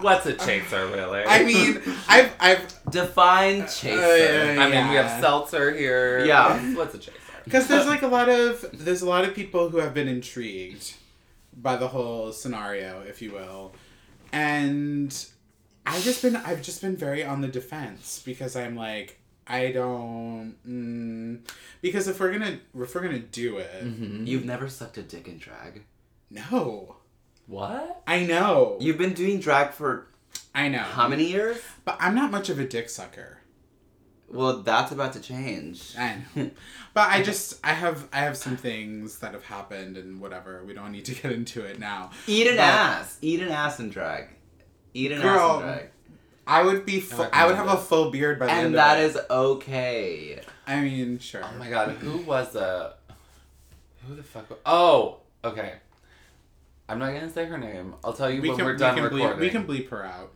[0.00, 1.22] What's a chaser, really?
[1.24, 4.58] I mean, I've I've Define chaser.
[4.58, 5.08] Uh, I mean, we yeah.
[5.08, 6.24] have seltzer here.
[6.26, 6.52] Yeah.
[6.52, 7.18] What's, what's a chaser?
[7.44, 10.94] because there's like a lot of there's a lot of people who have been intrigued
[11.56, 13.74] by the whole scenario, if you will,
[14.34, 15.26] and
[15.86, 20.54] I've just been I've just been very on the defense because I'm like I don't
[20.66, 21.40] mm,
[21.82, 25.38] because if we're gonna if we're gonna do it, You've never sucked a dick in
[25.38, 25.84] drag.
[26.30, 26.96] no,
[27.46, 28.02] What?
[28.06, 30.08] I know, You've been doing drag for
[30.54, 31.58] I know, how many years?
[31.84, 33.38] but I'm not much of a dick sucker.
[34.28, 35.94] Well, that's about to change.
[35.98, 36.50] I know.
[36.94, 40.62] But I just I have I have some things that have happened and whatever.
[40.64, 42.10] We don't need to get into it now.
[42.28, 43.18] Eat an But- ass.
[43.20, 44.28] Eat an ass and drag.
[44.94, 45.90] Eat an Girl, ass in drag.
[46.46, 48.74] I would be fu- I I would have a full beard by the end And
[48.74, 49.04] of that it.
[49.06, 50.40] is okay.
[50.68, 51.42] I mean, sure.
[51.44, 52.92] Oh my god, who was it?
[54.06, 54.48] Who the fuck?
[54.50, 55.74] wa- Oh, okay.
[56.88, 57.94] I'm not gonna say her name.
[58.04, 59.28] I'll tell you we when can we're we done can recording.
[59.36, 60.32] bleep we can bleep her out,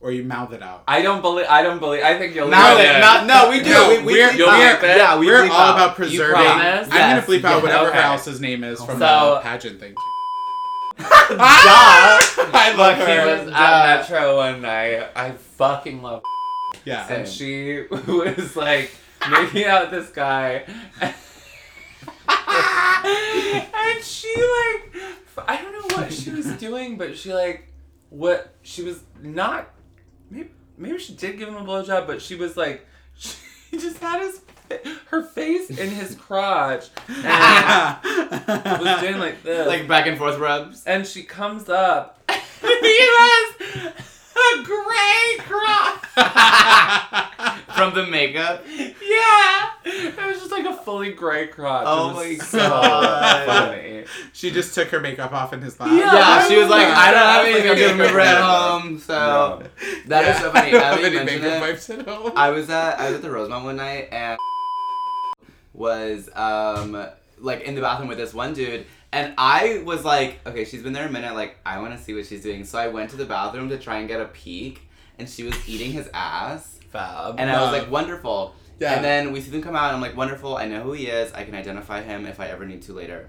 [0.00, 0.84] or you mouth it out.
[0.86, 1.46] I don't believe.
[1.48, 2.02] I don't believe.
[2.04, 3.70] I think you'll Now it that, not, no, we do.
[3.70, 4.78] No, we, we we're- bleep you'll out.
[4.80, 4.96] bleep it?
[4.96, 5.74] Yeah, we We're all out.
[5.74, 6.34] about preserving.
[6.34, 6.84] promise?
[6.86, 7.62] I'm gonna Yes, bleep out yes.
[7.62, 7.96] whatever Okay.
[7.98, 9.94] her else's name is from So- the pageant thing.
[10.98, 11.04] Duh.
[11.30, 13.26] I love He her.
[13.44, 15.08] was at Metro one night.
[15.14, 16.22] I fucking love.
[16.84, 17.06] Yeah.
[17.06, 17.20] Same.
[17.20, 18.90] And she was like
[19.30, 20.64] making out with this guy.
[22.28, 25.02] and she like
[25.46, 27.68] I don't know what she was doing, but she like
[28.10, 29.70] what she was not
[30.30, 32.86] maybe maybe she did give him a blowjob, but she was like
[33.16, 34.40] she just had his
[35.06, 39.66] her face in his crotch and was doing like this.
[39.66, 40.84] Like back and forth rubs.
[40.84, 42.40] and she comes up and
[42.82, 43.92] he has
[44.54, 46.04] a gray crotch.
[47.78, 48.64] From the makeup.
[48.68, 51.84] Yeah, it was just like a fully gray crotch.
[51.86, 53.46] Oh my was so God.
[53.46, 54.04] funny.
[54.32, 55.90] she just took her makeup off in his lap.
[55.92, 56.12] Yeah.
[56.12, 57.68] Yeah, she was like, I don't have Like anything.
[57.68, 58.80] a I'm gonna remember at makeup.
[58.82, 58.98] home.
[58.98, 59.14] So
[59.62, 59.62] No.
[60.06, 60.68] that is so funny.
[60.76, 61.60] I don't have any makeup it.
[61.60, 62.32] wipes at home.
[62.34, 64.38] I was at I was at the Rosemont one night and
[65.72, 67.06] was um
[67.38, 70.92] like in the bathroom with this one dude and I was like, okay, she's been
[70.92, 72.64] there a minute, like I wanna see what she's doing.
[72.64, 75.68] So I went to the bathroom to try and get a peek and she was
[75.68, 76.78] eating his ass.
[76.90, 77.38] Fab.
[77.38, 78.54] And I was like, wonderful.
[78.78, 78.94] Yeah.
[78.94, 81.06] And then we see them come out and I'm like, wonderful, I know who he
[81.06, 83.28] is, I can identify him if I ever need to later.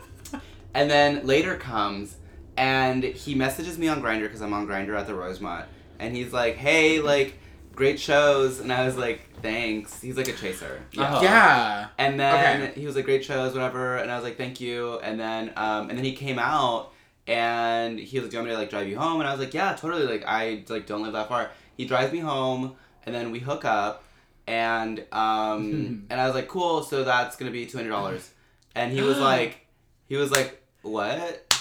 [0.74, 2.16] and then later comes
[2.56, 5.66] and he messages me on Grindr because I'm on Grindr at the Rosemont.
[5.98, 7.38] And he's like, hey, like,
[7.74, 8.60] great shows.
[8.60, 10.00] And I was like, thanks.
[10.00, 10.80] He's like a chaser.
[10.92, 11.02] Yeah.
[11.02, 11.20] Uh-huh.
[11.22, 11.88] yeah.
[11.98, 12.80] And then Okay.
[12.80, 13.96] he was like, great shows, whatever.
[13.96, 14.98] And I was like, thank you.
[15.00, 16.92] And then, um, and then he came out
[17.26, 19.20] and he was like, do you want me to like drive you home?
[19.20, 20.04] And I was like, yeah, totally.
[20.06, 21.50] Like, I like don't live that far.
[21.76, 24.04] He drives me home and then we hook up
[24.46, 26.82] and, um, and I was like, cool.
[26.82, 28.28] So that's going to be $200.
[28.74, 29.66] And he was like,
[30.08, 31.54] he was like, what?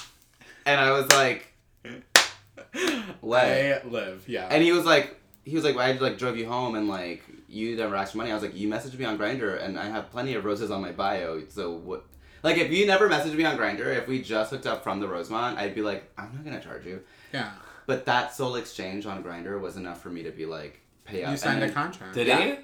[0.66, 1.48] And I was like,
[3.22, 3.44] what?
[3.44, 4.24] I live.
[4.28, 4.48] Yeah.
[4.50, 7.76] And he was like, he was like, I like drove you home and like you
[7.76, 8.32] never asked for money.
[8.32, 10.82] I was like, you messaged me on Grindr and I have plenty of roses on
[10.82, 11.42] my bio.
[11.50, 12.06] So what?
[12.44, 15.08] Like if you never messaged me on Grindr, if we just hooked up from the
[15.08, 17.02] Rosemont, I'd be like, I'm not gonna charge you.
[17.34, 17.52] yeah.
[17.86, 21.32] But that sole exchange on Grindr was enough for me to be like, pay up.
[21.32, 22.14] You signed And a contract.
[22.16, 22.42] Did Yeah.
[22.46, 22.56] he?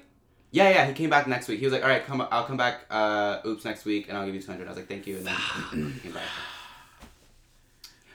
[0.52, 0.86] Yeah, yeah.
[0.86, 1.58] He came back next week.
[1.60, 2.26] He was like, all right, come.
[2.30, 2.80] I'll come back.
[2.90, 4.66] Uh, oops, next week, and I'll give you two hundred.
[4.66, 6.22] I was like, thank you, and then he came back.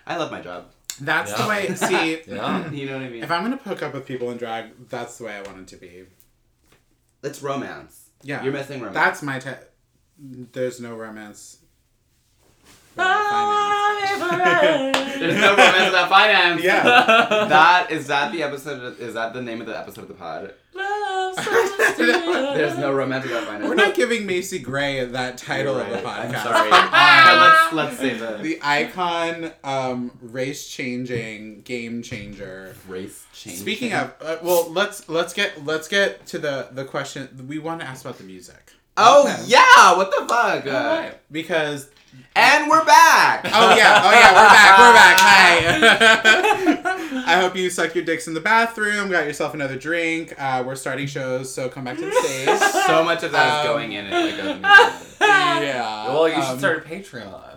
[0.07, 0.65] I love my job.
[1.01, 1.73] That's the way.
[1.75, 2.69] See, Yeah.
[2.71, 3.23] You know what I mean?
[3.23, 5.67] if I'm gonna hook up with people in drag, that's the way I want it
[5.69, 6.05] to be.
[7.23, 8.09] it's romance.
[8.23, 8.43] Yeah.
[8.43, 8.93] You're missing romance.
[8.95, 9.71] That's my type.
[10.17, 11.59] There's no romance.
[15.19, 16.63] There's no romance without finance.
[16.63, 17.45] Yeah.
[17.55, 18.99] That is that the episode?
[18.99, 20.53] Is that the name of the episode of the pod?
[20.73, 21.35] Love
[21.97, 23.67] There's no romance without finance.
[23.67, 26.29] We're not giving Macy Gray that title of the You're right.
[26.29, 26.35] podcast.
[26.35, 26.69] I'm sorry.
[26.69, 27.39] Come on.
[27.41, 28.41] let's let's save it.
[28.43, 32.75] the icon, um, race changing game changer.
[32.87, 33.57] race change.
[33.59, 37.45] Speaking of, uh, well, let's let's get let's get to the the question.
[37.47, 39.43] We want to ask about the music Oh Okay.
[39.47, 40.65] yeah, what the fuck?
[40.65, 41.19] Uh, Alright.
[41.31, 41.89] because
[42.37, 43.45] And we're back.
[43.45, 45.17] oh yeah oh yeah we're back we're back
[47.25, 47.27] hi.
[47.27, 50.33] I hope you suck your dicks in the bathroom, got yourself another drink.
[50.37, 52.59] Uh, we're starting shows, so come back to the stage.
[52.87, 54.11] so much of that is Um, going in it.
[54.11, 54.61] Like, goes in
[55.21, 56.07] yeah.
[56.09, 57.51] Well, you um, should start a Patreon.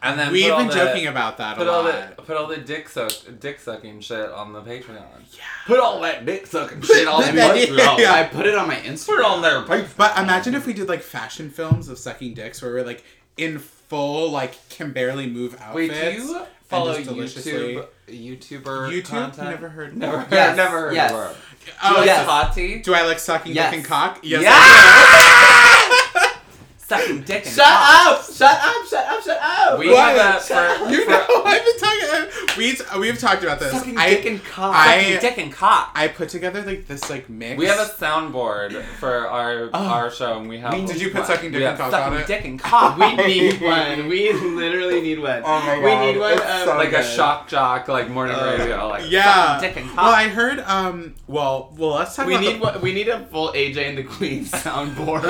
[0.00, 2.16] And then We've been the- joking about that a Put all lot.
[2.16, 3.10] the put all the dick suck
[3.40, 5.02] dick sucking shit on the Patreon.
[5.32, 5.40] Yeah.
[5.66, 7.98] Put all that dick sucking shit on Put my that- Instagram.
[7.98, 8.12] yeah.
[8.12, 9.06] I put it on my Instagram.
[9.06, 9.60] Put it on there,
[9.96, 13.02] But imagine if we did like fashion films of sucking dicks where we're like
[13.38, 15.74] in full like can barely move out.
[15.74, 16.26] Wait, outfits.
[16.26, 19.04] do you follow YouTube YouTuber YouTube?
[19.04, 19.48] content?
[19.50, 19.96] Never heard.
[19.96, 20.32] Never heard.
[20.32, 21.10] Yes, Never heard yes.
[21.12, 21.34] of her.
[21.82, 22.26] Oh, Do you yes.
[22.28, 22.78] like Tati?
[22.82, 23.70] Do I like sucking Yes.
[23.70, 24.18] dick and cock?
[24.22, 24.42] Yes.
[24.42, 26.30] Yeah!
[26.78, 28.18] Sucking dick and Shut cock.
[28.20, 28.24] up!
[28.38, 28.86] Shut up!
[28.86, 29.22] Shut up!
[29.24, 29.78] Shut up!
[29.78, 30.16] We What?
[30.16, 32.56] have a for, You for- know, I've been talking.
[32.56, 33.72] we we've talked about this.
[33.72, 34.74] Sucking I, dick and cock.
[34.76, 35.90] I- Sucking dick and cock.
[35.94, 37.58] I put together like this like mix.
[37.58, 40.72] We have a soundboard for our our show, and we have.
[40.74, 42.26] We- Did you put sucking dick we and have cock on sucking it?
[42.28, 42.96] dick and cock.
[42.96, 44.06] we need one.
[44.08, 45.42] We literally need one.
[45.44, 45.82] Oh my god.
[45.84, 46.32] We need one.
[46.34, 49.56] it's um, so like a shock jock, like morning Uh, radio, like Yeah.
[49.58, 50.04] sucking dick and cock.
[50.04, 50.60] Well, I heard.
[50.60, 51.14] Um.
[51.26, 51.74] Well.
[51.76, 51.90] Well.
[51.96, 54.44] Let's talk We about need the- one, we need a full AJ and the Queen
[54.46, 55.24] soundboard.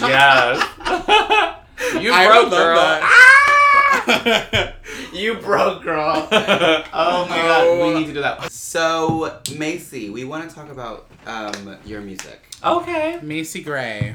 [0.00, 1.58] yes.
[2.00, 2.76] You I broke, would love girl.
[2.76, 4.74] that.
[5.12, 6.28] you broke, girl.
[6.30, 7.88] Oh my god, Oh.
[7.88, 8.50] we need to do that.
[8.52, 12.40] So, Macy, we want to talk about um your music.
[12.64, 13.18] okay.
[13.22, 14.14] Macy Gray.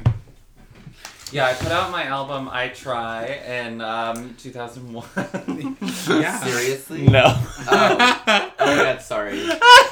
[1.30, 5.76] Yeah, I put out my album "I Try" in um, 2001.
[6.08, 6.38] Yeah.
[6.40, 7.02] Seriously?
[7.02, 7.22] No.
[7.26, 8.52] Oh.
[8.58, 9.38] Oh my god, sorry.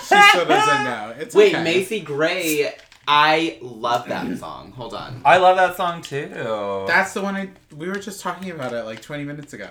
[0.07, 1.15] She still doesn't know.
[1.19, 1.65] It's Wait, okay.
[1.65, 2.73] Macy Gray.
[3.09, 4.73] I love that song.
[4.73, 5.23] Hold on.
[5.25, 6.29] I love that song too.
[6.87, 7.51] That's the one I.
[7.75, 9.69] We were just talking about it like 20 minutes ago.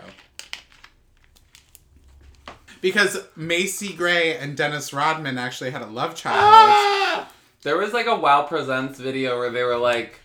[2.82, 6.38] Because Macy Gray and Dennis Rodman actually had a love child.
[6.40, 7.32] Ah!
[7.64, 10.20] There was like a Wow Presents video where they were like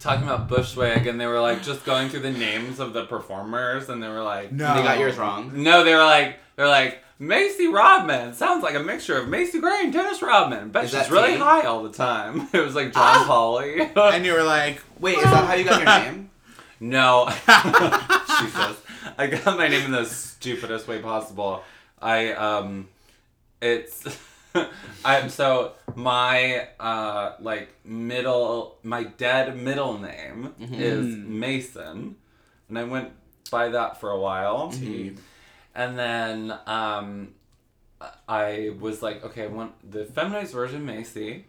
[0.00, 3.88] talking about Bushwick and they were like just going through the names of the performers
[3.88, 4.74] and they were like No.
[4.74, 5.62] They got yours wrong.
[5.62, 9.82] No, they were like they're like Macy Rodman sounds like a mixture of Macy Gray
[9.82, 10.70] and Dennis Rodman.
[10.70, 12.48] Bet Is she's really high all the time.
[12.54, 13.78] It was like John Polly.
[13.94, 16.30] and you were like, Wait, is that how you got your name?
[16.80, 17.26] no,
[18.40, 18.76] Jesus,
[19.18, 21.62] I got my name in the stupidest way possible.
[22.00, 22.88] I um,
[23.60, 24.18] it's
[25.04, 32.16] I'm so my uh like middle my dead middle name is Mason,
[32.70, 33.10] and I went
[33.50, 34.70] by that for a while.
[34.70, 35.16] Tea.
[35.80, 37.28] And then um,
[38.28, 41.46] I was like, okay, I want the feminized version Macy.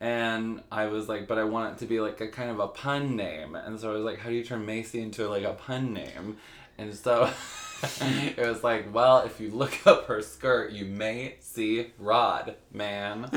[0.00, 2.68] And I was like, but I want it to be like a kind of a
[2.68, 3.56] pun name.
[3.56, 6.36] And so I was like, how do you turn Macy into like a pun name?
[6.78, 7.28] And so
[8.00, 13.28] it was like, well, if you look up her skirt, you may see Rod, man.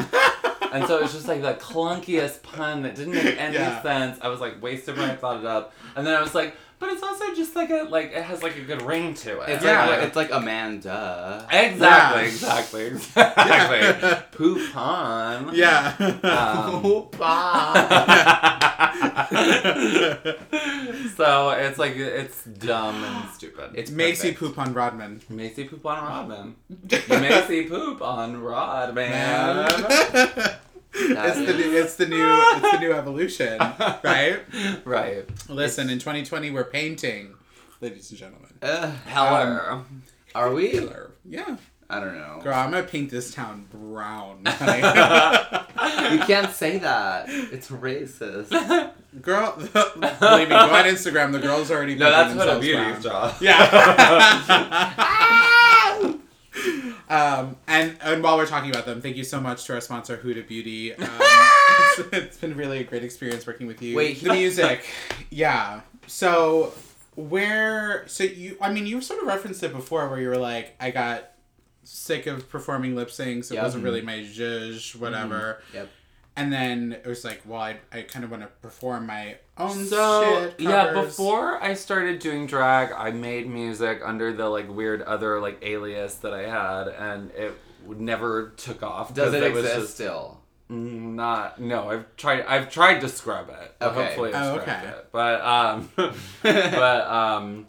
[0.71, 3.81] and so it was just like the clunkiest pun that didn't make any Yeah.
[3.81, 4.19] sense.
[4.21, 5.73] I was like wasted when I thought it up.
[5.95, 6.55] And then I was like,
[6.85, 9.49] but it's also just like a like it has like a good ring to it.
[9.49, 9.87] It's Yeah.
[9.87, 11.47] like it's like Amanda.
[11.51, 12.27] Exactly, Yeah.
[12.27, 14.17] exactly, exactly.
[14.37, 15.55] Poop on.
[15.55, 15.93] yeah.
[16.23, 16.81] Um,
[21.15, 23.71] so it's like it's dumb and stupid.
[23.73, 24.39] It's Macy perfect.
[24.39, 25.21] Poop on Rodman.
[25.29, 26.55] Macy poop on Rodman.
[27.09, 29.67] Macy poop on Rodman.
[30.95, 31.29] Man.
[31.29, 34.39] it's the new, it's the new it's the new evolution, right?
[34.85, 35.25] Right.
[35.49, 37.33] Listen, in 2020 we're painting,
[37.81, 38.53] ladies and gentlemen.
[38.61, 39.83] Uh, Heller.
[40.33, 40.69] are we?
[40.71, 41.11] Killer.
[41.25, 41.57] Yeah,
[41.89, 42.39] I don't know.
[42.43, 44.39] girl, I'm gonna paint this town brown.
[44.45, 44.81] honey.
[46.15, 47.25] You can't say that.
[47.29, 48.49] It's racist.
[49.21, 51.31] girl, believe me, go on Instagram.
[51.31, 51.95] The girls already.
[51.95, 53.31] no, that's what Huda themselves Beauty's brown.
[53.31, 53.35] job.
[53.41, 55.41] Yeah.
[57.09, 60.17] Um, and and while we're talking about them, thank you so much to our sponsor,
[60.17, 60.93] Huda Beauty.
[61.01, 61.07] Um,
[61.97, 63.95] it's, it's been really a great experience working with you.
[63.95, 64.85] Wait, the music,
[65.29, 65.81] yeah.
[66.07, 66.73] So
[67.15, 68.07] where?
[68.07, 68.57] So you?
[68.61, 71.31] I mean, you sort of referenced it before, where you were like, I got
[71.83, 73.51] sick of performing lip syncs.
[73.51, 73.63] It Yep.
[73.63, 75.61] wasn't really my zhuzh, whatever.
[75.73, 75.89] Yep.
[76.37, 79.85] And then it was like, well, I, I kind of want to perform my own
[79.85, 80.59] So shit.
[80.59, 85.59] yeah, before I started doing drag, I made music under the like weird other like
[85.61, 87.53] alias that I had, and it
[87.87, 89.13] never took off.
[89.13, 90.41] Does it was exist just- still?
[90.71, 91.91] Mm, Not no.
[91.91, 92.43] I've tried.
[92.47, 93.75] I've tried to scrub it.
[93.79, 94.03] Okay.
[94.05, 94.87] Hopefully, I've Oh, scrubbed okay.
[94.97, 95.07] it.
[95.11, 95.89] But um,
[96.41, 97.67] but um,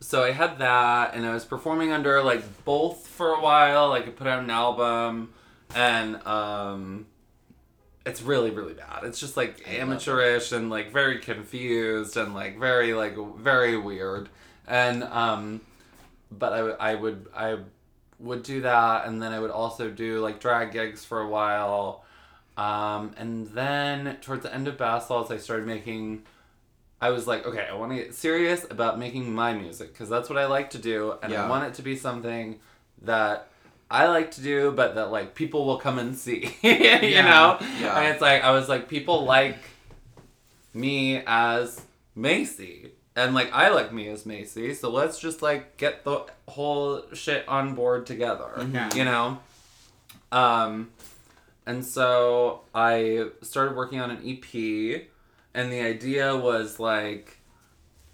[0.00, 3.90] so I had that, and I was performing under like both for a while.
[3.90, 5.32] Like I put out an album,
[5.72, 7.06] and um,
[8.06, 9.04] it's really really bad.
[9.04, 14.28] It's just like amateurish and like very confused and like very like very weird.
[14.66, 15.60] And um,
[16.30, 17.58] but I I would I
[18.18, 22.04] would do that, and then I would also do like drag gigs for a while.
[22.56, 26.22] Um, and then towards the end of Bath Salts, I started making.
[27.00, 30.30] I was like, okay, I want to get serious about making my music because that's
[30.30, 31.44] what I like to do, and Yeah.
[31.44, 32.60] I want it to be something
[33.02, 33.48] that
[33.90, 37.22] I like to do, but that like people will come and see, you Yeah.
[37.22, 37.58] know.
[37.80, 37.98] Yeah.
[37.98, 39.58] And it's like I was like, people like
[40.72, 41.80] me as
[42.14, 47.02] Macy, and like I like me as Macy, so let's just like get the whole
[47.12, 48.92] shit on board together, Yeah.
[48.94, 49.38] you know.
[50.32, 50.90] Um,
[51.66, 55.02] and so I started working on an EP,
[55.54, 57.38] and the idea was like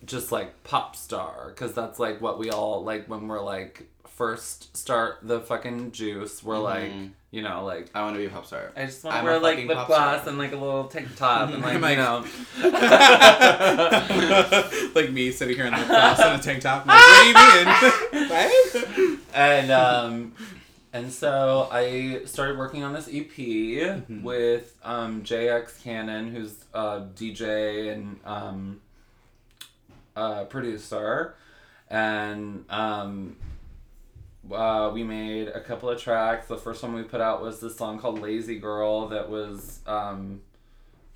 [0.04, 3.86] just like pop star because that's like what we all like when we're like
[4.20, 6.42] first start the fucking juice.
[6.44, 7.12] We're like, Mhm.
[7.30, 8.70] you know, like I want to be a pop star.
[8.76, 10.28] I just want to I'm wear like fucking lip pop gloss star.
[10.28, 12.26] and like a little tank top and like, I'm like- you know.
[14.94, 16.82] like me sitting here in the class in a tank top.
[16.86, 18.28] I'm like, what do you mean?
[19.18, 19.20] what?
[19.34, 20.32] and um
[20.92, 24.22] and so I started working on this EP Mm-hmm.
[24.22, 28.80] with um JX Cannon, who's a DJ and um
[30.14, 31.34] uh producer.
[31.88, 33.36] And um
[34.52, 36.46] uh, we made a couple of tracks.
[36.48, 40.40] The first one we put out was this song called Lazy Girl that was um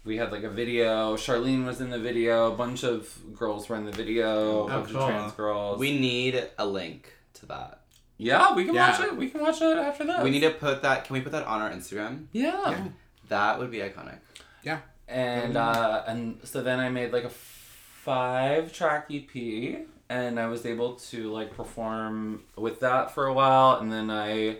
[0.04, 1.16] we had like a video.
[1.16, 2.52] Charlene was in the video.
[2.52, 4.60] A bunch of girls were in the video.
[4.60, 5.00] A Oh, bunch cool.
[5.02, 5.78] of trans girls.
[5.78, 7.80] We need a link to that.
[8.18, 8.90] Yeah, we can Yeah.
[8.90, 9.16] watch it.
[9.16, 10.22] We can watch it after that.
[10.22, 11.04] We need to put that.
[11.04, 12.26] Can we put that on our Instagram?
[12.32, 12.70] Yeah.
[12.70, 12.84] Yeah.
[13.28, 14.18] That would be iconic.
[14.62, 14.80] Yeah.
[15.08, 20.64] And uh, and so then I made like a five track EP, and I was
[20.64, 24.58] able to like perform with that for a while, and then I,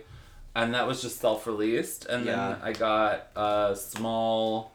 [0.55, 2.35] and that was just self released, and Yeah.
[2.35, 4.73] then I got a small,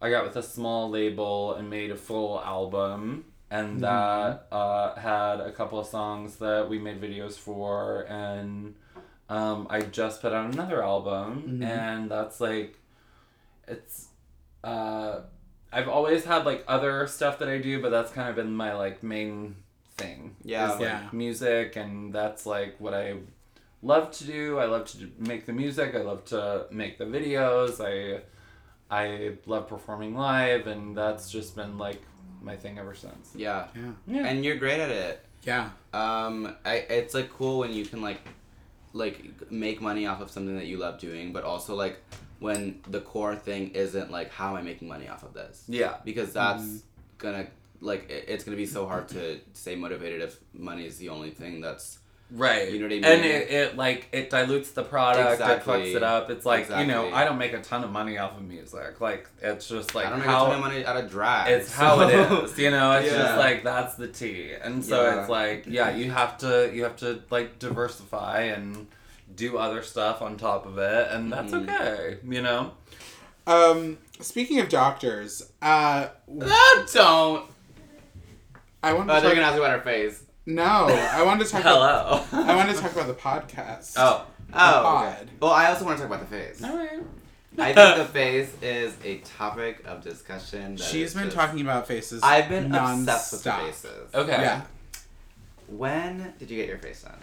[0.00, 3.24] I got with a small label and made a full album.
[3.50, 8.74] And that uh, had a couple of songs that we made videos for, and
[9.28, 11.62] um, I just put out another album, Mhm.
[11.62, 12.78] and that's like,
[13.68, 14.08] it's,
[14.64, 15.20] uh,
[15.70, 18.72] I've always had like other stuff that I do, but that's kind of been my
[18.74, 19.56] like main
[19.96, 20.36] thing.
[20.44, 20.66] Yeah.
[20.66, 21.08] is, like, Yeah.
[21.12, 23.16] music, and that's like what I
[23.82, 24.58] love to do.
[24.58, 25.94] I love to make the music.
[25.94, 27.80] I love to make the videos.
[27.80, 28.20] I,
[28.90, 32.00] I love performing live, and that's just been like
[32.42, 33.32] my thing ever since.
[33.34, 33.66] Yeah.
[33.74, 33.92] Yeah.
[34.06, 34.26] Yeah.
[34.26, 35.24] And you're great at it.
[35.44, 35.70] Yeah.
[35.92, 38.20] Um, I it's like cool when you can like,
[38.92, 41.98] like make money off of something that you love doing, but also like
[42.38, 45.64] when the core thing isn't like how am I making money off of this?
[45.68, 45.96] yeah.
[46.04, 46.82] Because that's
[47.18, 47.46] gonna
[47.82, 51.30] like it, it's gonna be so hard to stay motivated if money is the only
[51.30, 51.98] thing that's
[52.34, 52.72] Right.
[52.72, 53.04] You know what I mean?
[53.04, 55.74] And it, it like it dilutes the product, Exactly.
[55.74, 56.30] it fucks it up.
[56.30, 59.02] It's like, you know, I don't make a ton of money off of music.
[59.02, 61.50] Like it's just like I don't make how a ton of money out of drag.
[61.50, 62.14] it's so- how it
[62.44, 62.58] is.
[62.58, 63.18] You know, it's Yeah.
[63.18, 64.52] just like that's the tea.
[64.54, 65.20] And so Yeah.
[65.20, 68.86] it's like, yeah, you have to you have to like diversify and
[69.36, 71.64] do other stuff on top of it and that's Mhm.
[71.64, 72.70] okay, you know?
[73.46, 77.46] Um, speaking of doctors, uh, No, don't.
[78.82, 80.24] I want to Oh, they're talk, gonna ask about her face.
[80.46, 81.60] no, I wanted to talk.
[81.62, 82.44] About, Hello.
[82.44, 83.14] I wanted to talk about the
[83.54, 83.94] podcast.
[83.96, 84.26] Oh.
[84.54, 84.78] Oh.
[85.04, 85.16] okay.
[85.16, 85.30] Pod.
[85.40, 86.62] Well, I also want to talk about the face.
[86.62, 87.00] Alright.
[87.58, 90.76] I think the face is a topic of discussion.
[90.76, 92.22] That She's is been just- talking about faces.
[92.22, 93.16] I've been non-stop.
[93.16, 94.14] obsessed with the faces.
[94.14, 94.32] Okay.
[94.42, 94.62] Yeah.
[95.68, 97.18] When did you get your face done?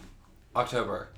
[0.56, 1.10] October.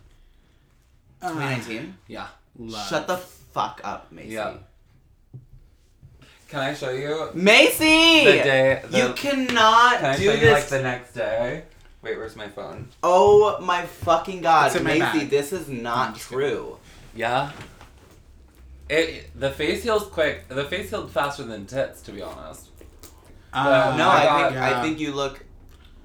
[1.22, 1.98] Uh, 2019.
[2.08, 2.28] Yeah.
[2.58, 2.88] love.
[2.88, 4.30] Shut the fuck up, Macy.
[4.34, 4.54] Yeah.
[6.52, 8.26] Can I show you Macy.
[8.26, 10.41] the day the, you cannot Can I do show this.
[10.44, 11.64] you like the next day?
[12.02, 12.90] Wait, where's my phone?
[13.03, 15.19] oh my fucking god, It's in my Macy!
[15.19, 15.30] bag.
[15.30, 16.78] This is not just true.
[17.15, 17.52] Yeah.
[18.90, 20.48] It the face heals quick.
[20.49, 22.68] The face healed faster than tits, to be honest.
[23.53, 24.80] Uh, no, I I, think yeah.
[24.80, 25.45] I think you look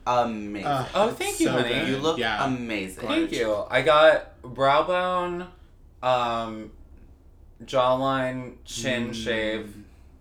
[0.07, 0.67] amazing.
[0.67, 1.69] Uh, Oh, thank you, so honey.
[1.71, 1.89] good.
[1.89, 2.45] you look yeah.
[2.47, 3.07] amazing.
[3.09, 3.65] Thank you.
[3.71, 5.47] I got brow bone,
[6.03, 6.71] um,
[7.65, 9.15] jawline, chin Mm.
[9.15, 9.75] shave,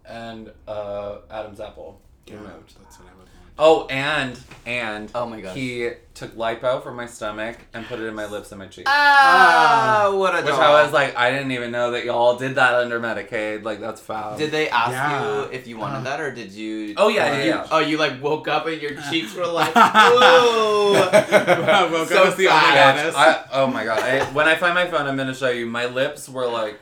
[0.08, 2.76] and uh, Adam's apple Yeah, removed.
[2.82, 3.30] that's what I would want.
[3.58, 5.56] Oh, and and Oh my gosh.
[5.56, 8.92] he took lipo from my stomach and put it in my lips and my cheeks.
[8.94, 10.60] Ah, what a Which doll.
[10.62, 13.64] I was like, I didn't even know that y'all did that under Medicaid.
[13.64, 14.38] Like that's foul.
[14.38, 15.36] Did they ask Yeah.
[15.46, 16.02] you if you wanted Uh.
[16.02, 16.96] that, or did you?
[16.98, 17.68] Oh, yeah, yeah, you- yeah.
[17.72, 20.94] Oh, you like woke up and your cheeks were like, Whoa.
[20.94, 21.90] whoa.
[21.92, 22.96] Woke So up with the fat.
[22.98, 23.16] Omegatus.
[23.16, 24.00] I, oh my god!
[24.00, 25.66] I, when I find my phone, I'm gonna show you.
[25.66, 26.80] My lips were like.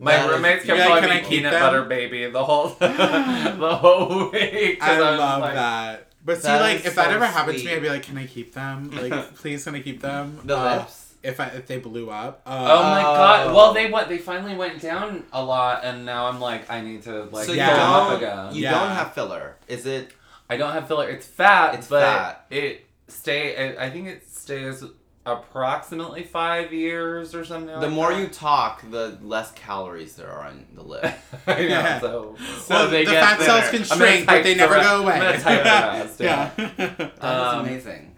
[0.00, 1.60] My That is- roommates kept Yeah, calling me peanut them?
[1.62, 4.78] butter baby the whole the whole week.
[4.82, 6.04] I was love like- that.
[6.24, 7.72] But see, That like, is if that so ever happened to me.
[7.72, 8.90] I'd be like, "Can I keep them?
[9.10, 11.14] Like, please, can I keep them?" The Uh, lips.
[11.22, 12.42] If I if they blew up.
[12.46, 13.14] Uh, Oh my Oh.
[13.14, 13.54] god!
[13.54, 14.08] Well, they went.
[14.08, 17.52] They finally went down a lot, and now I'm like, I need to like so
[17.52, 17.70] yeah.
[17.74, 18.36] them up you again.
[18.36, 18.70] don't, you Yeah.
[18.78, 19.56] don't have filler.
[19.68, 20.12] Is it?
[20.50, 21.08] I don't have filler.
[21.08, 21.74] It's fat.
[21.74, 22.46] It's but fat.
[22.50, 23.74] It stay.
[23.76, 24.84] I I think it stays
[25.32, 27.68] approximately five years or something.
[27.74, 28.20] The like more that.
[28.20, 31.04] you talk, the less calories there are on the lip.
[31.46, 31.60] I know.
[31.68, 32.00] Yeah.
[32.00, 33.84] So, So well, they the get fat cells thinner.
[33.84, 35.14] can shrink, but they never re- go away.
[35.14, 36.50] I'm gonna type the rest, yeah.
[36.56, 38.14] That is Um, amazing.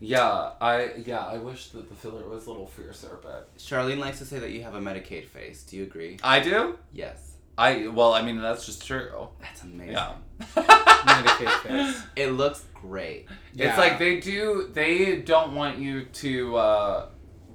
[0.00, 4.18] yeah, I yeah, I wish that the filler was a little fiercer, but Charlene likes
[4.18, 5.62] to say that you have a Medicaid face.
[5.62, 6.18] Do you agree?
[6.22, 6.78] I do.
[6.92, 7.33] Yes.
[7.56, 9.28] I well, I mean that's just true.
[9.40, 9.92] That's amazing.
[9.92, 10.12] Yeah.
[10.56, 12.02] Medicaid face.
[12.16, 13.26] It looks great.
[13.52, 13.68] Yeah.
[13.68, 14.70] It's like they do.
[14.72, 17.06] They don't want you to uh,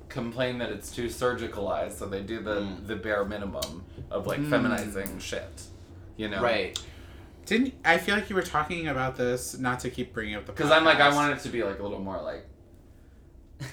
[0.07, 2.87] complain that it's too surgicalized, so they do the Mm.
[2.87, 4.49] the bare minimum of like Mm.
[4.49, 5.63] feminizing shit.
[6.15, 6.41] You know.
[6.41, 6.79] Right.
[7.45, 9.57] Didn't I feel like you were talking about this?
[9.57, 11.79] Not to keep bringing up the Because I'm like, I want it to be like
[11.79, 12.45] a little more like.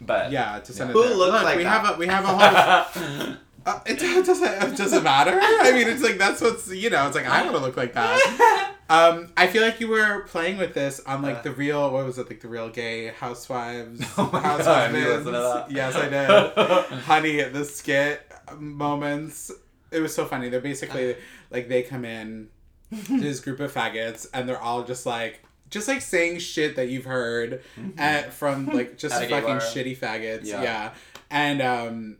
[0.00, 1.08] But Yeah, to send Who it.
[1.08, 1.16] there.
[1.16, 1.80] looks Look, like we that?
[1.86, 3.34] have a we have a whole.
[3.64, 5.38] Uh, it doesn't it doesn't matter.
[5.40, 7.06] I mean, it's like that's what's you know.
[7.06, 8.68] It's like I want to look like that.
[8.90, 12.18] Um, I feel like you were playing with this on like the real what was
[12.18, 15.24] it like the real gay housewives Oh my housewives.
[15.24, 15.72] God?
[15.72, 16.98] Yes, I did.
[17.00, 19.50] Honey, the skit moments.
[19.90, 20.50] It was so funny.
[20.50, 21.16] They're basically
[21.50, 22.50] like they come in
[22.90, 25.40] to this group of faggots and they're all just like
[25.70, 27.62] just like saying shit that you've heard
[27.96, 30.44] at, from like just At a gay fucking shitty faggots.
[30.44, 30.62] Yeah.
[30.62, 30.94] Yeah.
[31.30, 32.16] And um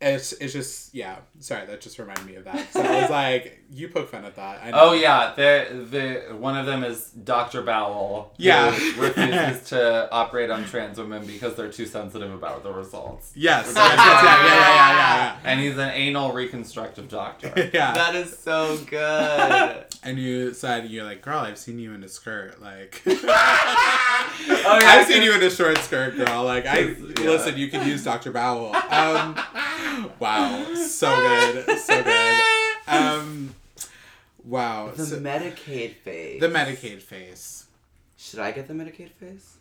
[0.00, 1.16] it's it's just yeah.
[1.40, 2.72] Sorry, that just reminded me of that.
[2.72, 4.62] So I was like, you poke fun at that.
[4.64, 4.76] I know.
[4.80, 5.86] Oh yeah, the
[6.28, 7.62] the one of them is Dr.
[7.62, 8.32] Bowell.
[8.38, 8.70] who Yeah.
[8.98, 13.32] refuses to operate on trans women because they're too sensitive about the results.
[13.34, 13.66] Yes.
[13.66, 17.70] yes, yes, yeah, yeah, yeah, yeah, And he's an anal reconstructive doctor.
[17.74, 17.92] yeah.
[17.92, 19.84] That is so good.
[20.02, 22.60] and you said you're like, girl, I've seen you in a skirt.
[22.62, 23.02] Like,
[24.12, 26.44] Oh, yeah, I've seen you in a short skirt, girl.
[26.44, 26.94] Like, I Yeah.
[27.18, 27.56] listen.
[27.56, 28.30] You can use Dr.
[28.32, 28.74] Bowell.
[28.74, 29.38] Um,
[30.18, 32.40] wow, so good, so good.
[32.88, 33.54] Um,
[34.44, 34.90] wow.
[34.94, 36.40] The So- Medicaid face.
[36.40, 37.64] the Medicaid face.
[38.18, 39.56] Should I get the Medicaid face?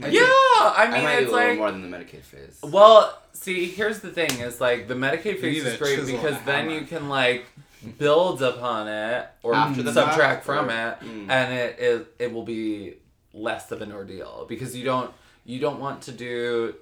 [0.00, 2.58] Yeah, I I mean might do it's a like more than the Medicaid face.
[2.62, 6.46] Well, see, here's the thing: is like the Medicaid You face is great because and
[6.46, 7.46] then you can like
[7.98, 11.30] build upon it or After the subtract fact, from or- it, Mm.
[11.30, 12.94] and it, it it will be
[13.34, 15.12] less of an ordeal because you don't
[15.44, 16.74] you don't want to do.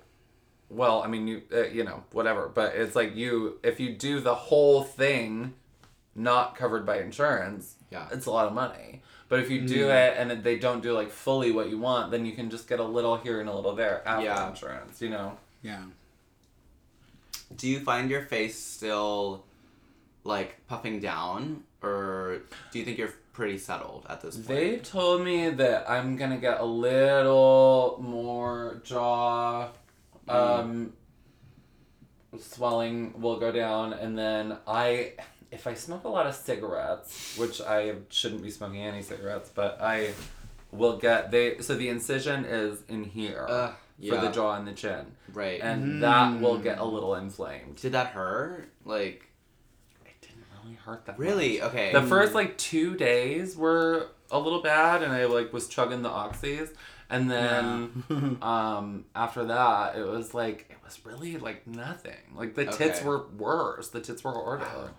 [0.70, 4.20] Well, I mean, you uh, you know whatever, but it's like you if you do
[4.20, 5.54] the whole thing,
[6.14, 8.06] not covered by insurance, Yeah.
[8.12, 9.02] it's a lot of money.
[9.28, 10.08] But if you do Mm.
[10.08, 12.80] it and they don't do like fully what you want, then you can just get
[12.80, 14.48] a little here and a little there after Yeah.
[14.48, 15.00] insurance.
[15.00, 15.38] You know.
[15.62, 15.84] Yeah.
[17.56, 19.44] Do you find your face still
[20.24, 24.48] like puffing down, or do you think you're pretty settled at this point?
[24.48, 29.70] They told me that I'm gonna get a little more jaw
[30.28, 30.34] mm.
[30.34, 30.92] um,
[32.40, 35.12] swelling will go down, and then I,
[35.50, 39.80] if I smoke a lot of cigarettes, which I shouldn't be smoking any cigarettes, but
[39.80, 40.12] I
[40.70, 41.58] will get they.
[41.60, 43.74] So the incision is in here Ugh,
[44.08, 45.60] for the jaw and the chin, right.
[45.60, 46.94] and that will get a hmm.
[46.94, 47.76] little inflamed.
[47.76, 48.70] Did that hurt?
[48.84, 49.31] Like It didn't
[50.72, 51.18] really hurt that.
[51.18, 51.58] really?
[51.60, 51.68] much.
[51.70, 51.92] Okay.
[51.92, 56.08] The first like two days were a little bad, and I like was chugging the
[56.10, 56.70] oxys,
[57.10, 62.16] and then um after that it was like it was really like nothing.
[62.34, 63.06] Like the tits Okay.
[63.08, 63.88] were worse.
[63.88, 64.90] The tits were harder.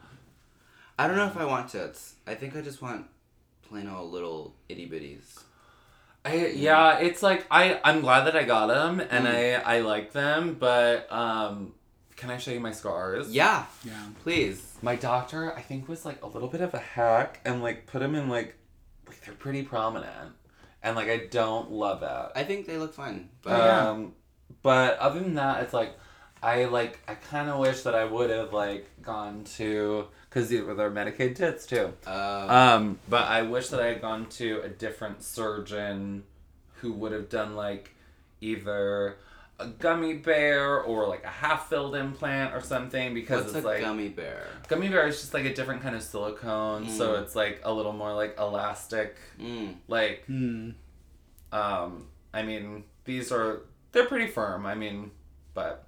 [0.98, 2.16] I don't know if I want tits.
[2.28, 3.08] I think I just want
[3.68, 5.42] plain old little itty bitties.
[6.26, 9.66] I yeah, it's like I I'm glad that I got them and Mm.
[9.66, 11.74] I I like them, but um
[12.16, 13.32] can I show you my scars?
[13.32, 13.92] Yeah, Yeah.
[14.22, 14.73] please.
[14.84, 18.00] My doctor, I think, was like a little bit of a hack and like put
[18.00, 18.56] them in like
[19.08, 20.34] like they're pretty prominent.
[20.84, 22.32] And like I don't love it.
[22.40, 23.30] I think they look fun.
[23.42, 23.90] But Oh, yeah.
[23.90, 24.14] Um,
[24.62, 25.98] but other than that, it's like
[26.42, 30.62] I like I kind of wish that I would have like gone to because these
[30.64, 31.94] were their Medicaid tits too.
[32.06, 36.24] uh, Um, but I wish that I had gone to a different surgeon
[36.82, 37.92] who would have done like
[38.42, 39.18] either
[39.60, 43.68] a gummy bear or like a half filled implant or something because what's it's a
[43.68, 44.48] like gummy bear?
[44.68, 47.22] gummy bear is just like a different kind of silicone, so Mm.
[47.24, 49.16] it's like a little more like elastic.
[49.40, 49.76] Mm.
[49.88, 50.72] Like Hmm.
[51.52, 53.62] um, I mean, these are
[53.92, 54.66] they're pretty firm.
[54.66, 55.12] I mean,
[55.54, 55.86] but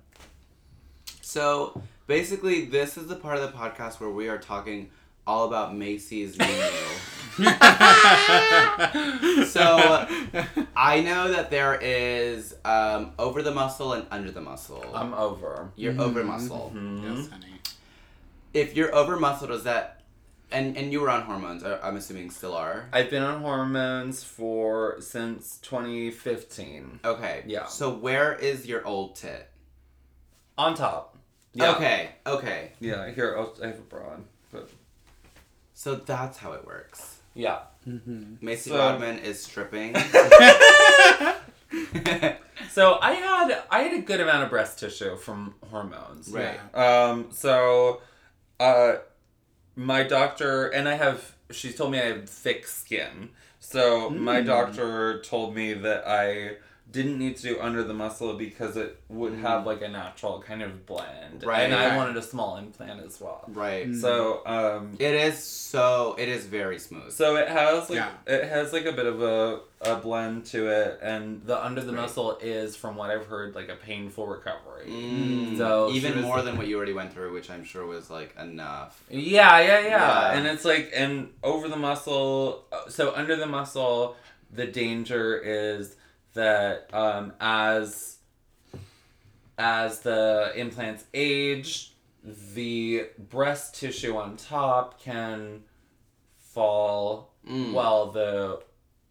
[1.22, 4.92] So basically, this is the part of the podcast where we are talking
[5.28, 6.54] all about Macy's menu.
[9.46, 10.06] so
[10.76, 14.84] I know that there is um, over the muscle and under the muscle.
[14.94, 15.72] I'm over.
[15.76, 16.72] you're over muscle.
[16.76, 17.18] Mhm.
[17.18, 17.46] yes, honey.
[18.54, 20.02] If you're over muscle, does that?
[20.52, 21.64] And and you were on hormones.
[21.64, 22.88] I- I'm assuming still are.
[22.94, 27.00] I've been on hormones for since 2015.
[27.04, 27.44] Okay.
[27.48, 27.66] Yeah.
[27.66, 29.50] So where is your old tit?
[30.58, 31.18] On top.
[31.54, 31.72] Yeah.
[31.72, 32.10] Okay.
[32.26, 32.72] Okay.
[32.80, 33.10] Yeah.
[33.12, 34.35] Here, I'll, I have a bra on, but
[35.76, 37.20] So that's how it works.
[37.36, 37.60] yeah.
[38.42, 39.94] Macy So- Rodman is stripping.
[42.72, 46.30] So I had I had a good amount of breast tissue from hormones.
[46.30, 46.60] right.
[46.76, 47.28] Um.
[47.32, 48.02] So,
[48.60, 48.94] uh,
[49.76, 51.36] my doctor and I have.
[51.52, 53.30] She's told me I have thick skin.
[53.60, 54.46] So my Mm.
[54.46, 56.58] doctor told me that I
[56.96, 60.62] didn't need to do under the muscle because it would have like a natural kind
[60.68, 61.44] of blend.
[61.44, 61.64] Right.
[61.64, 63.44] And I wanted a small implant as well.
[63.66, 63.86] Right.
[63.90, 64.02] Mm.
[64.04, 64.14] So
[64.46, 65.38] um It is
[65.72, 66.16] so.
[66.18, 67.12] It is very smooth.
[67.12, 68.12] so it has like Yeah.
[68.36, 71.92] it has like a bit of a, a blend to it and the under the
[71.94, 72.02] Right.
[72.04, 74.88] muscle is from what I've heard like a painful recovery.
[74.90, 75.58] Mm.
[75.58, 78.32] So even was- more than what you already went through, which I'm sure was like
[78.48, 78.92] enough.
[79.10, 80.32] Yeah, yeah, yeah, Yeah.
[80.36, 81.14] And it's like, and
[81.44, 84.16] over the muscle, uh, so under the muscle,
[84.60, 85.96] the danger is
[86.36, 88.18] that um, as
[89.58, 91.94] as the implants age,
[92.54, 95.64] the breast tissue on top can
[96.38, 97.74] fall Mm.
[97.74, 98.60] while the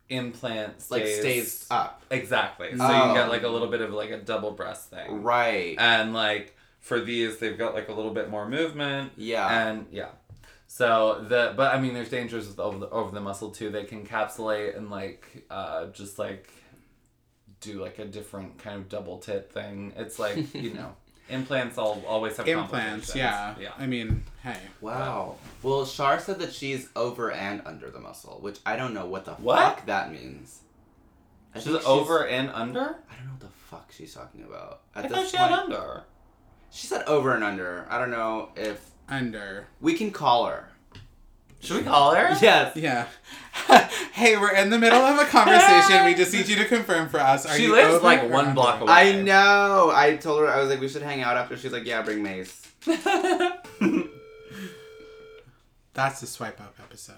[0.08, 2.02] implant stays, like stays up.
[2.10, 2.76] exactly.
[2.76, 3.08] So Oh.
[3.08, 5.76] you get like a little bit of like a double breast thing, Right.
[5.78, 9.12] and like for these, they've got like a little bit more movement.
[9.16, 9.68] yeah.
[9.68, 10.08] And yeah.
[10.66, 13.70] So the but I mean there's dangers with over the over the muscle too.
[13.70, 16.50] They can encapsulate and like uh just like
[17.64, 19.92] do like a different kind of double tit thing.
[19.96, 20.94] It's like, you know,
[21.28, 23.54] implants all always have Implants, yeah.
[23.60, 23.72] Yeah.
[23.78, 24.56] I mean, hey.
[24.80, 25.36] wow.
[25.62, 29.24] Well, Shar said that she's over and under the muscle, which I don't know what
[29.24, 29.58] the What?
[29.58, 30.60] fuck that means.
[31.54, 32.80] I She's think over and under?
[32.80, 34.80] I don't know what the fuck she's talking about.
[34.94, 36.02] At I thought she point, had under.
[36.70, 37.86] she said over and under.
[37.88, 39.66] I don't know if Under.
[39.80, 40.68] we can call her.
[41.64, 42.36] Should we call her?
[42.42, 42.76] Yes.
[42.76, 43.06] Yeah.
[44.12, 46.04] hey, we're in the middle of a conversation.
[46.04, 47.46] We just need you to confirm for us.
[47.46, 48.54] Are She you lives, over like, or one under?
[48.54, 48.92] block away.
[48.92, 49.90] I know.
[49.94, 51.56] I told her I was like we should hang out after.
[51.56, 52.60] She's like, yeah, bring Mace.
[55.94, 57.14] That's the swipe up episode.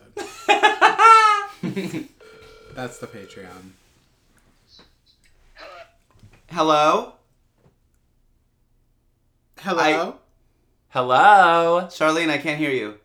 [2.75, 3.71] That's the Patreon.
[6.51, 7.15] Hello,
[9.61, 10.17] Hello?
[10.91, 11.87] Hello.
[11.91, 12.31] Charlene.
[12.31, 12.99] I can't hear you.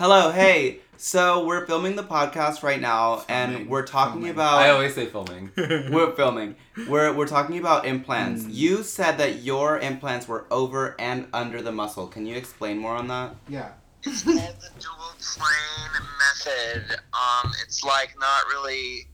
[0.00, 0.18] Hello.
[0.18, 0.32] Hello.
[0.32, 0.80] Hey.
[0.96, 4.30] So we're filming the podcast right now, and we're talking filming.
[4.30, 4.54] about.
[4.54, 5.50] I always say filming.
[5.58, 6.56] we're filming.
[6.88, 8.44] We're we're talking about implants.
[8.44, 8.48] Mm.
[8.50, 12.06] You said that your implants were over and under the muscle.
[12.06, 13.36] Can you explain more on that?
[13.46, 13.72] yeah.
[14.02, 16.98] It's called the dual plane method.
[17.12, 19.06] Um, it's like not really,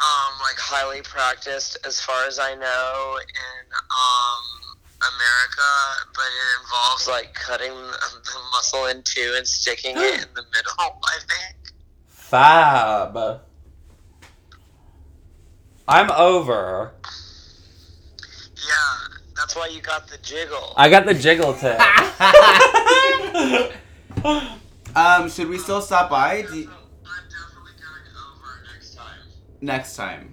[0.00, 4.63] um, like highly practiced as far as I know in um
[5.12, 5.70] America,
[6.14, 7.74] but it involves like cutting the,
[8.24, 10.72] the muscle in two and sticking it in the middle.
[10.78, 11.56] I think.
[12.08, 13.40] Fab.
[15.86, 16.92] I'm over.
[18.56, 18.96] Yeah,
[19.36, 20.72] that's why you got the jiggle.
[20.76, 21.78] I got the jiggle tip.
[24.96, 29.26] Um, should we still stop by Do you- I'm definitely going over next time.
[29.60, 30.32] next time?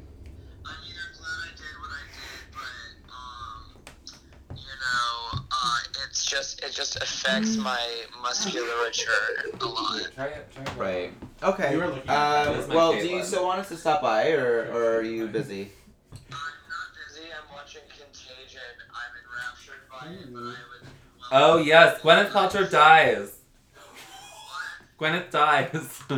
[0.63, 3.81] I mean, I'm glad I did what I did, but um,
[4.55, 7.81] you know, uh, it's just it just affects my
[8.21, 9.11] musculature
[9.59, 10.01] a lot.
[10.15, 10.77] Try it, try it.
[10.77, 11.13] Right.
[11.43, 11.73] Okay.
[11.73, 13.09] You were looking at Um, well, do Caitlin.
[13.17, 15.71] you still want us to stop by, or, or are you busy?
[16.11, 17.25] I'm not busy.
[17.37, 18.61] I'm watching Contagion.
[18.99, 20.87] I'm enraptured by it, but I would.
[21.33, 23.33] Oh yes, Gwyneth Paltrow dies.
[24.99, 26.03] Gwyneth dies.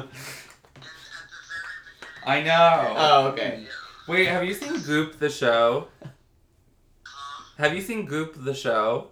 [2.26, 2.94] And at the very beginning, I know.
[2.98, 3.66] Oh, okay.
[4.08, 5.88] Wait, have you seen Goop the show?
[7.58, 9.10] Have you seen Goop the show?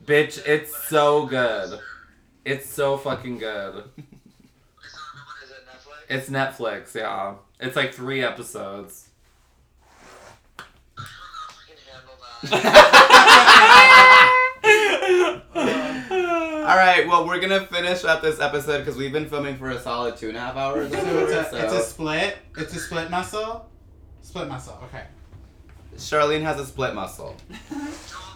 [0.00, 0.06] No.
[0.06, 1.78] Bitch, it's so good.
[2.44, 3.74] It's so fucking good.
[3.76, 6.04] Is it, what is it, Netflix?
[6.08, 7.34] It's Netflix, yeah.
[7.60, 9.08] It's like three episodes.
[10.98, 12.16] I don't know if I can handle
[16.62, 16.66] that.
[16.70, 17.06] All right.
[17.06, 20.28] Well, we're gonna finish up this episode because we've been filming for a solid two
[20.28, 20.90] and a half hours.
[20.92, 22.38] It's a, so- it's a split.
[22.56, 23.68] It's a split muscle.
[24.22, 24.78] Split muscle.
[24.84, 25.04] Okay.
[25.96, 27.36] Charlene has a split muscle.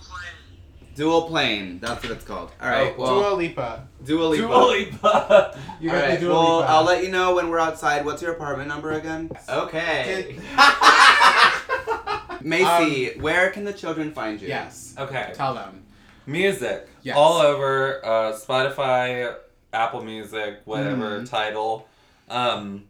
[0.94, 1.78] Dual plane.
[1.80, 2.50] That's what it's called.
[2.60, 2.94] All right.
[2.96, 3.88] Oh, well, Dua Lipa.
[4.04, 4.46] Dua Lipa.
[4.46, 5.58] Dua Lipa.
[5.80, 6.14] You All got right.
[6.20, 6.70] the Dua Well, Lipa.
[6.70, 8.04] I'll let you know when we're outside.
[8.04, 9.30] What's your apartment number again?
[9.48, 10.36] Okay.
[12.42, 14.48] Macy, where can the children find you?
[14.48, 14.94] Yes.
[14.98, 15.32] Okay.
[15.34, 15.82] Tell them.
[16.26, 16.88] Music.
[17.02, 17.16] Yes.
[17.16, 19.34] All over uh, Spotify,
[19.72, 21.28] Apple Music, whatever Mhm.
[21.30, 21.88] title.
[22.28, 22.84] Um,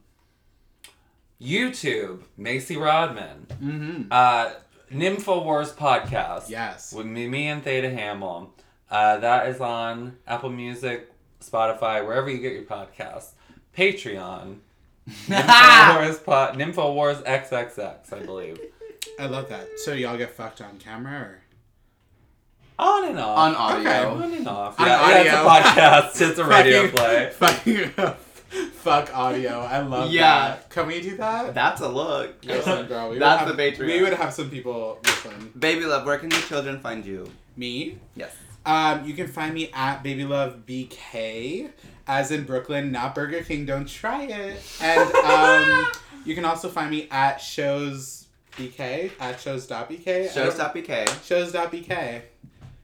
[1.40, 3.46] YouTube, Macy Rodman.
[3.62, 4.02] Mm-hmm.
[4.10, 4.50] Uh,
[4.94, 6.48] Nympho Wars podcast.
[6.48, 6.92] Yes.
[6.92, 8.50] With me, me and Theda Hammel.
[8.90, 11.10] Uh, that is on Apple Music,
[11.40, 13.30] Spotify, wherever you get your podcasts.
[13.76, 14.58] Patreon.
[15.26, 18.58] Nympho Wars, po- Nympho Wars XXX, I believe.
[19.18, 19.66] I love that.
[19.80, 21.40] So y'all get fucked on camera or?
[22.78, 23.38] On and off.
[23.38, 24.14] On audio.
[24.14, 24.80] On and off.
[24.80, 25.70] On Yeah, yeah, it's a audio.
[25.70, 26.28] podcast.
[26.30, 27.30] It's a radio play.
[27.34, 27.90] Fucking
[28.72, 29.60] fuck audio.
[29.60, 30.48] I love Yeah.
[30.48, 30.70] that.
[30.70, 31.54] Can we do that?
[31.54, 32.44] That's a look.
[32.44, 33.10] Listen, girl.
[33.10, 33.86] We That's would the have, Patreon.
[33.86, 35.52] We would have some people listen.
[35.58, 37.30] Baby love, where can the children find you?
[37.56, 37.98] Me?
[38.16, 38.34] Yes.
[38.66, 41.70] Um, you can find me at Baby Love BK,
[42.06, 43.66] as in Brooklyn, not Burger King.
[43.66, 44.62] Don't try it.
[44.80, 45.86] And um,
[46.24, 48.26] you can also find me at shows
[48.56, 50.32] BK at shows.bk.
[50.32, 51.24] Shows.bk.
[51.26, 52.22] Shows.bk.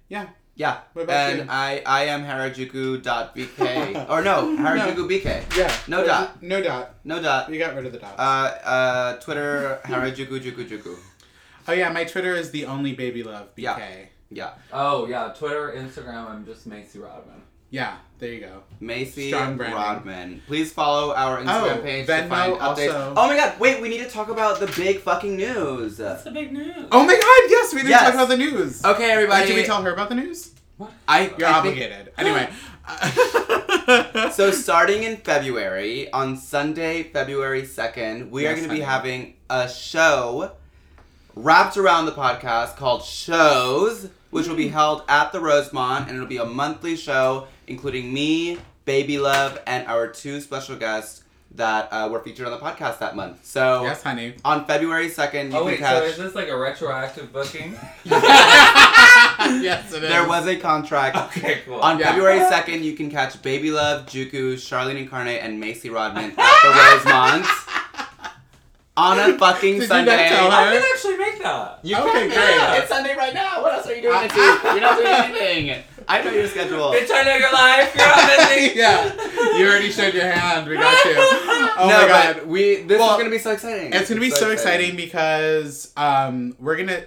[0.09, 0.27] Yeah.
[0.61, 0.81] Yeah.
[0.93, 1.47] What about and you?
[1.49, 4.11] I I am harajuku.bk.
[4.11, 5.57] or no, harajuku BK.
[5.57, 5.73] Yeah.
[5.89, 6.43] No dot.
[6.43, 6.97] No dot.
[7.03, 7.49] No dot.
[7.49, 8.15] We got rid of the dot.
[8.19, 10.95] Uh, uh, Twitter, harajuku juku juku.
[11.67, 13.63] oh yeah, my Twitter is the only Baby Love BK.
[13.63, 13.79] Yeah.
[14.29, 14.51] Yeah.
[14.71, 16.29] Oh yeah, Twitter, Instagram.
[16.29, 17.41] I'm just Macy Rodman.
[17.71, 18.63] Yeah, there you go.
[18.81, 19.79] Macy Strong branding.
[19.79, 20.43] Rodman.
[20.49, 22.93] Please follow our Instagram Oh, page to Venmo find updates.
[22.95, 23.15] also.
[23.17, 25.99] Oh my god, wait, we need to talk about the big fucking news.
[26.01, 26.75] What's the big news.
[26.91, 28.03] Oh my god, yes, we didn't Yes.
[28.03, 28.85] talk about the news.
[28.85, 29.47] Okay, Wait, everybody.
[29.47, 30.53] did we tell her about the news?
[30.79, 30.91] What?
[31.07, 32.13] I, You're I think- obligated.
[32.19, 32.49] Anyway.
[34.33, 39.69] So starting in February, on Sunday, February 2nd, we are going to be having a
[39.69, 40.53] show
[41.35, 46.27] wrapped around the podcast called Shows, which will be held at the Rosemont, and it'll
[46.29, 51.25] be a monthly show, including me, Baby Love, and our two special guests
[51.57, 53.45] that uh, were featured on the podcast that month.
[53.45, 54.35] So yes, honey.
[54.45, 56.05] on February 2nd, you Oh can wait, so catch.
[56.05, 57.77] is this like a retroactive booking?
[58.05, 60.09] yes, it is.
[60.09, 61.17] there was a contract.
[61.37, 61.81] Okay, cool.
[61.81, 62.11] On Yeah.
[62.13, 66.69] February 2nd, you can catch Baby Love, Juku, Charlene Incarnate, and Macy Rodman at the
[66.69, 67.47] Rosemont
[69.01, 70.17] on a fucking Did you Sunday.
[70.17, 70.57] not tell her?
[70.57, 71.79] I can actually make that.
[71.83, 72.57] You Okay, can great.
[72.59, 72.75] now.
[72.77, 73.63] It's Sunday right now.
[73.63, 74.63] What else are you doing this week?
[74.65, 75.83] You're not doing anything.
[76.09, 76.91] I know your schedule.
[76.93, 77.95] Bitch, I know your life.
[77.95, 78.79] You're on busy.
[78.79, 80.69] yeah, you already showed your hand.
[80.69, 81.15] We got you.
[81.83, 82.83] Oh no, my god, but we.
[82.83, 83.93] This Well, is gonna be so exciting.
[83.95, 87.05] it's gonna be so, exciting because um, we're gonna.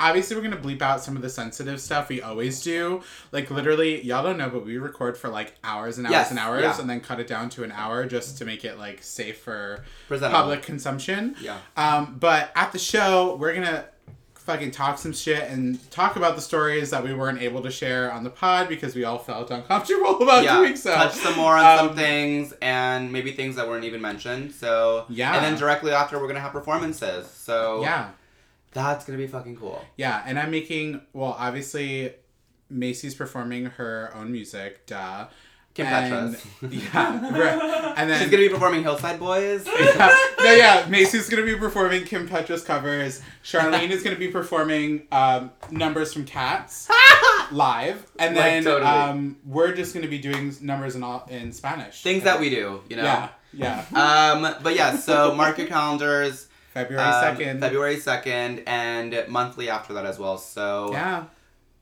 [0.00, 3.02] Obviously, we're gonna bleep out some of the sensitive stuff we always do.
[3.32, 6.38] Like literally, y'all don't know, but we record for like hours and hours Yes, and
[6.38, 6.80] hours, yeah.
[6.80, 9.84] and then cut it down to an hour just to make it like safe for
[10.08, 11.36] public consumption.
[11.40, 11.58] Yeah.
[11.76, 13.86] Um, but at the show, we're gonna
[14.34, 18.12] fucking talk some shit and talk about the stories that we weren't able to share
[18.12, 20.94] on the pod because we all felt uncomfortable about Yeah, doing so.
[20.94, 24.52] touch some more on some Um, things and maybe things that weren't even mentioned.
[24.54, 25.34] So Yeah.
[25.34, 27.28] and then directly after we're gonna have performances.
[27.28, 28.10] So Yeah,
[28.76, 29.82] that's gonna be fucking cool.
[29.96, 32.12] yeah, and I'm making well, obviously,
[32.70, 35.26] Macy's performing her own music, duh.
[35.74, 36.72] Kim and, Petras.
[36.72, 37.94] Yeah, right.
[37.98, 39.66] and then She's gonna be performing Hillside Boys.
[39.78, 40.86] yeah, no, yeah.
[40.88, 43.20] Macy's gonna be performing Kim Petras covers.
[43.44, 46.88] Charlene is gonna be performing um, numbers from Cats
[47.52, 48.90] live, and Like, then totally.
[48.90, 52.02] um, we're just gonna be doing numbers in all in Spanish.
[52.02, 53.02] Things that we do, you know.
[53.02, 53.84] Yeah, yeah.
[53.92, 56.48] Um, but yeah, so mark your calendars.
[56.76, 57.60] February um, second.
[57.60, 60.36] February second, and monthly after that as well.
[60.36, 61.24] So Yeah,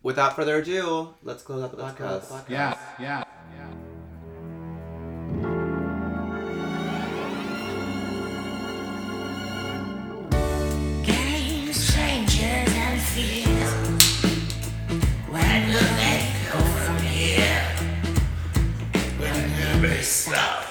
[0.05, 2.49] without further ado, let's close out the podcast.
[2.49, 3.25] yeah, yeah,
[3.57, 3.75] yeah.
[11.03, 13.73] Games, changes, and fears.
[15.29, 17.63] When do they go from here?
[19.19, 20.65] When do stop?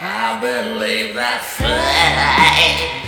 [0.00, 3.05] I believe that fate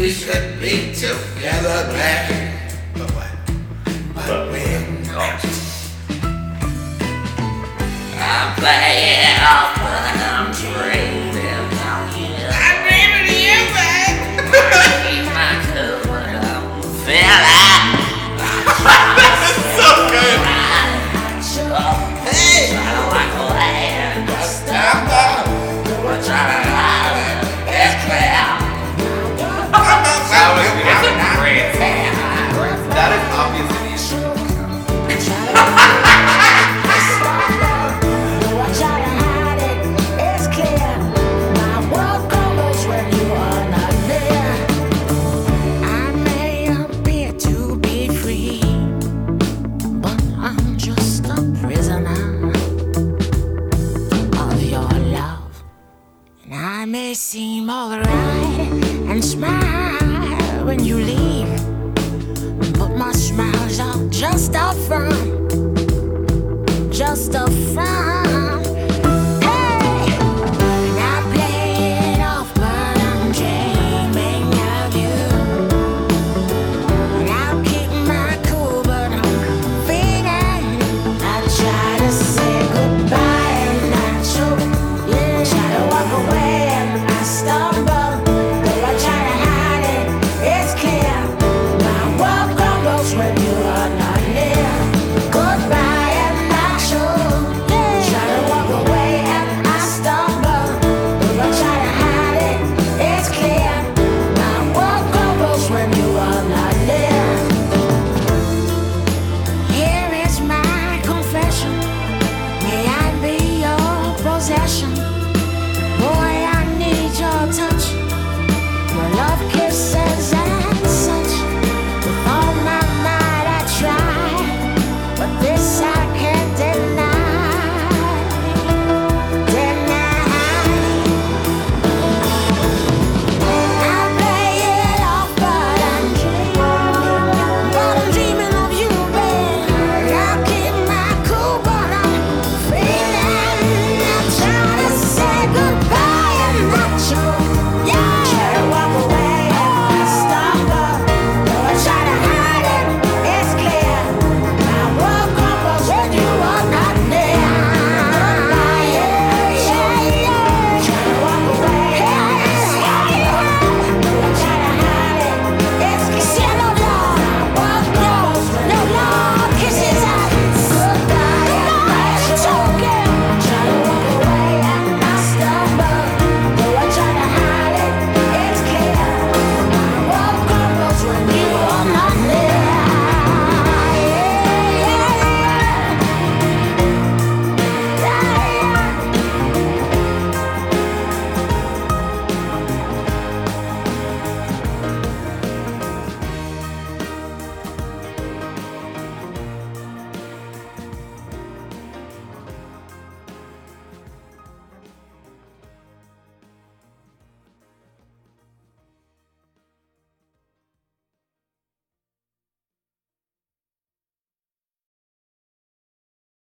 [0.00, 2.72] We should be together back.
[2.94, 3.30] But what?
[4.14, 4.80] But we're
[5.12, 5.44] not.
[8.16, 12.32] I'm playing off, but I'm dreaming of you.
[12.48, 13.90] I'm dreaming of you, but.